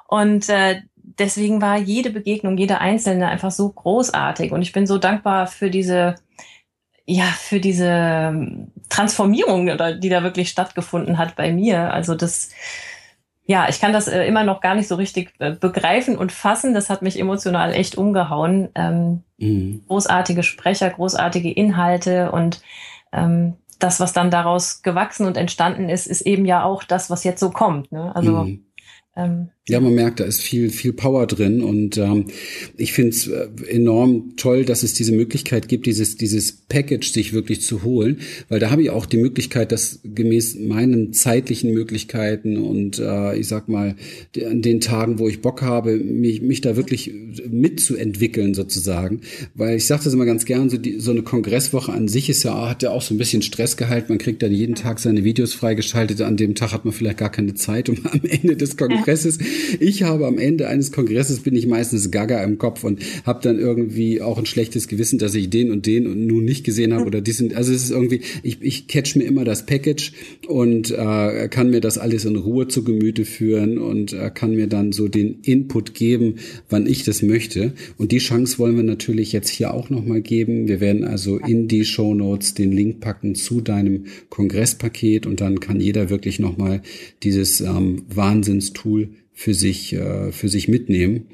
Und 0.08 0.48
äh, 0.48 0.80
deswegen 1.18 1.60
war 1.60 1.78
jede 1.78 2.10
Begegnung, 2.10 2.56
jede 2.56 2.80
einzelne 2.80 3.28
einfach 3.28 3.50
so 3.50 3.68
großartig. 3.68 4.52
Und 4.52 4.62
ich 4.62 4.72
bin 4.72 4.86
so 4.86 4.98
dankbar 4.98 5.46
für 5.46 5.70
diese, 5.70 6.16
ja, 7.06 7.24
für 7.24 7.60
diese 7.60 8.68
Transformierung, 8.88 9.66
die 10.00 10.08
da 10.08 10.22
wirklich 10.22 10.48
stattgefunden 10.48 11.18
hat 11.18 11.36
bei 11.36 11.52
mir. 11.52 11.92
Also 11.92 12.14
das, 12.14 12.50
ja, 13.44 13.68
ich 13.68 13.80
kann 13.80 13.92
das 13.92 14.08
äh, 14.08 14.24
immer 14.26 14.44
noch 14.44 14.60
gar 14.60 14.74
nicht 14.74 14.88
so 14.88 14.94
richtig 14.94 15.32
äh, 15.38 15.52
begreifen 15.52 16.16
und 16.16 16.32
fassen. 16.32 16.74
Das 16.74 16.88
hat 16.88 17.02
mich 17.02 17.18
emotional 17.18 17.74
echt 17.74 17.96
umgehauen. 17.96 18.70
Ähm, 18.74 19.22
mhm. 19.38 19.84
Großartige 19.86 20.42
Sprecher, 20.42 20.90
großartige 20.90 21.52
Inhalte 21.52 22.32
und 22.32 22.62
ähm, 23.12 23.58
das, 23.78 24.00
was 24.00 24.12
dann 24.12 24.30
daraus 24.30 24.82
gewachsen 24.82 25.26
und 25.26 25.36
entstanden 25.36 25.88
ist, 25.88 26.06
ist 26.06 26.22
eben 26.22 26.46
ja 26.46 26.64
auch 26.64 26.84
das, 26.84 27.10
was 27.10 27.24
jetzt 27.24 27.40
so 27.40 27.50
kommt. 27.50 27.92
Ne? 27.92 28.14
Also 28.14 28.44
mhm. 28.44 28.66
ähm, 29.14 29.50
ja, 29.66 29.80
man 29.80 29.94
merkt, 29.94 30.20
da 30.20 30.24
ist 30.24 30.42
viel, 30.42 30.68
viel 30.68 30.92
Power 30.92 31.26
drin 31.26 31.62
und 31.62 31.96
ähm, 31.96 32.26
ich 32.76 32.92
finde 32.92 33.10
es 33.10 33.28
äh, 33.28 33.48
enorm 33.66 34.34
toll, 34.36 34.66
dass 34.66 34.82
es 34.82 34.92
diese 34.92 35.12
Möglichkeit 35.12 35.68
gibt, 35.68 35.86
dieses, 35.86 36.18
dieses 36.18 36.52
Package 36.52 37.10
sich 37.10 37.32
wirklich 37.32 37.62
zu 37.62 37.82
holen, 37.82 38.18
weil 38.50 38.60
da 38.60 38.70
habe 38.70 38.82
ich 38.82 38.90
auch 38.90 39.06
die 39.06 39.16
Möglichkeit, 39.16 39.72
das 39.72 40.00
gemäß 40.04 40.56
meinen 40.56 41.14
zeitlichen 41.14 41.72
Möglichkeiten 41.72 42.58
und 42.58 42.98
äh, 42.98 43.38
ich 43.38 43.48
sag 43.48 43.70
mal, 43.70 43.96
an 44.36 44.60
den 44.60 44.82
Tagen, 44.82 45.18
wo 45.18 45.28
ich 45.28 45.40
Bock 45.40 45.62
habe, 45.62 45.96
mich, 45.96 46.42
mich 46.42 46.60
da 46.60 46.76
wirklich 46.76 47.10
mitzuentwickeln 47.48 48.52
sozusagen, 48.52 49.22
weil 49.54 49.78
ich 49.78 49.86
sage 49.86 50.04
das 50.04 50.12
immer 50.12 50.26
ganz 50.26 50.44
gern, 50.44 50.68
so, 50.68 50.76
die, 50.76 51.00
so 51.00 51.10
eine 51.10 51.22
Kongresswoche 51.22 51.90
an 51.90 52.08
sich 52.08 52.28
ist 52.28 52.42
ja, 52.42 52.68
hat 52.68 52.82
ja 52.82 52.90
auch 52.90 53.00
so 53.00 53.14
ein 53.14 53.18
bisschen 53.18 53.40
Stressgehalt, 53.40 54.10
man 54.10 54.18
kriegt 54.18 54.42
dann 54.42 54.52
jeden 54.52 54.74
Tag 54.74 54.98
seine 54.98 55.24
Videos 55.24 55.54
freigeschaltet, 55.54 56.20
an 56.20 56.36
dem 56.36 56.54
Tag 56.54 56.72
hat 56.72 56.84
man 56.84 56.92
vielleicht 56.92 57.16
gar 57.16 57.32
keine 57.32 57.54
Zeit, 57.54 57.88
um 57.88 57.96
am 58.04 58.20
Ende 58.24 58.58
des 58.58 58.76
Kongresses 58.76 59.38
ich 59.80 60.02
habe 60.02 60.26
am 60.26 60.38
Ende 60.38 60.68
eines 60.68 60.92
Kongresses 60.92 61.40
bin 61.40 61.54
ich 61.54 61.66
meistens 61.66 62.10
gaga 62.10 62.42
im 62.42 62.58
Kopf 62.58 62.84
und 62.84 63.00
habe 63.24 63.40
dann 63.42 63.58
irgendwie 63.58 64.20
auch 64.20 64.38
ein 64.38 64.46
schlechtes 64.46 64.88
Gewissen, 64.88 65.18
dass 65.18 65.34
ich 65.34 65.50
den 65.50 65.70
und 65.70 65.86
den 65.86 66.06
und 66.06 66.26
nun 66.26 66.44
nicht 66.44 66.64
gesehen 66.64 66.94
habe 66.94 67.06
oder 67.06 67.20
die 67.20 67.32
sind, 67.32 67.54
also 67.54 67.72
es 67.72 67.84
ist 67.84 67.90
irgendwie, 67.90 68.20
ich, 68.42 68.58
ich 68.60 68.86
catch 68.86 69.16
mir 69.16 69.24
immer 69.24 69.44
das 69.44 69.66
Package 69.66 70.12
und 70.46 70.90
äh, 70.90 71.48
kann 71.48 71.70
mir 71.70 71.80
das 71.80 71.98
alles 71.98 72.24
in 72.24 72.36
Ruhe 72.36 72.68
zu 72.68 72.84
Gemüte 72.84 73.24
führen 73.24 73.78
und 73.78 74.12
äh, 74.12 74.30
kann 74.32 74.54
mir 74.54 74.66
dann 74.66 74.92
so 74.92 75.08
den 75.08 75.40
Input 75.42 75.94
geben, 75.94 76.36
wann 76.68 76.86
ich 76.86 77.04
das 77.04 77.22
möchte. 77.22 77.72
Und 77.96 78.12
die 78.12 78.18
Chance 78.18 78.58
wollen 78.58 78.76
wir 78.76 78.82
natürlich 78.82 79.32
jetzt 79.32 79.50
hier 79.50 79.74
auch 79.74 79.90
nochmal 79.90 80.20
geben. 80.20 80.68
Wir 80.68 80.80
werden 80.80 81.04
also 81.04 81.38
in 81.38 81.68
die 81.68 81.84
Show 81.84 82.14
Notes 82.14 82.54
den 82.54 82.72
Link 82.72 83.00
packen 83.00 83.34
zu 83.34 83.60
deinem 83.60 84.04
Kongresspaket 84.30 85.26
und 85.26 85.40
dann 85.40 85.60
kann 85.60 85.80
jeder 85.80 86.10
wirklich 86.10 86.38
nochmal 86.38 86.82
dieses 87.22 87.60
ähm, 87.60 88.02
Wahnsinnstool 88.08 89.10
für 89.34 89.52
sich, 89.52 89.92
äh, 89.92 90.32
für 90.32 90.48
sich 90.48 90.68
mitnehmen. 90.68 91.26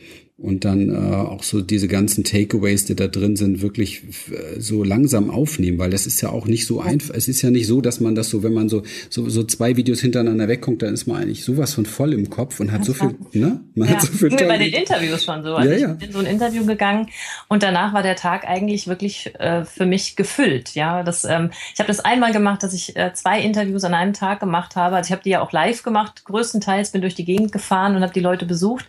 Und 0.42 0.64
dann 0.64 0.88
äh, 0.88 0.96
auch 0.96 1.42
so 1.42 1.60
diese 1.60 1.86
ganzen 1.86 2.24
Takeaways, 2.24 2.86
die 2.86 2.96
da 2.96 3.08
drin 3.08 3.36
sind, 3.36 3.60
wirklich 3.60 4.02
äh, 4.30 4.58
so 4.58 4.82
langsam 4.82 5.30
aufnehmen, 5.30 5.78
weil 5.78 5.90
das 5.90 6.06
ist 6.06 6.22
ja 6.22 6.30
auch 6.30 6.46
nicht 6.46 6.66
so 6.66 6.80
einfach. 6.80 7.14
Es 7.14 7.28
ist 7.28 7.42
ja 7.42 7.50
nicht 7.50 7.66
so, 7.66 7.80
dass 7.82 8.00
man 8.00 8.14
das 8.14 8.30
so, 8.30 8.42
wenn 8.42 8.54
man 8.54 8.68
so 8.68 8.82
so, 9.10 9.28
so 9.28 9.44
zwei 9.44 9.76
Videos 9.76 10.00
hintereinander 10.00 10.48
wegguckt, 10.48 10.82
dann 10.82 10.94
ist 10.94 11.06
man 11.06 11.22
eigentlich 11.22 11.44
sowas 11.44 11.74
von 11.74 11.84
voll 11.84 12.14
im 12.14 12.30
Kopf 12.30 12.58
und 12.60 12.72
hat 12.72 12.84
so 12.84 12.94
viel, 12.94 13.16
ne? 13.32 13.60
Man 13.74 13.88
ja. 13.88 13.94
hat 13.94 14.02
so 14.02 14.12
viel. 14.12 14.30
Mir 14.30 14.48
bei 14.48 14.58
den 14.58 14.72
Interviews 14.72 15.24
schon 15.24 15.42
so. 15.42 15.54
Also 15.54 15.70
ja, 15.70 15.76
ja. 15.76 15.92
Ich 15.92 15.98
bin 15.98 16.08
in 16.08 16.12
so 16.12 16.18
ein 16.20 16.26
Interview 16.26 16.64
gegangen 16.64 17.08
und 17.48 17.62
danach 17.62 17.92
war 17.92 18.02
der 18.02 18.16
Tag 18.16 18.48
eigentlich 18.48 18.86
wirklich 18.86 19.34
äh, 19.38 19.64
für 19.64 19.84
mich 19.84 20.16
gefüllt. 20.16 20.74
Ja, 20.74 21.02
das, 21.02 21.24
ähm, 21.24 21.50
ich 21.74 21.80
habe 21.80 21.88
das 21.88 22.00
einmal 22.00 22.32
gemacht, 22.32 22.62
dass 22.62 22.72
ich 22.72 22.96
äh, 22.96 23.12
zwei 23.12 23.40
Interviews 23.40 23.84
an 23.84 23.92
einem 23.92 24.14
Tag 24.14 24.40
gemacht 24.40 24.74
habe. 24.74 24.96
Also 24.96 25.08
ich 25.08 25.12
habe 25.12 25.22
die 25.22 25.30
ja 25.30 25.42
auch 25.42 25.52
live 25.52 25.82
gemacht, 25.82 26.24
größtenteils 26.24 26.92
bin 26.92 27.02
durch 27.02 27.14
die 27.14 27.26
Gegend 27.26 27.52
gefahren 27.52 27.94
und 27.94 28.02
habe 28.02 28.14
die 28.14 28.20
Leute 28.20 28.46
besucht 28.46 28.86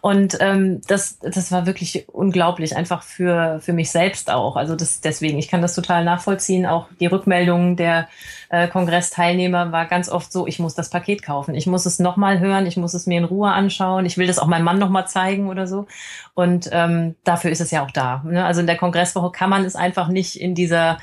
und 0.00 0.36
ähm, 0.40 0.80
das, 0.86 1.18
das 1.20 1.52
war 1.52 1.66
wirklich 1.66 2.08
unglaublich, 2.08 2.76
einfach 2.76 3.02
für, 3.02 3.60
für 3.60 3.72
mich 3.72 3.90
selbst 3.90 4.30
auch. 4.30 4.56
Also 4.56 4.76
das, 4.76 5.00
deswegen, 5.00 5.38
ich 5.38 5.48
kann 5.48 5.62
das 5.62 5.74
total 5.74 6.04
nachvollziehen. 6.04 6.66
Auch 6.66 6.88
die 7.00 7.06
Rückmeldungen 7.06 7.76
der 7.76 8.08
äh, 8.50 8.68
Kongressteilnehmer 8.68 9.72
war 9.72 9.86
ganz 9.86 10.08
oft 10.08 10.32
so, 10.32 10.46
ich 10.46 10.58
muss 10.58 10.74
das 10.74 10.90
Paket 10.90 11.22
kaufen. 11.22 11.54
Ich 11.54 11.66
muss 11.66 11.86
es 11.86 11.98
nochmal 11.98 12.40
hören, 12.40 12.66
ich 12.66 12.76
muss 12.76 12.94
es 12.94 13.06
mir 13.06 13.18
in 13.18 13.24
Ruhe 13.24 13.50
anschauen, 13.50 14.06
ich 14.06 14.18
will 14.18 14.26
das 14.26 14.38
auch 14.38 14.46
meinem 14.46 14.64
Mann 14.64 14.78
nochmal 14.78 15.06
zeigen 15.06 15.48
oder 15.48 15.66
so. 15.66 15.86
Und 16.34 16.68
ähm, 16.72 17.14
dafür 17.24 17.50
ist 17.50 17.60
es 17.60 17.70
ja 17.70 17.84
auch 17.84 17.90
da. 17.90 18.22
Ne? 18.24 18.44
Also 18.44 18.60
in 18.60 18.66
der 18.66 18.76
Kongresswoche 18.76 19.30
kann 19.32 19.50
man 19.50 19.64
es 19.64 19.76
einfach 19.76 20.08
nicht 20.08 20.40
in 20.40 20.54
dieser 20.54 20.98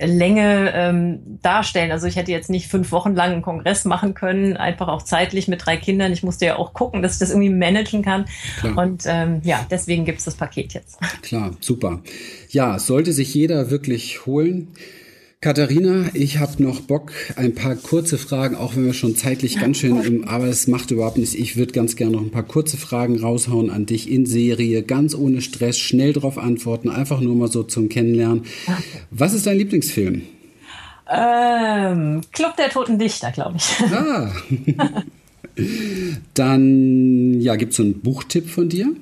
Länge 0.00 0.72
ähm, 0.74 1.38
darstellen. 1.42 1.90
Also 1.90 2.06
ich 2.06 2.16
hätte 2.16 2.30
jetzt 2.30 2.50
nicht 2.50 2.68
fünf 2.68 2.92
Wochen 2.92 3.14
lang 3.14 3.32
einen 3.32 3.42
Kongress 3.42 3.84
machen 3.84 4.14
können, 4.14 4.56
einfach 4.56 4.88
auch 4.88 5.02
zeitlich 5.02 5.48
mit 5.48 5.64
drei 5.66 5.76
Kindern. 5.76 6.12
Ich 6.12 6.22
musste 6.22 6.46
ja 6.46 6.56
auch 6.56 6.72
gucken, 6.72 7.02
dass 7.02 7.14
ich 7.14 7.18
das 7.18 7.30
irgendwie 7.30 7.50
managen 7.50 8.02
kann. 8.02 8.26
Klar. 8.60 8.78
Und 8.78 9.04
ähm, 9.06 9.40
ja, 9.44 9.66
deswegen 9.70 10.04
gibt's 10.04 10.24
das 10.24 10.36
Paket 10.36 10.74
jetzt. 10.74 10.98
Klar, 11.22 11.52
super. 11.60 12.00
Ja, 12.50 12.78
sollte 12.78 13.12
sich 13.12 13.34
jeder 13.34 13.70
wirklich 13.70 14.24
holen. 14.26 14.68
Katharina, 15.40 16.06
ich 16.14 16.38
habe 16.38 16.60
noch 16.60 16.80
Bock, 16.80 17.12
ein 17.36 17.54
paar 17.54 17.76
kurze 17.76 18.18
Fragen, 18.18 18.56
auch 18.56 18.74
wenn 18.74 18.84
wir 18.84 18.92
schon 18.92 19.14
zeitlich 19.14 19.60
ganz 19.60 19.76
schön 19.76 20.02
im, 20.02 20.24
aber 20.26 20.46
es 20.46 20.66
macht 20.66 20.90
überhaupt 20.90 21.16
nichts. 21.16 21.36
Ich 21.36 21.56
würde 21.56 21.72
ganz 21.72 21.94
gerne 21.94 22.16
noch 22.16 22.22
ein 22.22 22.32
paar 22.32 22.42
kurze 22.42 22.76
Fragen 22.76 23.20
raushauen 23.20 23.70
an 23.70 23.86
dich 23.86 24.10
in 24.10 24.26
Serie, 24.26 24.82
ganz 24.82 25.14
ohne 25.14 25.40
Stress, 25.40 25.78
schnell 25.78 26.12
darauf 26.12 26.38
antworten, 26.38 26.90
einfach 26.90 27.20
nur 27.20 27.36
mal 27.36 27.52
so 27.52 27.62
zum 27.62 27.88
Kennenlernen. 27.88 28.46
Was 29.12 29.32
ist 29.32 29.46
dein 29.46 29.58
Lieblingsfilm? 29.58 30.22
Ähm, 31.08 32.20
Club 32.32 32.56
der 32.56 32.70
Toten 32.70 32.98
Dichter, 32.98 33.30
glaube 33.30 33.58
ich. 33.58 33.76
Ah. 33.92 34.32
Dann, 36.34 37.40
ja, 37.40 37.54
gibt 37.54 37.70
es 37.70 37.76
so 37.76 37.84
einen 37.84 38.00
Buchtipp 38.00 38.50
von 38.50 38.68
dir? 38.68 38.92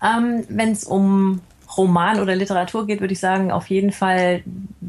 Ähm, 0.00 0.44
wenn 0.48 0.70
es 0.70 0.84
um 0.84 1.40
Roman 1.76 2.20
oder 2.20 2.36
Literatur 2.36 2.86
geht, 2.86 3.00
würde 3.00 3.12
ich 3.12 3.20
sagen, 3.20 3.50
auf 3.50 3.68
jeden 3.68 3.92
Fall 3.92 4.42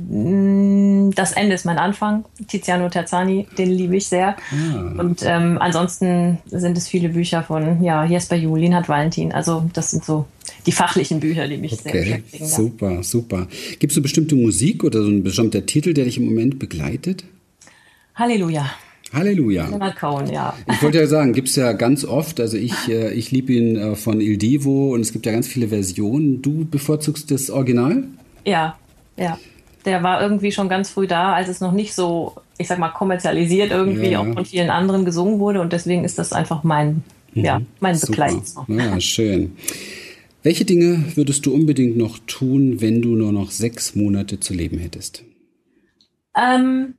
das 0.09 1.33
Ende 1.33 1.53
ist 1.53 1.65
mein 1.65 1.77
Anfang. 1.77 2.23
Tiziano 2.47 2.87
Terzani, 2.87 3.45
den 3.57 3.71
liebe 3.71 3.97
ich 3.97 4.07
sehr. 4.07 4.37
Ah. 4.51 4.99
Und 4.99 5.21
ähm, 5.25 5.57
ansonsten 5.59 6.37
sind 6.45 6.77
es 6.77 6.87
viele 6.87 7.09
Bücher 7.09 7.43
von 7.43 7.83
ja, 7.83 8.05
Jesper 8.05 8.37
Juhl, 8.37 8.59
Linhard 8.59 8.87
Valentin. 8.87 9.33
Also 9.33 9.69
das 9.73 9.91
sind 9.91 10.05
so 10.05 10.25
die 10.65 10.71
fachlichen 10.71 11.19
Bücher, 11.19 11.47
die 11.49 11.57
mich 11.57 11.73
okay. 11.73 11.81
sehr 11.83 12.01
beschäftigen. 12.01 12.47
Super, 12.47 13.03
super. 13.03 13.47
Gibt 13.79 13.91
es 13.91 13.97
eine 13.97 14.03
bestimmte 14.03 14.35
Musik 14.35 14.85
oder 14.85 15.01
so 15.01 15.09
ein 15.09 15.23
bestimmter 15.23 15.65
Titel, 15.65 15.93
der 15.93 16.05
dich 16.05 16.17
im 16.17 16.25
Moment 16.25 16.57
begleitet? 16.57 17.25
Halleluja. 18.15 18.71
Halleluja. 19.11 19.91
Cohen, 19.99 20.31
ja. 20.31 20.53
Ich 20.71 20.81
wollte 20.81 20.99
ja 20.99 21.07
sagen, 21.07 21.33
gibt's 21.33 21.55
ja 21.57 21.73
ganz 21.73 22.05
oft. 22.05 22.39
Also 22.39 22.55
ich, 22.55 22.87
äh, 22.87 23.13
ich 23.13 23.31
liebe 23.31 23.51
ihn 23.51 23.75
äh, 23.75 23.95
von 23.95 24.21
Il 24.21 24.37
Divo 24.37 24.93
und 24.93 25.01
es 25.01 25.11
gibt 25.11 25.25
ja 25.25 25.33
ganz 25.33 25.47
viele 25.47 25.67
Versionen. 25.67 26.41
Du 26.41 26.65
bevorzugst 26.65 27.29
das 27.29 27.49
Original? 27.49 28.05
Ja, 28.45 28.77
ja. 29.17 29.37
Der 29.87 30.03
war 30.03 30.21
irgendwie 30.21 30.51
schon 30.51 30.69
ganz 30.69 30.89
früh 30.89 31.07
da, 31.07 31.33
als 31.33 31.49
es 31.49 31.61
noch 31.61 31.71
nicht 31.71 31.95
so, 31.95 32.35
ich 32.57 32.67
sag 32.67 32.77
mal, 32.77 32.89
kommerzialisiert 32.89 33.71
irgendwie 33.71 34.11
ja, 34.11 34.19
auch 34.19 34.33
von 34.33 34.45
vielen 34.45 34.69
anderen 34.69 35.05
gesungen 35.05 35.39
wurde 35.39 35.61
und 35.61 35.73
deswegen 35.73 36.03
ist 36.03 36.19
das 36.19 36.33
einfach 36.33 36.63
mein, 36.63 37.03
mhm. 37.33 37.43
ja, 37.43 37.61
mein 37.79 37.99
Begleiter. 37.99 38.65
Ja, 38.67 38.99
schön. 38.99 39.55
Welche 40.43 40.65
Dinge 40.65 41.03
würdest 41.15 41.45
du 41.45 41.53
unbedingt 41.53 41.97
noch 41.97 42.19
tun, 42.27 42.79
wenn 42.81 43.01
du 43.01 43.15
nur 43.15 43.31
noch 43.31 43.49
sechs 43.49 43.95
Monate 43.95 44.39
zu 44.39 44.53
leben 44.53 44.77
hättest? 44.77 45.23
Ähm, 46.37 46.93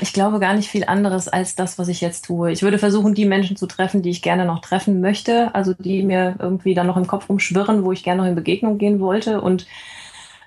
ich 0.00 0.12
glaube 0.12 0.38
gar 0.38 0.54
nicht 0.54 0.68
viel 0.68 0.84
anderes 0.84 1.28
als 1.28 1.54
das, 1.54 1.78
was 1.78 1.88
ich 1.88 2.00
jetzt 2.00 2.24
tue. 2.24 2.52
Ich 2.52 2.62
würde 2.62 2.78
versuchen, 2.78 3.14
die 3.14 3.24
Menschen 3.24 3.56
zu 3.56 3.66
treffen, 3.66 4.02
die 4.02 4.10
ich 4.10 4.22
gerne 4.22 4.44
noch 4.44 4.60
treffen 4.60 5.00
möchte, 5.00 5.54
also 5.54 5.74
die 5.74 6.02
mir 6.02 6.36
irgendwie 6.38 6.74
dann 6.74 6.86
noch 6.86 6.96
im 6.96 7.06
Kopf 7.06 7.28
rumschwirren, 7.28 7.84
wo 7.84 7.92
ich 7.92 8.02
gerne 8.02 8.22
noch 8.22 8.28
in 8.28 8.34
Begegnung 8.34 8.78
gehen 8.78 9.00
wollte. 9.00 9.40
Und 9.40 9.66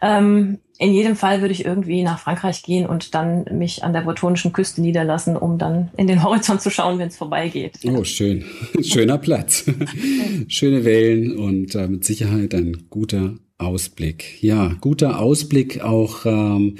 ähm, 0.01 0.59
in 0.77 0.91
jedem 0.91 1.15
Fall 1.15 1.41
würde 1.41 1.53
ich 1.53 1.65
irgendwie 1.65 2.03
nach 2.03 2.19
Frankreich 2.19 2.63
gehen 2.63 2.85
und 2.85 3.15
dann 3.15 3.45
mich 3.51 3.83
an 3.83 3.93
der 3.93 4.01
bretonischen 4.01 4.51
Küste 4.51 4.81
niederlassen, 4.81 5.37
um 5.37 5.57
dann 5.57 5.89
in 5.97 6.07
den 6.07 6.23
Horizont 6.23 6.61
zu 6.61 6.69
schauen, 6.69 6.99
wenn 6.99 7.07
es 7.07 7.17
vorbeigeht. 7.17 7.79
Oh, 7.85 8.03
schön. 8.03 8.43
Schöner 8.81 9.17
Platz. 9.17 9.65
Schöne 10.47 10.83
Wellen 10.83 11.37
und 11.37 11.75
äh, 11.75 11.87
mit 11.87 12.03
Sicherheit 12.03 12.53
ein 12.53 12.87
guter 12.89 13.35
Ausblick. 13.57 14.41
Ja, 14.41 14.75
guter 14.81 15.19
Ausblick 15.19 15.81
auch. 15.81 16.25
Ähm, 16.25 16.77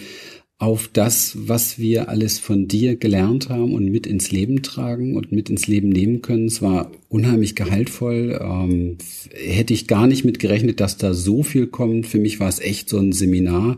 auf 0.58 0.88
das, 0.88 1.36
was 1.50 1.80
wir 1.80 2.08
alles 2.08 2.40
von 2.40 2.70
dir 2.70 2.96
gelernt 2.96 3.50
haben 3.50 3.74
und 3.74 3.92
mit 3.92 4.08
ins 4.08 4.32
Leben 4.32 4.64
tragen 4.64 5.18
und 5.18 5.34
mit 5.34 5.50
ins 5.50 5.68
Leben 5.68 5.90
nehmen 5.90 6.22
können. 6.22 6.46
Es 6.46 6.62
war 6.62 6.92
unheimlich 7.16 7.56
gehaltvoll. 7.56 8.38
Ähm, 8.42 8.98
hätte 9.34 9.74
ich 9.74 9.88
gar 9.88 10.06
nicht 10.06 10.26
mit 10.26 10.40
gerechnet, 10.40 10.82
dass 10.82 10.98
da 10.98 11.14
so 11.14 11.44
viel 11.44 11.68
kommt. 11.68 12.08
Für 12.08 12.20
mich 12.20 12.42
war 12.42 12.50
es 12.50 12.60
echt 12.60 12.90
so 12.90 12.98
ein 12.98 13.14
Seminar. 13.14 13.78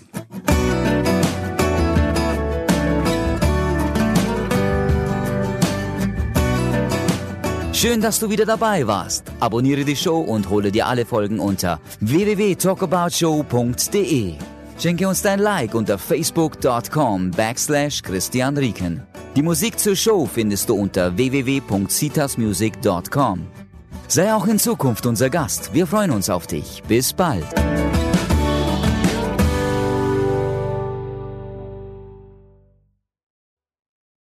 Schön, 7.72 8.00
dass 8.00 8.20
du 8.20 8.30
wieder 8.30 8.46
dabei 8.46 8.86
warst. 8.86 9.24
Abonniere 9.40 9.84
die 9.84 9.96
Show 9.96 10.20
und 10.20 10.48
hole 10.48 10.70
dir 10.72 10.86
alle 10.86 11.04
Folgen 11.04 11.40
unter 11.40 11.78
www.talkaboutshow.de. 12.00 14.32
Schenke 14.78 15.08
uns 15.08 15.22
dein 15.22 15.40
Like 15.40 15.74
unter 15.74 15.98
facebook.com 15.98 17.30
backslash 17.30 18.02
Christian 18.02 18.56
Rieken. 18.56 19.02
Die 19.34 19.42
Musik 19.42 19.78
zur 19.78 19.96
Show 19.96 20.26
findest 20.26 20.70
du 20.70 20.74
unter 20.74 21.16
www.citasmusic.com. 21.16 23.65
Sei 24.08 24.32
auch 24.32 24.46
in 24.46 24.58
Zukunft 24.58 25.06
unser 25.06 25.30
Gast. 25.30 25.74
Wir 25.74 25.86
freuen 25.86 26.10
uns 26.10 26.30
auf 26.30 26.46
dich. 26.46 26.82
Bis 26.86 27.12
bald. 27.12 27.44